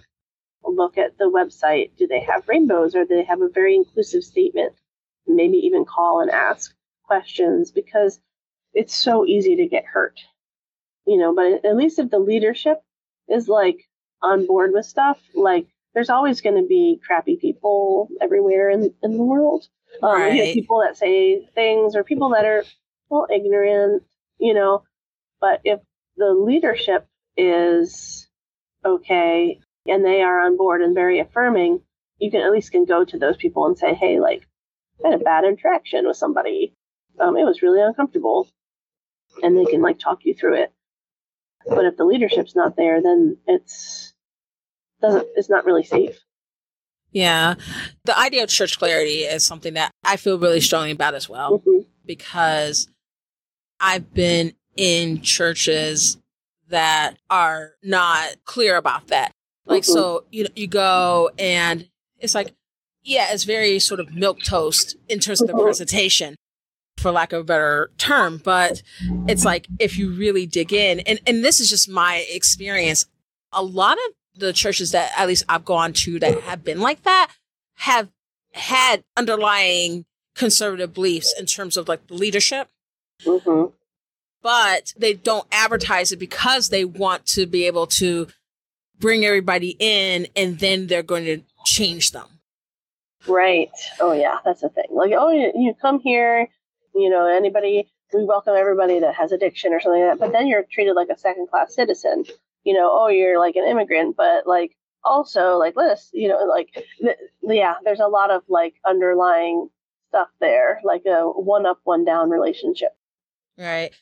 Look 0.62 0.96
at 0.96 1.18
the 1.18 1.24
website. 1.24 1.90
Do 1.98 2.06
they 2.06 2.20
have 2.20 2.46
rainbows 2.46 2.94
or 2.94 3.04
do 3.04 3.16
they 3.16 3.24
have 3.24 3.42
a 3.42 3.48
very 3.48 3.74
inclusive 3.74 4.22
statement? 4.22 4.74
Maybe 5.26 5.56
even 5.56 5.84
call 5.84 6.20
and 6.20 6.30
ask 6.30 6.72
questions 7.02 7.72
because 7.72 8.20
it's 8.74 8.94
so 8.94 9.26
easy 9.26 9.56
to 9.56 9.66
get 9.66 9.86
hurt. 9.86 10.20
You 11.04 11.16
know, 11.18 11.34
but 11.34 11.68
at 11.68 11.76
least 11.76 11.98
if 11.98 12.10
the 12.10 12.20
leadership 12.20 12.80
is 13.28 13.48
like 13.48 13.88
on 14.22 14.46
board 14.46 14.70
with 14.72 14.86
stuff, 14.86 15.18
like 15.34 15.66
there's 15.94 16.10
always 16.10 16.40
going 16.40 16.56
to 16.56 16.66
be 16.66 17.00
crappy 17.04 17.36
people 17.36 18.08
everywhere 18.20 18.70
in, 18.70 18.94
in 19.02 19.16
the 19.16 19.22
world. 19.22 19.66
Um, 20.02 20.12
right. 20.12 20.34
You 20.34 20.44
know, 20.46 20.52
people 20.52 20.82
that 20.84 20.96
say 20.96 21.46
things 21.54 21.96
or 21.96 22.04
people 22.04 22.30
that 22.30 22.44
are 22.44 22.64
well 23.08 23.26
ignorant, 23.32 24.04
you 24.38 24.54
know. 24.54 24.84
But 25.40 25.60
if 25.64 25.80
the 26.16 26.32
leadership 26.32 27.08
is 27.36 28.28
okay 28.84 29.60
and 29.86 30.04
they 30.04 30.22
are 30.22 30.40
on 30.40 30.56
board 30.56 30.82
and 30.82 30.94
very 30.94 31.18
affirming, 31.18 31.80
you 32.18 32.30
can 32.30 32.42
at 32.42 32.52
least 32.52 32.72
can 32.72 32.84
go 32.84 33.04
to 33.04 33.18
those 33.18 33.36
people 33.36 33.66
and 33.66 33.76
say, 33.76 33.94
hey, 33.94 34.20
like 34.20 34.46
I 35.04 35.10
had 35.10 35.20
a 35.20 35.24
bad 35.24 35.44
interaction 35.44 36.06
with 36.06 36.16
somebody. 36.16 36.74
Um, 37.18 37.36
it 37.36 37.44
was 37.44 37.62
really 37.62 37.82
uncomfortable, 37.82 38.48
and 39.42 39.56
they 39.56 39.64
can 39.64 39.82
like 39.82 39.98
talk 39.98 40.20
you 40.24 40.34
through 40.34 40.62
it. 40.62 40.72
But 41.66 41.84
if 41.84 41.96
the 41.96 42.04
leadership's 42.04 42.56
not 42.56 42.76
there, 42.76 43.02
then 43.02 43.36
it's 43.46 44.09
doesn't 45.00 45.26
it's 45.36 45.50
not 45.50 45.64
really 45.64 45.84
safe. 45.84 46.18
Yeah. 47.12 47.54
The 48.04 48.18
idea 48.18 48.44
of 48.44 48.50
church 48.50 48.78
clarity 48.78 49.22
is 49.22 49.44
something 49.44 49.74
that 49.74 49.90
I 50.04 50.16
feel 50.16 50.38
really 50.38 50.60
strongly 50.60 50.92
about 50.92 51.14
as 51.14 51.28
well 51.28 51.58
mm-hmm. 51.58 51.82
because 52.06 52.88
I've 53.80 54.12
been 54.14 54.52
in 54.76 55.20
churches 55.22 56.18
that 56.68 57.16
are 57.28 57.72
not 57.82 58.36
clear 58.44 58.76
about 58.76 59.08
that. 59.08 59.32
Like 59.66 59.82
mm-hmm. 59.82 59.92
so 59.92 60.24
you 60.30 60.46
you 60.54 60.66
go 60.66 61.30
and 61.38 61.88
it's 62.18 62.34
like 62.34 62.54
yeah, 63.02 63.32
it's 63.32 63.44
very 63.44 63.78
sort 63.78 63.98
of 63.98 64.14
milk 64.14 64.42
toast 64.42 64.96
in 65.08 65.20
terms 65.20 65.40
of 65.40 65.46
the 65.46 65.54
mm-hmm. 65.54 65.62
presentation 65.62 66.36
for 66.98 67.10
lack 67.10 67.32
of 67.32 67.40
a 67.40 67.44
better 67.44 67.90
term, 67.96 68.40
but 68.44 68.82
it's 69.26 69.44
like 69.44 69.66
if 69.78 69.96
you 69.96 70.12
really 70.12 70.46
dig 70.46 70.72
in 70.72 71.00
and 71.00 71.18
and 71.26 71.44
this 71.44 71.58
is 71.58 71.70
just 71.70 71.88
my 71.88 72.24
experience, 72.30 73.06
a 73.52 73.62
lot 73.62 73.94
of 73.94 74.14
the 74.34 74.52
churches 74.52 74.92
that 74.92 75.12
at 75.16 75.28
least 75.28 75.44
I've 75.48 75.64
gone 75.64 75.92
to 75.92 76.18
that 76.20 76.40
have 76.42 76.64
been 76.64 76.80
like 76.80 77.02
that 77.02 77.30
have 77.74 78.08
had 78.52 79.02
underlying 79.16 80.04
conservative 80.34 80.94
beliefs 80.94 81.34
in 81.38 81.46
terms 81.46 81.76
of 81.76 81.88
like 81.88 82.06
the 82.06 82.14
leadership. 82.14 82.68
Mm-hmm. 83.24 83.74
But 84.42 84.94
they 84.96 85.14
don't 85.14 85.46
advertise 85.52 86.12
it 86.12 86.18
because 86.18 86.68
they 86.68 86.84
want 86.84 87.26
to 87.26 87.46
be 87.46 87.66
able 87.66 87.86
to 87.88 88.28
bring 88.98 89.24
everybody 89.24 89.76
in 89.78 90.26
and 90.36 90.58
then 90.58 90.86
they're 90.86 91.02
going 91.02 91.24
to 91.24 91.42
change 91.64 92.12
them. 92.12 92.26
Right. 93.26 93.70
Oh, 93.98 94.12
yeah, 94.12 94.38
that's 94.44 94.62
the 94.62 94.70
thing. 94.70 94.86
Like, 94.90 95.12
oh, 95.14 95.30
you, 95.30 95.52
you 95.54 95.74
come 95.74 96.00
here, 96.00 96.48
you 96.94 97.10
know, 97.10 97.26
anybody, 97.26 97.90
we 98.14 98.24
welcome 98.24 98.54
everybody 98.56 99.00
that 99.00 99.14
has 99.14 99.32
addiction 99.32 99.74
or 99.74 99.80
something 99.80 100.02
like 100.02 100.18
that, 100.18 100.24
but 100.24 100.32
then 100.32 100.46
you're 100.46 100.64
treated 100.70 100.94
like 100.94 101.08
a 101.10 101.18
second 101.18 101.48
class 101.48 101.74
citizen 101.74 102.24
you 102.64 102.74
know, 102.74 102.90
oh, 102.90 103.08
you're 103.08 103.38
like 103.38 103.56
an 103.56 103.66
immigrant, 103.66 104.16
but 104.16 104.46
like 104.46 104.76
also 105.04 105.56
like 105.56 105.74
this, 105.74 106.10
you 106.12 106.28
know, 106.28 106.44
like 106.44 106.68
th- 107.00 107.16
yeah, 107.42 107.74
there's 107.84 108.00
a 108.00 108.06
lot 108.06 108.30
of 108.30 108.42
like 108.48 108.74
underlying 108.86 109.68
stuff 110.08 110.28
there, 110.40 110.80
like 110.84 111.02
a 111.06 111.22
one 111.24 111.66
up, 111.66 111.80
one 111.84 112.04
down 112.04 112.30
relationship. 112.30 112.90
Right. 113.58 113.92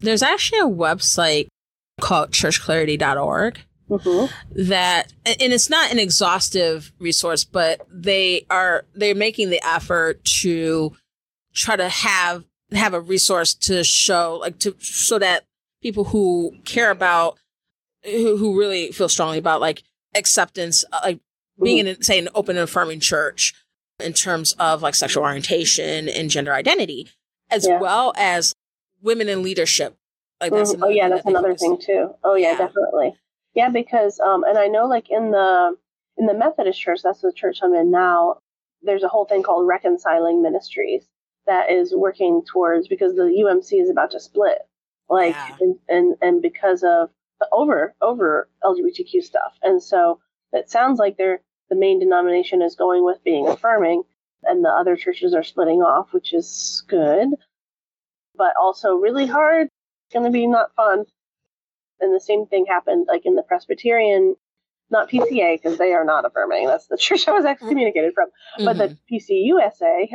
There's 0.00 0.22
actually 0.22 0.60
a 0.60 0.64
website 0.64 1.48
called 2.00 2.32
churchclarity.org 2.32 3.60
mm-hmm. 3.88 4.62
that 4.68 5.12
and 5.24 5.52
it's 5.52 5.70
not 5.70 5.92
an 5.92 5.98
exhaustive 5.98 6.92
resource 6.98 7.44
but 7.44 7.86
they 7.90 8.46
are 8.50 8.84
they're 8.94 9.14
making 9.14 9.50
the 9.50 9.64
effort 9.64 10.24
to 10.24 10.96
try 11.54 11.76
to 11.76 11.88
have 11.88 12.44
have 12.72 12.94
a 12.94 13.00
resource 13.00 13.54
to 13.54 13.84
show 13.84 14.38
like 14.40 14.58
to 14.58 14.74
so 14.80 15.18
that 15.18 15.44
people 15.82 16.04
who 16.04 16.52
care 16.64 16.90
about 16.90 17.38
who, 18.04 18.36
who 18.36 18.58
really 18.58 18.92
feel 18.92 19.08
strongly 19.08 19.38
about 19.38 19.60
like 19.60 19.82
acceptance, 20.14 20.84
uh, 20.92 21.00
like 21.02 21.20
being 21.62 21.86
in, 21.86 22.02
say, 22.02 22.18
an 22.18 22.28
open 22.34 22.56
and 22.56 22.64
affirming 22.64 23.00
church 23.00 23.54
in 24.00 24.12
terms 24.12 24.52
of 24.58 24.82
like 24.82 24.94
sexual 24.94 25.22
orientation 25.22 26.08
and 26.08 26.30
gender 26.30 26.52
identity, 26.52 27.08
as 27.50 27.66
yeah. 27.66 27.78
well 27.78 28.12
as 28.16 28.54
women 29.00 29.28
in 29.28 29.42
leadership. 29.42 29.96
Like 30.40 30.52
that's 30.52 30.72
mm-hmm. 30.72 30.84
oh 30.84 30.88
yeah, 30.88 31.08
that's 31.08 31.26
another 31.26 31.54
thing 31.54 31.78
too. 31.80 32.10
Oh 32.24 32.34
yeah, 32.34 32.52
yeah, 32.52 32.58
definitely. 32.58 33.14
Yeah, 33.54 33.68
because 33.68 34.18
um, 34.18 34.44
and 34.44 34.58
I 34.58 34.66
know 34.66 34.86
like 34.86 35.10
in 35.10 35.30
the 35.30 35.76
in 36.16 36.26
the 36.26 36.34
Methodist 36.34 36.80
church, 36.80 37.00
that's 37.02 37.20
the 37.20 37.32
church 37.32 37.60
I'm 37.62 37.74
in 37.74 37.90
now. 37.90 38.38
There's 38.82 39.04
a 39.04 39.08
whole 39.08 39.24
thing 39.24 39.44
called 39.44 39.66
reconciling 39.66 40.42
ministries 40.42 41.04
that 41.46 41.70
is 41.70 41.94
working 41.94 42.42
towards 42.50 42.88
because 42.88 43.14
the 43.14 43.22
UMC 43.22 43.80
is 43.80 43.90
about 43.90 44.10
to 44.12 44.20
split, 44.20 44.58
like 45.08 45.34
yeah. 45.34 45.56
and, 45.60 45.76
and 45.88 46.16
and 46.20 46.42
because 46.42 46.82
of 46.82 47.10
over 47.52 47.94
over 48.00 48.48
LGBTQ 48.62 49.22
stuff. 49.22 49.54
And 49.62 49.82
so 49.82 50.20
it 50.52 50.70
sounds 50.70 50.98
like 50.98 51.16
they're 51.16 51.40
the 51.70 51.76
main 51.76 52.00
denomination 52.00 52.60
is 52.60 52.76
going 52.76 53.04
with 53.04 53.24
being 53.24 53.48
affirming, 53.48 54.02
and 54.42 54.64
the 54.64 54.68
other 54.68 54.96
churches 54.96 55.34
are 55.34 55.42
splitting 55.42 55.80
off, 55.80 56.12
which 56.12 56.34
is 56.34 56.82
good, 56.86 57.28
but 58.36 58.52
also 58.60 58.94
really 58.94 59.26
hard. 59.26 59.68
It's 59.68 60.12
going 60.12 60.26
to 60.26 60.30
be 60.30 60.46
not 60.46 60.74
fun. 60.74 61.04
And 62.00 62.14
the 62.14 62.20
same 62.20 62.46
thing 62.46 62.66
happened 62.66 63.06
like 63.08 63.24
in 63.24 63.36
the 63.36 63.42
Presbyterian, 63.42 64.36
not 64.90 65.08
PCA 65.08 65.56
because 65.56 65.78
they 65.78 65.92
are 65.92 66.04
not 66.04 66.26
affirming. 66.26 66.66
That's 66.66 66.88
the 66.88 66.96
church 67.00 67.26
I 67.26 67.32
was 67.32 67.46
excommunicated 67.46 68.12
from. 68.12 68.28
Mm-hmm. 68.28 68.64
But 68.66 68.76
the 68.76 68.88
mm-hmm. 68.88 69.14
PCUSA, 69.14 70.08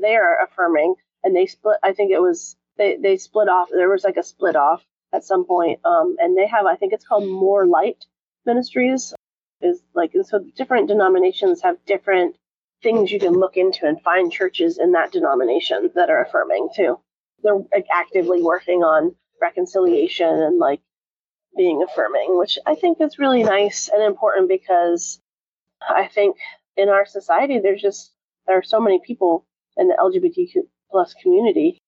they 0.00 0.14
are 0.14 0.44
affirming, 0.44 0.94
and 1.24 1.34
they 1.34 1.46
split. 1.46 1.78
I 1.82 1.92
think 1.94 2.12
it 2.12 2.20
was 2.20 2.56
they 2.76 2.96
they 2.96 3.16
split 3.16 3.48
off. 3.48 3.70
There 3.72 3.90
was 3.90 4.04
like 4.04 4.16
a 4.16 4.22
split 4.22 4.54
off 4.54 4.84
at 5.12 5.24
some 5.24 5.44
point. 5.44 5.80
Um, 5.84 6.16
and 6.18 6.36
they 6.36 6.46
have, 6.46 6.66
I 6.66 6.76
think 6.76 6.92
it's 6.92 7.04
called 7.04 7.28
More 7.28 7.66
Light 7.66 8.04
Ministries. 8.46 9.14
Is 9.60 9.80
like, 9.94 10.14
and 10.14 10.26
so 10.26 10.44
different 10.56 10.88
denominations 10.88 11.62
have 11.62 11.76
different 11.86 12.34
things 12.82 13.12
you 13.12 13.20
can 13.20 13.34
look 13.34 13.56
into 13.56 13.86
and 13.86 14.02
find 14.02 14.32
churches 14.32 14.78
in 14.78 14.92
that 14.92 15.12
denomination 15.12 15.90
that 15.94 16.10
are 16.10 16.24
affirming 16.24 16.68
too. 16.74 16.98
They're 17.42 17.62
actively 17.92 18.42
working 18.42 18.82
on 18.82 19.14
reconciliation 19.40 20.28
and 20.28 20.58
like 20.58 20.80
being 21.56 21.82
affirming, 21.82 22.38
which 22.38 22.58
I 22.66 22.74
think 22.74 23.00
is 23.00 23.18
really 23.18 23.42
nice 23.42 23.88
and 23.88 24.02
important 24.02 24.48
because 24.48 25.20
I 25.88 26.08
think 26.08 26.36
in 26.76 26.88
our 26.88 27.06
society 27.06 27.58
there's 27.58 27.82
just 27.82 28.12
there 28.46 28.58
are 28.58 28.62
so 28.62 28.80
many 28.80 29.00
people 29.06 29.46
in 29.76 29.88
the 29.88 29.94
LGBTQ 29.94 30.62
plus 30.90 31.14
community. 31.14 31.78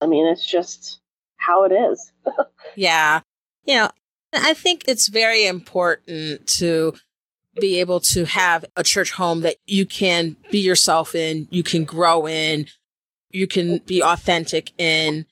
I 0.00 0.06
mean, 0.06 0.26
it's 0.26 0.46
just 0.46 1.00
how 1.46 1.64
it 1.64 1.72
is. 1.72 2.12
yeah. 2.76 3.20
You 3.64 3.76
know, 3.76 3.90
I 4.32 4.54
think 4.54 4.84
it's 4.86 5.08
very 5.08 5.46
important 5.46 6.46
to 6.58 6.94
be 7.60 7.80
able 7.80 8.00
to 8.00 8.24
have 8.24 8.64
a 8.76 8.82
church 8.82 9.12
home 9.12 9.42
that 9.42 9.56
you 9.66 9.86
can 9.86 10.36
be 10.50 10.58
yourself 10.58 11.14
in, 11.14 11.46
you 11.50 11.62
can 11.62 11.84
grow 11.84 12.26
in, 12.26 12.66
you 13.30 13.46
can 13.46 13.78
be 13.86 14.02
authentic 14.02 14.72
in, 14.78 15.26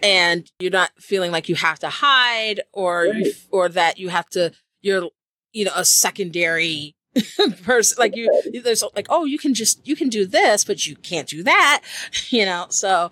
and 0.00 0.50
you're 0.58 0.70
not 0.70 0.90
feeling 0.98 1.32
like 1.32 1.48
you 1.48 1.54
have 1.56 1.78
to 1.80 1.88
hide 1.88 2.60
or 2.72 3.04
right. 3.04 3.16
you, 3.16 3.32
or 3.50 3.68
that 3.68 3.98
you 3.98 4.08
have 4.08 4.28
to 4.30 4.52
you're 4.80 5.08
you 5.52 5.64
know 5.64 5.72
a 5.74 5.84
secondary 5.84 6.94
person 7.62 7.96
like 7.98 8.14
you 8.14 8.30
there's 8.62 8.84
like 8.94 9.06
oh 9.08 9.24
you 9.24 9.38
can 9.38 9.54
just 9.54 9.86
you 9.86 9.96
can 9.96 10.08
do 10.08 10.24
this 10.24 10.64
but 10.64 10.86
you 10.86 10.94
can't 10.96 11.28
do 11.28 11.42
that 11.42 11.82
you 12.28 12.44
know 12.44 12.66
so 12.68 13.10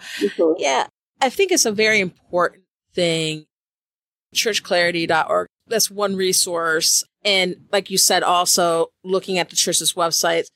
yeah 0.58 0.86
I 1.20 1.30
think 1.30 1.52
it's 1.52 1.64
a 1.64 1.72
very 1.72 2.00
important 2.00 2.64
thing. 2.94 3.46
Churchclarity.org. 4.34 5.48
That's 5.66 5.90
one 5.90 6.16
resource. 6.16 7.04
And 7.24 7.56
like 7.72 7.90
you 7.90 7.98
said, 7.98 8.22
also 8.22 8.88
looking 9.02 9.38
at 9.38 9.50
the 9.50 9.56
church's 9.56 9.94
websites, 9.94 10.46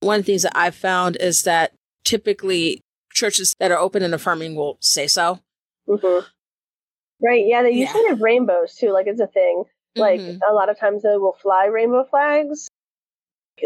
one 0.00 0.18
of 0.18 0.26
the 0.26 0.32
things 0.32 0.42
that 0.42 0.56
I've 0.56 0.74
found 0.74 1.16
is 1.16 1.44
that 1.44 1.72
typically 2.04 2.80
churches 3.12 3.54
that 3.60 3.70
are 3.70 3.78
open 3.78 4.02
and 4.02 4.14
affirming 4.14 4.54
will 4.54 4.78
say 4.80 5.06
so. 5.06 5.40
Mm-hmm. 5.88 6.26
Right. 7.24 7.44
Yeah. 7.46 7.62
They 7.62 7.70
usually 7.70 8.02
yeah. 8.02 8.10
have 8.10 8.20
rainbows 8.20 8.74
too. 8.74 8.92
Like 8.92 9.06
it's 9.06 9.20
a 9.20 9.26
thing. 9.26 9.64
Like 9.94 10.20
mm-hmm. 10.20 10.38
a 10.48 10.52
lot 10.54 10.68
of 10.68 10.78
times 10.78 11.02
they 11.02 11.16
will 11.16 11.36
fly 11.40 11.66
rainbow 11.66 12.04
flags 12.10 12.68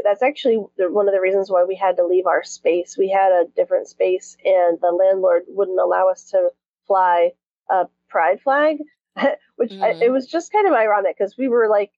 that's 0.05 0.22
actually 0.22 0.57
one 0.78 1.09
of 1.09 1.14
the 1.14 1.20
reasons 1.20 1.51
why 1.51 1.64
we 1.64 1.76
had 1.76 1.97
to 1.97 2.07
leave 2.07 2.26
our 2.26 2.43
space. 2.45 2.97
We 2.99 3.09
had 3.09 3.32
a 3.32 3.47
different 3.55 3.89
space, 3.89 4.37
and 4.45 4.78
the 4.80 4.91
landlord 4.91 5.45
wouldn't 5.49 5.80
allow 5.80 6.09
us 6.09 6.24
to 6.30 6.51
fly 6.87 7.32
a 7.70 7.87
pride 8.09 8.41
flag, 8.41 8.78
which 9.57 9.70
mm. 9.70 9.82
I, 9.82 9.91
it 9.91 10.09
mm. 10.09 10.12
was 10.12 10.26
just 10.26 10.53
kind 10.53 10.66
of 10.66 10.74
ironic 10.74 11.16
because 11.18 11.37
we 11.37 11.49
were 11.49 11.68
like 11.68 11.91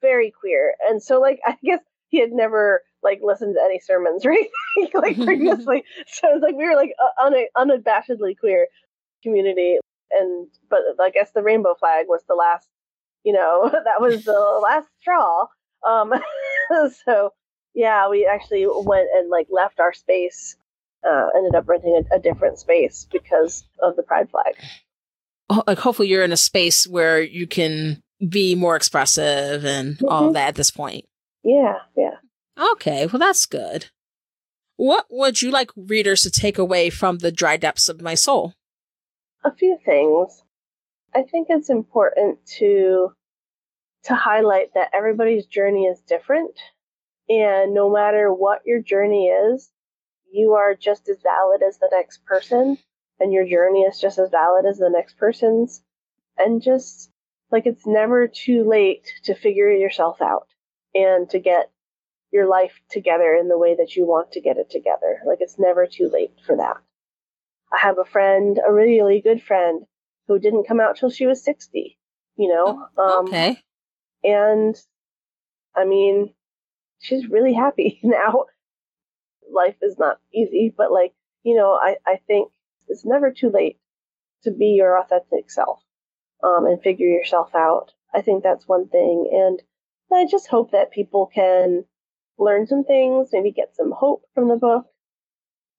very 0.00 0.30
queer, 0.30 0.74
and 0.88 1.02
so 1.02 1.20
like 1.20 1.40
I 1.46 1.56
guess 1.62 1.80
he 2.08 2.20
had 2.20 2.32
never 2.32 2.82
like 3.02 3.20
listened 3.22 3.54
to 3.54 3.62
any 3.62 3.78
sermons 3.78 4.24
right 4.26 4.48
like 4.94 5.16
previously, 5.16 5.84
so 6.06 6.28
it's 6.34 6.42
like 6.42 6.56
we 6.56 6.66
were 6.66 6.76
like 6.76 6.92
un- 7.22 7.46
unabashedly 7.56 8.38
queer 8.38 8.66
community, 9.22 9.78
and 10.10 10.48
but 10.68 10.80
I 11.00 11.10
guess 11.10 11.30
the 11.32 11.42
rainbow 11.42 11.74
flag 11.74 12.06
was 12.08 12.22
the 12.28 12.34
last, 12.34 12.68
you 13.24 13.32
know, 13.32 13.68
that 13.72 14.00
was 14.00 14.24
the 14.24 14.60
last 14.62 14.88
straw. 15.00 15.46
Um, 15.88 16.12
so 17.04 17.32
yeah, 17.74 18.08
we 18.08 18.26
actually 18.26 18.66
went 18.68 19.08
and 19.14 19.30
like 19.30 19.46
left 19.50 19.80
our 19.80 19.92
space 19.92 20.56
uh, 21.08 21.28
ended 21.36 21.54
up 21.54 21.68
renting 21.68 22.02
a, 22.10 22.16
a 22.16 22.18
different 22.18 22.58
space 22.58 23.06
because 23.10 23.64
of 23.80 23.96
the 23.96 24.02
pride 24.02 24.28
flag. 24.30 24.54
Like, 25.66 25.78
hopefully, 25.78 26.08
you're 26.08 26.24
in 26.24 26.32
a 26.32 26.36
space 26.36 26.86
where 26.86 27.22
you 27.22 27.46
can 27.46 28.02
be 28.28 28.54
more 28.54 28.76
expressive 28.76 29.64
and 29.64 29.94
mm-hmm. 29.94 30.08
all 30.08 30.32
that 30.32 30.48
at 30.48 30.54
this 30.56 30.70
point. 30.70 31.06
Yeah, 31.44 31.76
yeah. 31.96 32.16
Okay, 32.72 33.06
well, 33.06 33.18
that's 33.18 33.46
good. 33.46 33.86
What 34.76 35.06
would 35.10 35.40
you 35.40 35.50
like 35.50 35.70
readers 35.76 36.22
to 36.22 36.30
take 36.30 36.58
away 36.58 36.90
from 36.90 37.18
the 37.18 37.32
dry 37.32 37.56
depths 37.56 37.88
of 37.88 38.02
my 38.02 38.14
soul? 38.14 38.54
A 39.44 39.52
few 39.54 39.78
things. 39.84 40.42
I 41.14 41.22
think 41.22 41.48
it's 41.50 41.70
important 41.70 42.44
to 42.58 43.12
to 44.04 44.14
highlight 44.14 44.74
that 44.74 44.90
everybody's 44.94 45.46
journey 45.46 45.84
is 45.84 46.00
different 46.00 46.58
and 47.28 47.74
no 47.74 47.90
matter 47.90 48.32
what 48.32 48.62
your 48.64 48.80
journey 48.80 49.26
is, 49.26 49.70
you 50.32 50.54
are 50.54 50.74
just 50.74 51.08
as 51.08 51.18
valid 51.22 51.62
as 51.66 51.78
the 51.78 51.90
next 51.92 52.24
person 52.24 52.78
and 53.20 53.32
your 53.32 53.46
journey 53.46 53.82
is 53.82 54.00
just 54.00 54.18
as 54.18 54.30
valid 54.30 54.64
as 54.66 54.78
the 54.78 54.90
next 54.90 55.18
person's 55.18 55.82
and 56.36 56.62
just 56.62 57.10
like 57.50 57.66
it's 57.66 57.86
never 57.86 58.28
too 58.28 58.64
late 58.64 59.12
to 59.24 59.34
figure 59.34 59.70
yourself 59.70 60.22
out 60.22 60.48
and 60.94 61.28
to 61.30 61.38
get 61.38 61.70
your 62.30 62.46
life 62.46 62.78
together 62.90 63.34
in 63.34 63.48
the 63.48 63.58
way 63.58 63.74
that 63.76 63.96
you 63.96 64.06
want 64.06 64.32
to 64.32 64.40
get 64.40 64.58
it 64.58 64.70
together. 64.70 65.20
Like 65.26 65.38
it's 65.40 65.58
never 65.58 65.86
too 65.86 66.10
late 66.12 66.32
for 66.46 66.56
that. 66.56 66.76
I 67.72 67.78
have 67.78 67.98
a 67.98 68.04
friend, 68.04 68.58
a 68.66 68.72
really 68.72 69.20
good 69.20 69.42
friend, 69.42 69.84
who 70.26 70.38
didn't 70.38 70.68
come 70.68 70.80
out 70.80 70.96
till 70.96 71.10
she 71.10 71.26
was 71.26 71.42
60, 71.42 71.98
you 72.36 72.48
know? 72.48 72.86
Um, 72.98 73.26
okay. 73.28 73.62
And 74.24 74.76
I 75.76 75.84
mean, 75.84 76.34
she's 77.00 77.28
really 77.28 77.54
happy 77.54 78.00
now. 78.02 78.46
Life 79.50 79.76
is 79.82 79.98
not 79.98 80.18
easy, 80.32 80.72
but 80.76 80.92
like, 80.92 81.14
you 81.42 81.56
know, 81.56 81.72
I, 81.72 81.96
I 82.06 82.20
think 82.26 82.52
it's 82.88 83.04
never 83.04 83.30
too 83.30 83.50
late 83.50 83.78
to 84.42 84.50
be 84.50 84.66
your 84.66 84.98
authentic 84.98 85.50
self 85.50 85.82
um, 86.42 86.66
and 86.66 86.82
figure 86.82 87.06
yourself 87.06 87.54
out. 87.54 87.92
I 88.14 88.22
think 88.22 88.42
that's 88.42 88.68
one 88.68 88.88
thing. 88.88 89.30
And 89.32 89.62
I 90.12 90.26
just 90.30 90.48
hope 90.48 90.72
that 90.72 90.90
people 90.90 91.26
can 91.26 91.84
learn 92.38 92.66
some 92.66 92.84
things, 92.84 93.30
maybe 93.32 93.50
get 93.50 93.74
some 93.74 93.92
hope 93.92 94.22
from 94.34 94.48
the 94.48 94.56
book. 94.56 94.86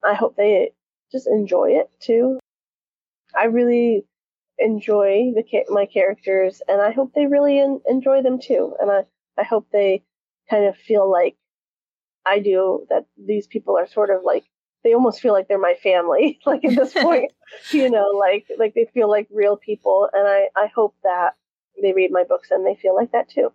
I 0.04 0.14
hope 0.14 0.36
they 0.36 0.72
just 1.12 1.26
enjoy 1.26 1.72
it 1.72 1.90
too. 2.00 2.38
I 3.38 3.44
really 3.44 4.06
enjoy 4.60 5.32
the 5.34 5.64
my 5.68 5.86
characters, 5.86 6.62
and 6.68 6.80
I 6.80 6.92
hope 6.92 7.12
they 7.14 7.26
really 7.26 7.58
enjoy 7.58 8.22
them 8.22 8.38
too. 8.40 8.74
And 8.78 8.90
I 8.90 9.04
I 9.38 9.44
hope 9.44 9.68
they 9.72 10.04
kind 10.48 10.66
of 10.66 10.76
feel 10.76 11.10
like 11.10 11.36
I 12.26 12.40
do 12.40 12.86
that 12.90 13.06
these 13.16 13.46
people 13.46 13.76
are 13.76 13.86
sort 13.86 14.10
of 14.10 14.22
like 14.24 14.44
they 14.84 14.94
almost 14.94 15.20
feel 15.20 15.32
like 15.32 15.48
they're 15.48 15.58
my 15.58 15.76
family 15.82 16.38
like 16.46 16.64
at 16.64 16.74
this 16.74 16.92
point 16.92 17.32
you 17.72 17.90
know 17.90 18.10
like 18.10 18.46
like 18.58 18.74
they 18.74 18.86
feel 18.92 19.10
like 19.10 19.26
real 19.30 19.56
people. 19.56 20.08
And 20.12 20.26
i 20.28 20.48
i 20.56 20.66
hope 20.66 20.94
that 21.02 21.34
they 21.80 21.92
read 21.92 22.10
my 22.10 22.24
books 22.24 22.50
and 22.50 22.66
they 22.66 22.74
feel 22.74 22.94
like 22.94 23.12
that 23.12 23.28
too. 23.28 23.52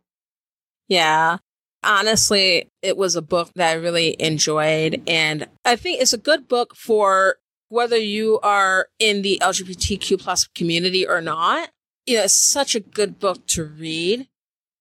Yeah. 0.88 1.38
Honestly 1.84 2.70
it 2.82 2.98
was 2.98 3.16
a 3.16 3.22
book 3.22 3.52
that 3.56 3.70
i 3.70 3.74
really 3.74 4.16
enjoyed. 4.20 5.04
And 5.08 5.48
i 5.64 5.76
think 5.76 6.02
it's 6.02 6.14
a 6.14 6.18
good 6.18 6.48
book 6.48 6.76
for 6.76 7.38
whether 7.76 7.98
you 7.98 8.40
are 8.42 8.88
in 9.00 9.22
the 9.22 9.38
lgbtq 9.42 10.20
plus 10.20 10.48
community 10.48 11.06
or 11.06 11.22
not 11.22 11.70
you 12.06 12.16
know 12.16 12.24
it's 12.24 12.34
such 12.34 12.76
a 12.76 12.80
good 12.80 13.20
book 13.20 13.46
to 13.48 13.64
read 13.64 14.28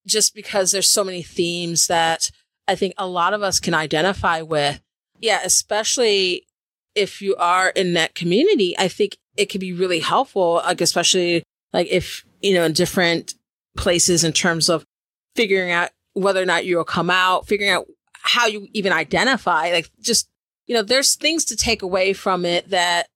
just 0.06 0.34
because 0.34 0.70
there's 0.70 0.88
so 0.88 1.04
many 1.04 1.22
themes 1.22 1.86
that 1.86 2.30
i 2.68 2.74
think 2.74 2.94
a 2.96 3.06
lot 3.06 3.34
of 3.34 3.42
us 3.42 3.60
can 3.60 3.74
identify 3.74 4.40
with. 4.40 4.80
Yeah, 5.20 5.40
especially 5.44 6.46
if 6.94 7.22
you 7.22 7.34
are 7.36 7.70
in 7.70 7.94
that 7.94 8.14
community, 8.14 8.76
I 8.78 8.88
think 8.88 9.16
it 9.36 9.46
could 9.46 9.60
be 9.60 9.72
really 9.72 10.00
helpful, 10.00 10.54
like 10.64 10.80
especially 10.80 11.42
like 11.72 11.88
if, 11.88 12.24
you 12.40 12.54
know, 12.54 12.64
in 12.64 12.72
different 12.72 13.34
places 13.76 14.22
in 14.22 14.32
terms 14.32 14.68
of 14.68 14.84
figuring 15.34 15.72
out 15.72 15.90
whether 16.12 16.42
or 16.42 16.46
not 16.46 16.64
you'll 16.64 16.84
come 16.84 17.10
out, 17.10 17.46
figuring 17.46 17.72
out 17.72 17.86
how 18.12 18.46
you 18.46 18.68
even 18.72 18.92
identify, 18.92 19.70
like 19.72 19.90
just, 20.00 20.28
you 20.66 20.74
know, 20.74 20.82
there's 20.82 21.14
things 21.14 21.44
to 21.46 21.56
take 21.56 21.82
away 21.82 22.12
from 22.12 22.44
it 22.44 22.70
that, 22.70 23.08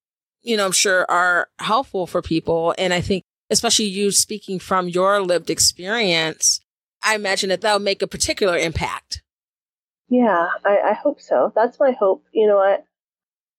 you 0.42 0.56
know, 0.56 0.66
I'm 0.66 0.72
sure 0.72 1.10
are 1.10 1.48
helpful 1.58 2.06
for 2.06 2.22
people. 2.22 2.74
And 2.78 2.92
I 2.92 3.00
think, 3.00 3.24
especially 3.50 3.86
you 3.86 4.10
speaking 4.10 4.58
from 4.58 4.88
your 4.88 5.20
lived 5.20 5.50
experience, 5.50 6.60
I 7.02 7.14
imagine 7.14 7.48
that 7.48 7.60
that'll 7.60 7.78
make 7.78 8.02
a 8.02 8.06
particular 8.06 8.56
impact. 8.56 9.22
Yeah, 10.08 10.48
I, 10.64 10.78
I 10.90 10.92
hope 10.94 11.20
so. 11.20 11.52
That's 11.54 11.78
my 11.78 11.92
hope. 11.92 12.24
You 12.32 12.46
know, 12.46 12.58
I 12.58 12.78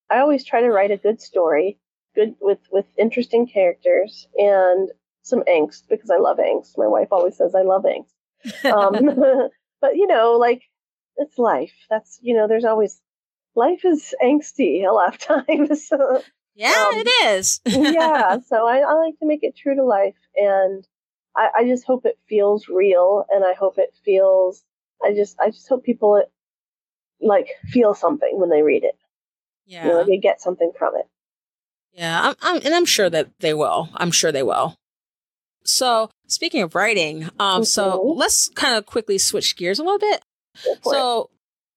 I 0.09 0.19
always 0.19 0.43
try 0.43 0.61
to 0.61 0.69
write 0.69 0.91
a 0.91 0.97
good 0.97 1.21
story, 1.21 1.79
good 2.15 2.35
with 2.41 2.59
with 2.71 2.85
interesting 2.97 3.47
characters 3.47 4.27
and 4.35 4.89
some 5.21 5.43
angst 5.43 5.83
because 5.89 6.09
I 6.09 6.17
love 6.17 6.37
angst. 6.37 6.77
My 6.77 6.87
wife 6.87 7.09
always 7.11 7.37
says 7.37 7.53
I 7.55 7.61
love 7.61 7.83
angst. 7.83 8.13
Um, 8.65 8.93
but 9.81 9.95
you 9.95 10.07
know, 10.07 10.37
like 10.39 10.63
it's 11.17 11.37
life. 11.37 11.73
That's 11.89 12.19
you 12.21 12.35
know, 12.35 12.47
there's 12.47 12.65
always 12.65 12.99
life 13.59 13.83
is 13.83 14.15
angsty 14.23 14.87
a 14.87 14.91
lot 14.91 15.13
of 15.13 15.19
times. 15.47 15.91
yeah, 16.55 16.85
um, 16.87 16.95
it 16.95 17.35
is. 17.35 17.61
yeah, 17.65 18.39
so 18.47 18.65
I, 18.65 18.77
I 18.77 18.93
like 18.93 19.19
to 19.19 19.27
make 19.27 19.43
it 19.43 19.55
true 19.55 19.75
to 19.75 19.83
life, 19.83 20.15
and 20.35 20.87
I, 21.35 21.49
I 21.57 21.63
just 21.65 21.85
hope 21.85 22.05
it 22.05 22.17
feels 22.27 22.67
real, 22.67 23.25
and 23.29 23.43
I 23.43 23.53
hope 23.53 23.77
it 23.77 23.93
feels. 24.03 24.63
I 25.03 25.13
just 25.13 25.37
I 25.39 25.51
just 25.51 25.67
hope 25.69 25.83
people 25.83 26.23
like 27.21 27.49
feel 27.65 27.93
something 27.93 28.39
when 28.39 28.49
they 28.49 28.63
read 28.63 28.83
it. 28.83 28.97
Yeah, 29.67 29.85
you 29.85 29.91
know, 29.91 30.05
they 30.05 30.17
get 30.17 30.41
something 30.41 30.71
from 30.77 30.95
it. 30.95 31.05
Yeah, 31.93 32.29
I'm, 32.29 32.35
I'm, 32.41 32.61
and 32.65 32.73
I'm 32.73 32.85
sure 32.85 33.09
that 33.09 33.29
they 33.39 33.53
will. 33.53 33.89
I'm 33.95 34.11
sure 34.11 34.31
they 34.31 34.43
will. 34.43 34.75
So 35.63 36.09
speaking 36.27 36.61
of 36.61 36.75
writing, 36.75 37.25
um, 37.39 37.61
mm-hmm. 37.61 37.63
so 37.63 38.01
let's 38.15 38.49
kind 38.49 38.75
of 38.75 38.85
quickly 38.85 39.17
switch 39.17 39.55
gears 39.55 39.79
a 39.79 39.83
little 39.83 39.99
bit. 39.99 40.23
So 40.83 41.29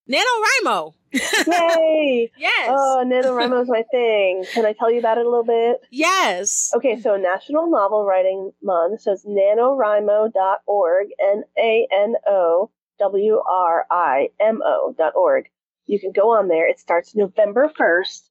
it. 0.07 0.15
NaNoWriMo. 0.15 0.93
Yay! 1.47 2.31
yes. 2.37 2.69
Oh, 2.69 3.03
NaNoWriMo 3.05 3.61
is 3.61 3.69
my 3.69 3.83
thing. 3.91 4.45
Can 4.53 4.65
I 4.65 4.73
tell 4.73 4.91
you 4.91 4.99
about 4.99 5.17
it 5.17 5.25
a 5.25 5.29
little 5.29 5.45
bit? 5.45 5.81
Yes. 5.91 6.71
Okay, 6.75 6.99
so 6.99 7.17
National 7.17 7.69
Novel 7.69 8.03
Writing 8.03 8.51
Month. 8.63 9.01
So 9.01 9.11
it's 9.11 9.25
nanowrimo.org, 9.25 11.07
N 11.21 11.43
A 11.57 11.87
N 11.91 12.15
O 12.27 12.71
W 12.99 13.41
R 13.47 13.85
I 13.91 14.29
M 14.39 14.61
O 14.65 14.95
dot 14.97 15.13
org. 15.15 15.45
You 15.85 15.99
can 15.99 16.13
go 16.13 16.31
on 16.31 16.47
there. 16.47 16.67
It 16.67 16.79
starts 16.79 17.15
November 17.15 17.71
1st. 17.79 18.21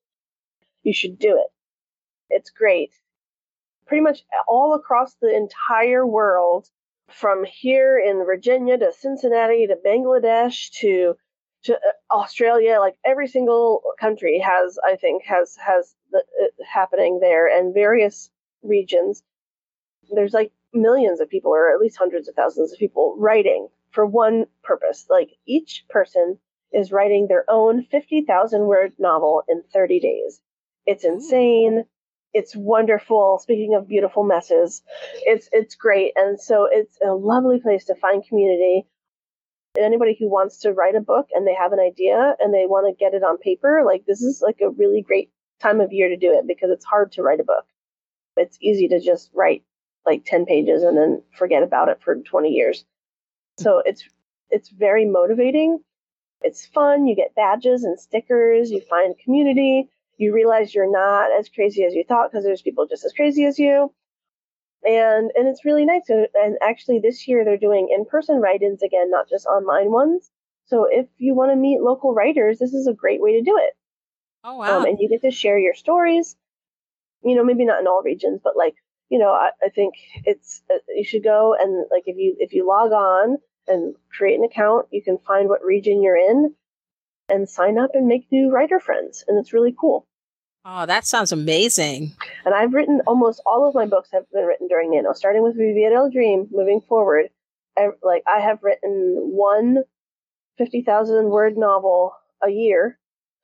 You 0.83 0.93
should 0.93 1.19
do 1.19 1.37
it. 1.37 1.53
It's 2.31 2.51
great. 2.51 2.93
Pretty 3.87 4.03
much 4.03 4.25
all 4.49 4.75
across 4.75 5.15
the 5.21 5.35
entire 5.35 6.07
world, 6.07 6.69
from 7.09 7.45
here 7.45 7.99
in 7.99 8.25
Virginia 8.25 8.79
to 8.79 8.93
Cincinnati 8.93 9.67
to 9.67 9.77
Bangladesh 9.77 10.71
to 10.81 11.15
to 11.65 11.75
uh, 11.75 11.79
Australia, 12.15 12.79
like 12.81 12.97
every 13.05 13.29
single 13.29 13.83
country 13.99 14.39
has, 14.39 14.79
I 14.87 14.97
think, 14.97 15.25
has 15.25 15.57
has 15.57 15.95
the, 16.11 16.19
uh, 16.19 16.65
happening 16.69 17.21
there, 17.21 17.47
and 17.47 17.75
various 17.75 18.31
regions. 18.63 19.23
There's 20.11 20.33
like 20.33 20.53
millions 20.73 21.21
of 21.21 21.29
people, 21.29 21.53
or 21.53 21.73
at 21.73 21.81
least 21.81 21.97
hundreds 21.99 22.29
of 22.29 22.35
thousands 22.35 22.73
of 22.73 22.79
people, 22.79 23.17
writing 23.19 23.69
for 23.91 24.07
one 24.07 24.47
purpose. 24.63 25.07
Like 25.09 25.31
each 25.47 25.85
person 25.89 26.39
is 26.73 26.93
writing 26.93 27.27
their 27.29 27.45
own 27.49 27.85
50,000 27.85 28.63
word 28.63 28.95
novel 28.99 29.43
in 29.49 29.63
30 29.73 30.01
days. 30.01 30.41
It's 30.87 31.05
insane. 31.05 31.85
It's 32.35 32.57
wonderful. 32.57 33.39
Speaking 33.43 33.75
of 33.75 33.89
beautiful 33.89 34.25
messes, 34.25 34.83
it's 35.27 35.49
it's 35.53 35.75
great, 35.75 36.15
and 36.17 36.41
so 36.41 36.67
it's 36.71 36.99
a 37.05 37.13
lovely 37.13 37.61
place 37.61 37.85
to 37.87 37.95
find 37.95 38.27
community. 38.27 38.87
Anybody 39.79 40.17
who 40.19 40.29
wants 40.29 40.59
to 40.59 40.73
write 40.73 40.95
a 40.95 41.01
book 41.01 41.29
and 41.35 41.47
they 41.47 41.55
have 41.55 41.73
an 41.73 41.81
idea 41.81 42.37
and 42.39 42.53
they 42.53 42.67
want 42.67 42.87
to 42.87 42.99
get 42.99 43.15
it 43.15 43.23
on 43.23 43.39
paper, 43.39 43.83
like 43.87 44.05
this 44.07 44.21
is 44.21 44.43
like 44.43 44.61
a 44.61 44.71
really 44.71 45.03
great 45.03 45.31
time 45.61 45.81
of 45.81 45.93
year 45.93 46.09
to 46.09 46.17
do 46.17 46.33
it 46.33 46.47
because 46.47 46.71
it's 46.71 46.85
hard 46.85 47.13
to 47.13 47.23
write 47.23 47.41
a 47.41 47.45
book. 47.45 47.65
It's 48.37 48.59
easy 48.61 48.89
to 48.89 49.01
just 49.01 49.31
write 49.33 49.63
like 50.05 50.25
10 50.25 50.45
pages 50.47 50.83
and 50.83 50.97
then 50.97 51.23
forget 51.37 51.63
about 51.63 51.89
it 51.89 52.01
for 52.03 52.17
20 52.17 52.51
years. 52.51 52.85
So 53.59 53.83
it's 53.85 54.05
it's 54.51 54.69
very 54.69 55.07
motivating. 55.07 55.81
It's 56.43 56.67
fun. 56.67 57.07
You 57.07 57.17
get 57.17 57.35
badges 57.35 57.85
and 57.85 57.99
stickers. 57.99 58.71
You 58.71 58.83
find 58.83 59.15
community. 59.19 59.89
You 60.19 60.35
realize 60.35 60.75
you're 60.75 60.91
not 60.91 61.31
as 61.39 61.49
crazy 61.49 61.85
as 61.85 61.95
you 61.95 62.05
thought 62.05 62.31
because 62.31 62.45
there's 62.45 62.63
people 62.63 62.87
just 62.87 63.05
as 63.05 63.13
crazy 63.13 63.45
as 63.45 63.59
you. 63.59 63.93
And 64.85 65.31
and 65.35 65.49
it's 65.49 65.65
really 65.65 65.85
nice. 65.85 66.09
And 66.09 66.59
actually, 66.63 66.99
this 66.99 67.29
year 67.29 67.45
they're 67.45 67.57
doing 67.57 67.89
in-person 67.95 68.41
write-ins 68.41 68.83
again, 68.83 69.11
not 69.11 69.29
just 69.29 69.47
online 69.47 69.93
ones. 69.93 70.31
So 70.67 70.87
if 70.91 71.07
you 71.19 71.35
want 71.35 71.53
to 71.53 71.57
meet 71.57 71.81
local 71.81 72.15
writers, 72.15 72.59
this 72.59 72.73
is 72.73 72.87
a 72.87 72.93
great 72.93 73.21
way 73.21 73.35
to 73.39 73.43
do 73.43 73.59
it. 73.59 73.75
Oh 74.45 74.57
wow! 74.57 74.79
Um, 74.79 74.87
and 74.87 74.99
you 74.99 75.09
get 75.09 75.23
to 75.23 75.31
share 75.31 75.59
your 75.59 75.75
stories. 75.75 76.37
You 77.23 77.37
know, 77.37 77.45
maybe 77.45 77.65
not 77.65 77.81
in 77.81 77.87
all 77.87 78.03
regions, 78.03 78.41
but 78.43 78.57
like 78.57 78.75
you 79.09 79.19
know, 79.19 79.31
I, 79.31 79.51
I 79.63 79.69
think 79.69 79.95
it's 80.25 80.63
uh, 80.73 80.79
you 80.89 81.05
should 81.05 81.23
go 81.23 81.55
and 81.59 81.87
like 81.91 82.05
if 82.07 82.17
you 82.17 82.35
if 82.39 82.53
you 82.53 82.67
log 82.67 82.93
on 82.93 83.37
and 83.69 83.95
create 84.17 84.39
an 84.39 84.45
account, 84.45 84.87
you 84.91 85.03
can 85.03 85.19
find 85.19 85.49
what 85.49 85.63
region 85.65 86.03
you're 86.03 86.17
in, 86.17 86.55
and 87.29 87.49
sign 87.49 87.79
up 87.79 87.91
and 87.95 88.09
make 88.09 88.27
new 88.33 88.51
writer 88.51 88.81
friends. 88.81 89.25
And 89.29 89.39
it's 89.39 89.53
really 89.53 89.75
cool. 89.79 90.07
Oh, 90.65 90.87
that 90.87 91.05
sounds 91.07 91.33
amazing. 91.33 92.13
And 92.45 92.55
I've 92.55 92.73
written 92.73 93.03
almost 93.07 93.43
all 93.45 93.69
of 93.69 93.75
my 93.75 93.87
books 93.87 94.11
have 94.13 94.31
been 94.33 94.45
written 94.45 94.69
during 94.69 94.93
Nano, 94.93 95.13
starting 95.13 95.43
with 95.43 95.57
Vivir 95.57 96.09
Dream, 96.13 96.47
moving 96.53 96.81
forward. 96.81 97.31
I, 97.77 97.89
like 98.03 98.23
I 98.33 98.39
have 98.39 98.63
written 98.63 99.33
one 99.33 99.83
50,000 100.59 101.31
word 101.31 101.57
novel 101.57 102.15
a 102.43 102.51
year 102.51 102.99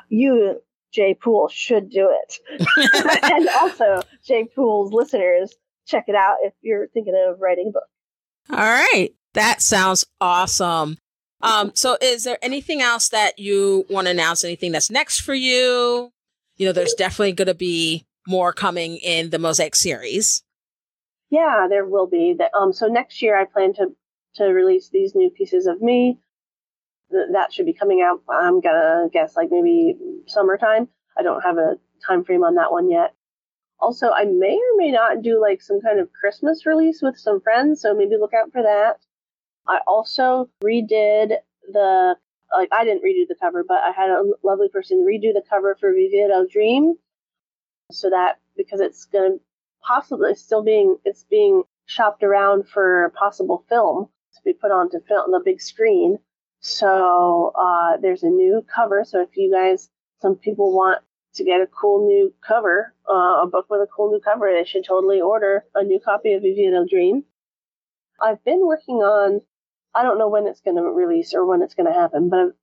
you. 0.09 0.61
Jay 0.91 1.13
Poole 1.13 1.49
should 1.49 1.89
do 1.89 2.09
it. 2.09 2.61
and 3.33 3.49
also, 3.49 4.01
Jay 4.23 4.45
Poole's 4.45 4.93
listeners, 4.93 5.53
check 5.86 6.05
it 6.07 6.15
out 6.15 6.38
if 6.41 6.53
you're 6.61 6.88
thinking 6.88 7.15
of 7.15 7.41
writing 7.41 7.67
a 7.69 7.71
book. 7.71 7.83
All 8.49 8.57
right. 8.57 9.09
That 9.33 9.61
sounds 9.61 10.05
awesome. 10.21 10.97
Um, 11.41 11.71
so 11.75 11.97
is 12.01 12.23
there 12.23 12.37
anything 12.41 12.81
else 12.81 13.09
that 13.09 13.37
you 13.37 13.85
want 13.89 14.07
to 14.07 14.11
announce? 14.11 14.43
Anything 14.43 14.71
that's 14.71 14.89
next 14.89 15.19
for 15.19 15.33
you? 15.33 16.11
You 16.55 16.65
know, 16.65 16.71
there's 16.71 16.93
definitely 16.93 17.33
going 17.33 17.47
to 17.47 17.53
be 17.53 18.05
more 18.27 18.53
coming 18.53 18.97
in 18.97 19.29
the 19.29 19.39
Mosaic 19.39 19.75
series. 19.75 20.43
Yeah, 21.29 21.67
there 21.69 21.85
will 21.85 22.07
be. 22.07 22.37
Um, 22.57 22.71
so 22.71 22.87
next 22.87 23.21
year 23.21 23.37
I 23.37 23.45
plan 23.45 23.73
to 23.75 23.87
to 24.35 24.45
release 24.45 24.89
these 24.89 25.15
new 25.15 25.29
pieces 25.29 25.65
of 25.65 25.81
me. 25.81 26.19
That 27.09 27.53
should 27.53 27.65
be 27.65 27.73
coming 27.73 28.01
out. 28.01 28.21
I'm 28.29 28.61
gonna 28.61 29.07
guess 29.11 29.35
like 29.35 29.49
maybe 29.51 29.95
summertime. 30.27 30.87
I 31.17 31.23
don't 31.23 31.41
have 31.41 31.57
a 31.57 31.75
time 32.05 32.23
frame 32.23 32.43
on 32.43 32.55
that 32.55 32.71
one 32.71 32.89
yet. 32.89 33.13
Also, 33.80 34.09
I 34.11 34.26
may 34.26 34.55
or 34.55 34.78
may 34.78 34.91
not 34.91 35.21
do 35.21 35.39
like 35.39 35.61
some 35.61 35.82
kind 35.82 35.99
of 35.99 36.11
Christmas 36.13 36.65
release 36.65 37.01
with 37.01 37.17
some 37.17 37.41
friends, 37.41 37.82
so 37.82 37.93
maybe 37.93 38.17
look 38.17 38.34
out 38.34 38.51
for 38.51 38.61
that. 38.61 38.97
I 39.67 39.80
also 39.88 40.49
redid 40.63 41.36
the 41.71 42.15
like 42.55 42.69
I 42.71 42.84
didn't 42.86 43.03
redo 43.03 43.28
the 43.28 43.36
cover, 43.39 43.63
but 43.67 43.80
I 43.84 43.91
had 43.91 44.09
a 44.09 44.23
lovely 44.43 44.69
person 44.69 45.05
redo 45.05 45.34
the 45.34 45.43
cover 45.49 45.76
for 45.80 45.91
Vivir 45.91 46.32
El 46.32 46.47
Dream, 46.47 46.95
so 47.91 48.09
that 48.09 48.39
because 48.55 48.80
it's 48.80 49.05
to 49.07 49.39
possibly 49.82 50.36
still 50.36 50.63
being 50.63 50.97
it's 51.05 51.26
being 51.30 51.63
shopped 51.86 52.23
around 52.23 52.67
for 52.67 53.11
possible 53.15 53.65
film 53.69 54.07
to 54.36 54.41
be 54.43 54.53
put 54.53 54.71
onto 54.71 54.99
film 55.01 55.21
on 55.26 55.32
the 55.32 55.41
big 55.43 55.61
screen. 55.61 56.17
So 56.61 57.53
uh, 57.59 57.97
there's 57.97 58.23
a 58.23 58.30
new 58.30 58.65
cover. 58.73 59.03
So 59.05 59.21
if 59.21 59.30
you 59.36 59.51
guys, 59.51 59.89
some 60.21 60.36
people 60.36 60.73
want 60.73 61.01
to 61.36 61.43
get 61.43 61.61
a 61.61 61.67
cool 61.67 62.07
new 62.07 62.33
cover, 62.45 62.93
uh, 63.09 63.41
a 63.43 63.47
book 63.47 63.67
with 63.69 63.81
a 63.81 63.88
cool 63.88 64.11
new 64.11 64.19
cover, 64.19 64.51
they 64.51 64.65
should 64.65 64.86
totally 64.86 65.21
order 65.21 65.65
a 65.75 65.83
new 65.83 65.99
copy 65.99 66.33
of 66.33 66.43
Vivir 66.43 66.73
El 66.73 66.86
Dream. 66.86 67.23
I've 68.21 68.43
been 68.43 68.65
working 68.65 68.95
on. 68.95 69.41
I 69.93 70.03
don't 70.03 70.17
know 70.17 70.29
when 70.29 70.47
it's 70.47 70.61
going 70.61 70.75
to 70.75 70.83
release 70.83 71.33
or 71.33 71.45
when 71.45 71.61
it's 71.61 71.73
going 71.73 71.91
to 71.91 71.97
happen, 71.97 72.29
but 72.29 72.55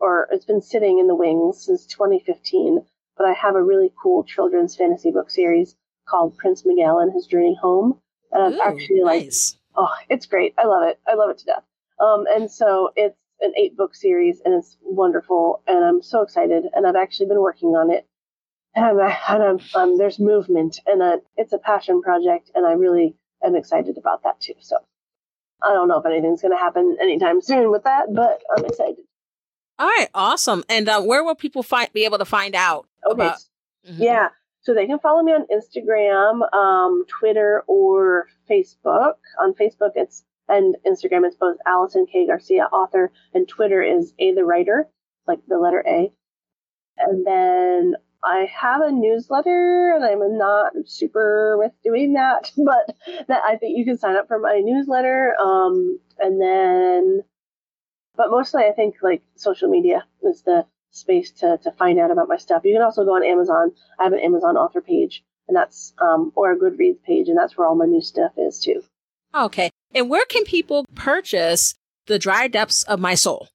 or 0.00 0.28
it's 0.32 0.44
been 0.44 0.60
sitting 0.60 0.98
in 0.98 1.06
the 1.06 1.14
wings 1.14 1.64
since 1.64 1.86
2015. 1.86 2.84
But 3.16 3.26
I 3.26 3.32
have 3.34 3.54
a 3.54 3.62
really 3.62 3.92
cool 4.02 4.24
children's 4.24 4.74
fantasy 4.74 5.10
book 5.10 5.30
series 5.30 5.76
called 6.08 6.36
Prince 6.38 6.64
Miguel 6.64 6.98
and 6.98 7.12
His 7.12 7.26
Journey 7.26 7.56
Home, 7.60 8.00
and 8.32 8.42
I've 8.42 8.54
Ooh, 8.54 8.62
actually 8.62 9.02
like 9.02 9.24
nice. 9.24 9.56
oh, 9.76 9.92
it's 10.08 10.26
great. 10.26 10.54
I 10.58 10.66
love 10.66 10.88
it. 10.88 10.98
I 11.06 11.14
love 11.14 11.30
it 11.30 11.38
to 11.38 11.44
death. 11.44 11.64
Um, 12.00 12.24
and 12.28 12.50
so 12.50 12.90
it's 12.96 13.16
an 13.42 13.52
eight 13.56 13.76
book 13.76 13.94
series 13.94 14.40
and 14.44 14.54
it's 14.54 14.76
wonderful 14.82 15.62
and 15.66 15.84
I'm 15.84 16.02
so 16.02 16.22
excited 16.22 16.64
and 16.74 16.86
I've 16.86 16.96
actually 16.96 17.26
been 17.26 17.40
working 17.40 17.70
on 17.70 17.90
it 17.90 18.06
and, 18.74 19.00
I, 19.00 19.18
and 19.28 19.42
I'm, 19.42 19.60
um, 19.74 19.98
there's 19.98 20.18
movement 20.18 20.80
and 20.86 21.02
uh 21.02 21.18
it's 21.36 21.52
a 21.52 21.58
passion 21.58 22.02
project 22.02 22.50
and 22.54 22.66
I 22.66 22.72
really 22.72 23.14
am 23.44 23.54
excited 23.56 23.98
about 23.98 24.22
that 24.24 24.40
too. 24.40 24.54
So 24.60 24.76
I 25.62 25.72
don't 25.74 25.88
know 25.88 25.98
if 25.98 26.06
anything's 26.06 26.42
going 26.42 26.52
to 26.56 26.58
happen 26.58 26.96
anytime 27.00 27.40
soon 27.40 27.70
with 27.70 27.84
that, 27.84 28.06
but 28.12 28.42
I'm 28.56 28.64
excited. 28.64 29.04
All 29.78 29.86
right, 29.86 30.08
awesome. 30.14 30.64
And 30.68 30.88
uh, 30.88 31.00
where 31.02 31.22
will 31.22 31.34
people 31.36 31.62
find 31.62 31.88
be 31.92 32.04
able 32.04 32.18
to 32.18 32.24
find 32.24 32.54
out? 32.54 32.86
Okay. 33.06 33.14
About- 33.26 33.38
Mhm. 33.88 33.96
Yeah. 33.98 34.28
So 34.60 34.74
they 34.74 34.86
can 34.86 35.00
follow 35.00 35.22
me 35.24 35.32
on 35.32 35.44
Instagram, 35.46 36.52
um, 36.54 37.04
Twitter, 37.08 37.64
or 37.66 38.28
Facebook. 38.48 39.14
On 39.40 39.54
Facebook, 39.54 39.90
it's 39.96 40.22
and 40.48 40.76
Instagram, 40.86 41.24
it's 41.26 41.34
both 41.36 41.56
Allison 41.66 42.06
K. 42.06 42.26
Garcia, 42.28 42.64
author, 42.66 43.10
and 43.34 43.48
Twitter 43.48 43.82
is 43.82 44.12
A 44.20 44.32
the 44.34 44.44
writer, 44.44 44.88
like 45.26 45.40
the 45.48 45.58
letter 45.58 45.82
A. 45.86 46.12
And 46.96 47.26
then 47.26 47.94
I 48.24 48.46
have 48.54 48.80
a 48.82 48.92
newsletter, 48.92 49.94
and 49.96 50.04
I'm 50.04 50.38
not 50.38 50.72
super 50.86 51.56
with 51.58 51.72
doing 51.82 52.12
that, 52.14 52.52
but 52.56 52.96
that 53.28 53.42
I 53.46 53.56
think 53.56 53.76
you 53.76 53.84
can 53.84 53.98
sign 53.98 54.16
up 54.16 54.28
for 54.28 54.38
my 54.38 54.60
newsletter. 54.62 55.34
Um, 55.40 55.98
and 56.18 56.40
then, 56.40 57.22
but 58.16 58.30
mostly 58.30 58.62
I 58.64 58.72
think 58.72 58.96
like 59.02 59.22
social 59.36 59.68
media 59.68 60.04
is 60.22 60.42
the 60.42 60.66
space 60.92 61.30
to, 61.32 61.58
to 61.62 61.72
find 61.72 61.98
out 61.98 62.10
about 62.10 62.28
my 62.28 62.36
stuff. 62.36 62.62
You 62.64 62.74
can 62.74 62.82
also 62.82 63.04
go 63.04 63.16
on 63.16 63.24
Amazon. 63.24 63.72
I 63.98 64.04
have 64.04 64.12
an 64.12 64.20
Amazon 64.20 64.56
author 64.56 64.80
page, 64.80 65.24
and 65.48 65.56
that's 65.56 65.92
um, 66.00 66.32
or 66.34 66.52
a 66.52 66.58
Goodreads 66.58 67.02
page, 67.02 67.28
and 67.28 67.36
that's 67.36 67.56
where 67.56 67.66
all 67.66 67.74
my 67.74 67.86
new 67.86 68.02
stuff 68.02 68.32
is 68.36 68.60
too. 68.60 68.82
Okay. 69.34 69.70
And 69.94 70.08
where 70.08 70.24
can 70.26 70.44
people 70.44 70.84
purchase 70.94 71.74
the 72.06 72.18
Dry 72.18 72.48
Depths 72.48 72.82
of 72.84 73.00
My 73.00 73.14
Soul? 73.14 73.48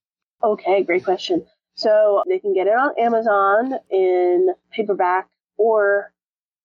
Okay, 0.44 0.84
great 0.84 1.04
question. 1.04 1.46
So 1.78 2.24
they 2.28 2.40
can 2.40 2.54
get 2.54 2.66
it 2.66 2.74
on 2.74 2.92
Amazon 3.00 3.74
in 3.92 4.50
paperback 4.72 5.30
or 5.58 6.12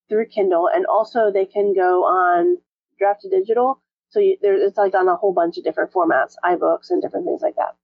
through 0.09 0.27
Kindle, 0.27 0.69
and 0.75 0.87
also 0.87 1.31
they 1.31 1.45
can 1.45 1.75
go 1.75 2.05
on 2.05 2.57
Draft2Digital. 3.01 3.77
So 4.09 4.21
you, 4.21 4.39
there, 4.41 4.55
it's 4.55 4.79
like 4.79 4.95
on 4.95 5.09
a 5.09 5.17
whole 5.17 5.35
bunch 5.35 5.59
of 5.59 5.65
different 5.65 5.93
formats, 5.93 6.35
iBooks 6.43 6.91
and 6.91 7.03
different 7.03 7.27
things 7.27 7.43
like 7.43 7.57
that. 7.57 7.77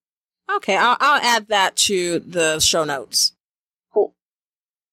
Okay, 0.50 0.76
I'll, 0.76 0.96
I'll 1.00 1.20
add 1.20 1.48
that 1.48 1.76
to 1.76 2.20
the 2.20 2.60
show 2.60 2.84
notes. 2.84 3.32
Cool. 3.92 4.14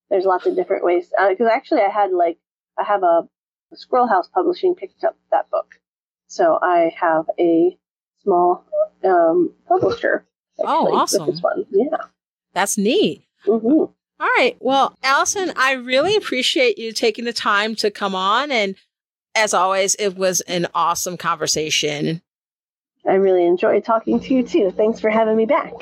There's 0.10 0.26
lots 0.26 0.46
of 0.46 0.58
different 0.58 0.84
ways 0.84 1.12
because 1.30 1.48
actually 1.50 1.82
I 1.82 1.90
had 1.90 2.12
like 2.12 2.38
I 2.78 2.84
have 2.84 3.04
a 3.04 3.30
Squirrel 3.74 4.08
House 4.08 4.28
Publishing 4.34 4.76
picked 4.76 5.06
up 5.06 5.18
that 5.32 5.50
book, 5.50 5.76
so 6.28 6.60
I 6.62 6.94
have 7.00 7.30
a 7.40 7.78
small 8.24 8.66
um, 9.06 9.54
publisher. 9.70 10.26
Oh, 10.60 10.64
actually, 10.64 10.92
with 10.92 11.02
awesome. 11.02 11.26
This 11.28 11.42
one, 11.42 11.66
yeah. 11.72 11.98
That's 12.56 12.78
neat. 12.78 13.24
hmm 13.44 13.52
All 13.68 13.92
right. 14.20 14.58
Well, 14.60 14.98
Allison, 15.04 15.54
I 15.56 15.74
really 15.74 16.16
appreciate 16.16 16.80
you 16.80 16.92
taking 16.92 17.26
the 17.26 17.34
time 17.34 17.76
to 17.76 17.92
come 17.92 18.16
on. 18.16 18.50
And 18.50 18.76
as 19.36 19.54
always, 19.54 19.96
it 20.00 20.16
was 20.18 20.42
an 20.42 20.66
awesome 20.74 21.18
conversation. 21.18 22.22
I 23.08 23.16
really 23.16 23.46
enjoyed 23.46 23.84
talking 23.86 24.20
to 24.22 24.34
you 24.34 24.42
too. 24.42 24.72
Thanks 24.72 25.00
for 25.00 25.12
having 25.12 25.36
me 25.36 25.46
back. 25.46 25.74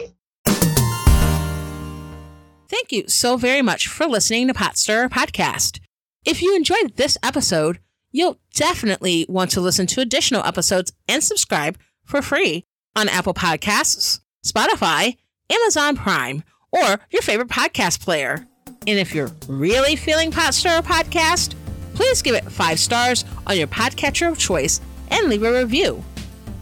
Thank 2.67 2.91
you 2.91 3.07
so 3.07 3.37
very 3.37 3.61
much 3.61 3.87
for 3.87 4.07
listening 4.07 4.47
to 4.47 4.53
Pot 4.53 4.77
Stirrer 4.77 5.07
Podcast. 5.07 5.79
If 6.25 6.41
you 6.41 6.55
enjoyed 6.55 6.95
this 6.95 7.17
episode, 7.21 7.77
you'll 8.11 8.39
definitely 8.55 9.27
want 9.29 9.51
to 9.51 9.61
listen 9.61 9.85
to 9.87 10.01
additional 10.01 10.43
episodes 10.43 10.91
and 11.07 11.23
subscribe 11.23 11.77
for 12.03 12.21
free 12.23 12.65
on 12.95 13.09
Apple 13.09 13.33
Podcasts, 13.35 14.21
Spotify, 14.45 15.17
Amazon 15.51 15.95
Prime, 15.95 16.43
or 16.73 16.99
your 17.11 17.21
favorite 17.21 17.47
podcast 17.47 18.01
player. 18.01 18.45
And 18.85 18.99
if 18.99 19.15
you're 19.15 19.31
really 19.47 19.95
feeling 19.95 20.31
Pot 20.31 20.53
Stirrer 20.53 20.81
Podcast, 20.81 21.55
please 21.93 22.21
give 22.21 22.35
it 22.35 22.51
five 22.51 22.79
stars 22.79 23.23
on 23.47 23.57
your 23.57 23.67
podcatcher 23.67 24.29
of 24.29 24.37
choice 24.37 24.81
and 25.09 25.29
leave 25.29 25.43
a 25.43 25.59
review. 25.59 26.03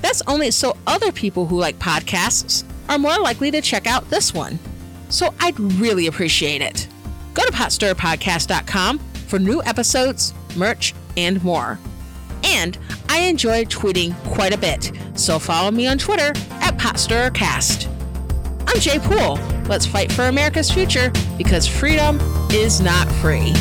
That's 0.02 0.22
only 0.28 0.52
so 0.52 0.76
other 0.86 1.12
people 1.12 1.46
who 1.46 1.58
like 1.58 1.80
podcasts 1.80 2.64
are 2.90 3.00
more 3.00 3.18
likely 3.20 3.50
to 3.52 3.62
check 3.62 3.88
out 3.88 4.10
this 4.10 4.34
one. 4.34 4.60
So 5.10 5.34
I'd 5.40 5.60
really 5.60 6.08
appreciate 6.08 6.62
it. 6.62 6.88
Go 7.34 7.46
to 7.46 7.52
potstirpodcast.com 7.52 9.00
for 9.00 9.40
new 9.40 9.64
episodes, 9.64 10.34
merch, 10.56 10.94
and 11.16 11.42
more. 11.44 11.80
And 12.44 12.78
I 13.08 13.20
enjoy 13.20 13.66
tweeting 13.66 14.16
quite 14.26 14.54
a 14.54 14.58
bit, 14.58 14.92
so 15.16 15.40
follow 15.40 15.72
me 15.72 15.88
on 15.88 15.98
Twitter 15.98 16.34
at 16.62 16.78
PotStirrerCast. 16.78 18.01
I'm 18.74 18.80
Jay 18.80 19.00
Poole. 19.00 19.38
Let's 19.68 19.86
fight 19.86 20.14
for 20.14 20.30
America's 20.30 20.72
future 20.72 21.12
because 21.38 21.68
freedom 21.68 22.20
is 22.52 22.80
not 22.80 23.06
free. 23.16 23.52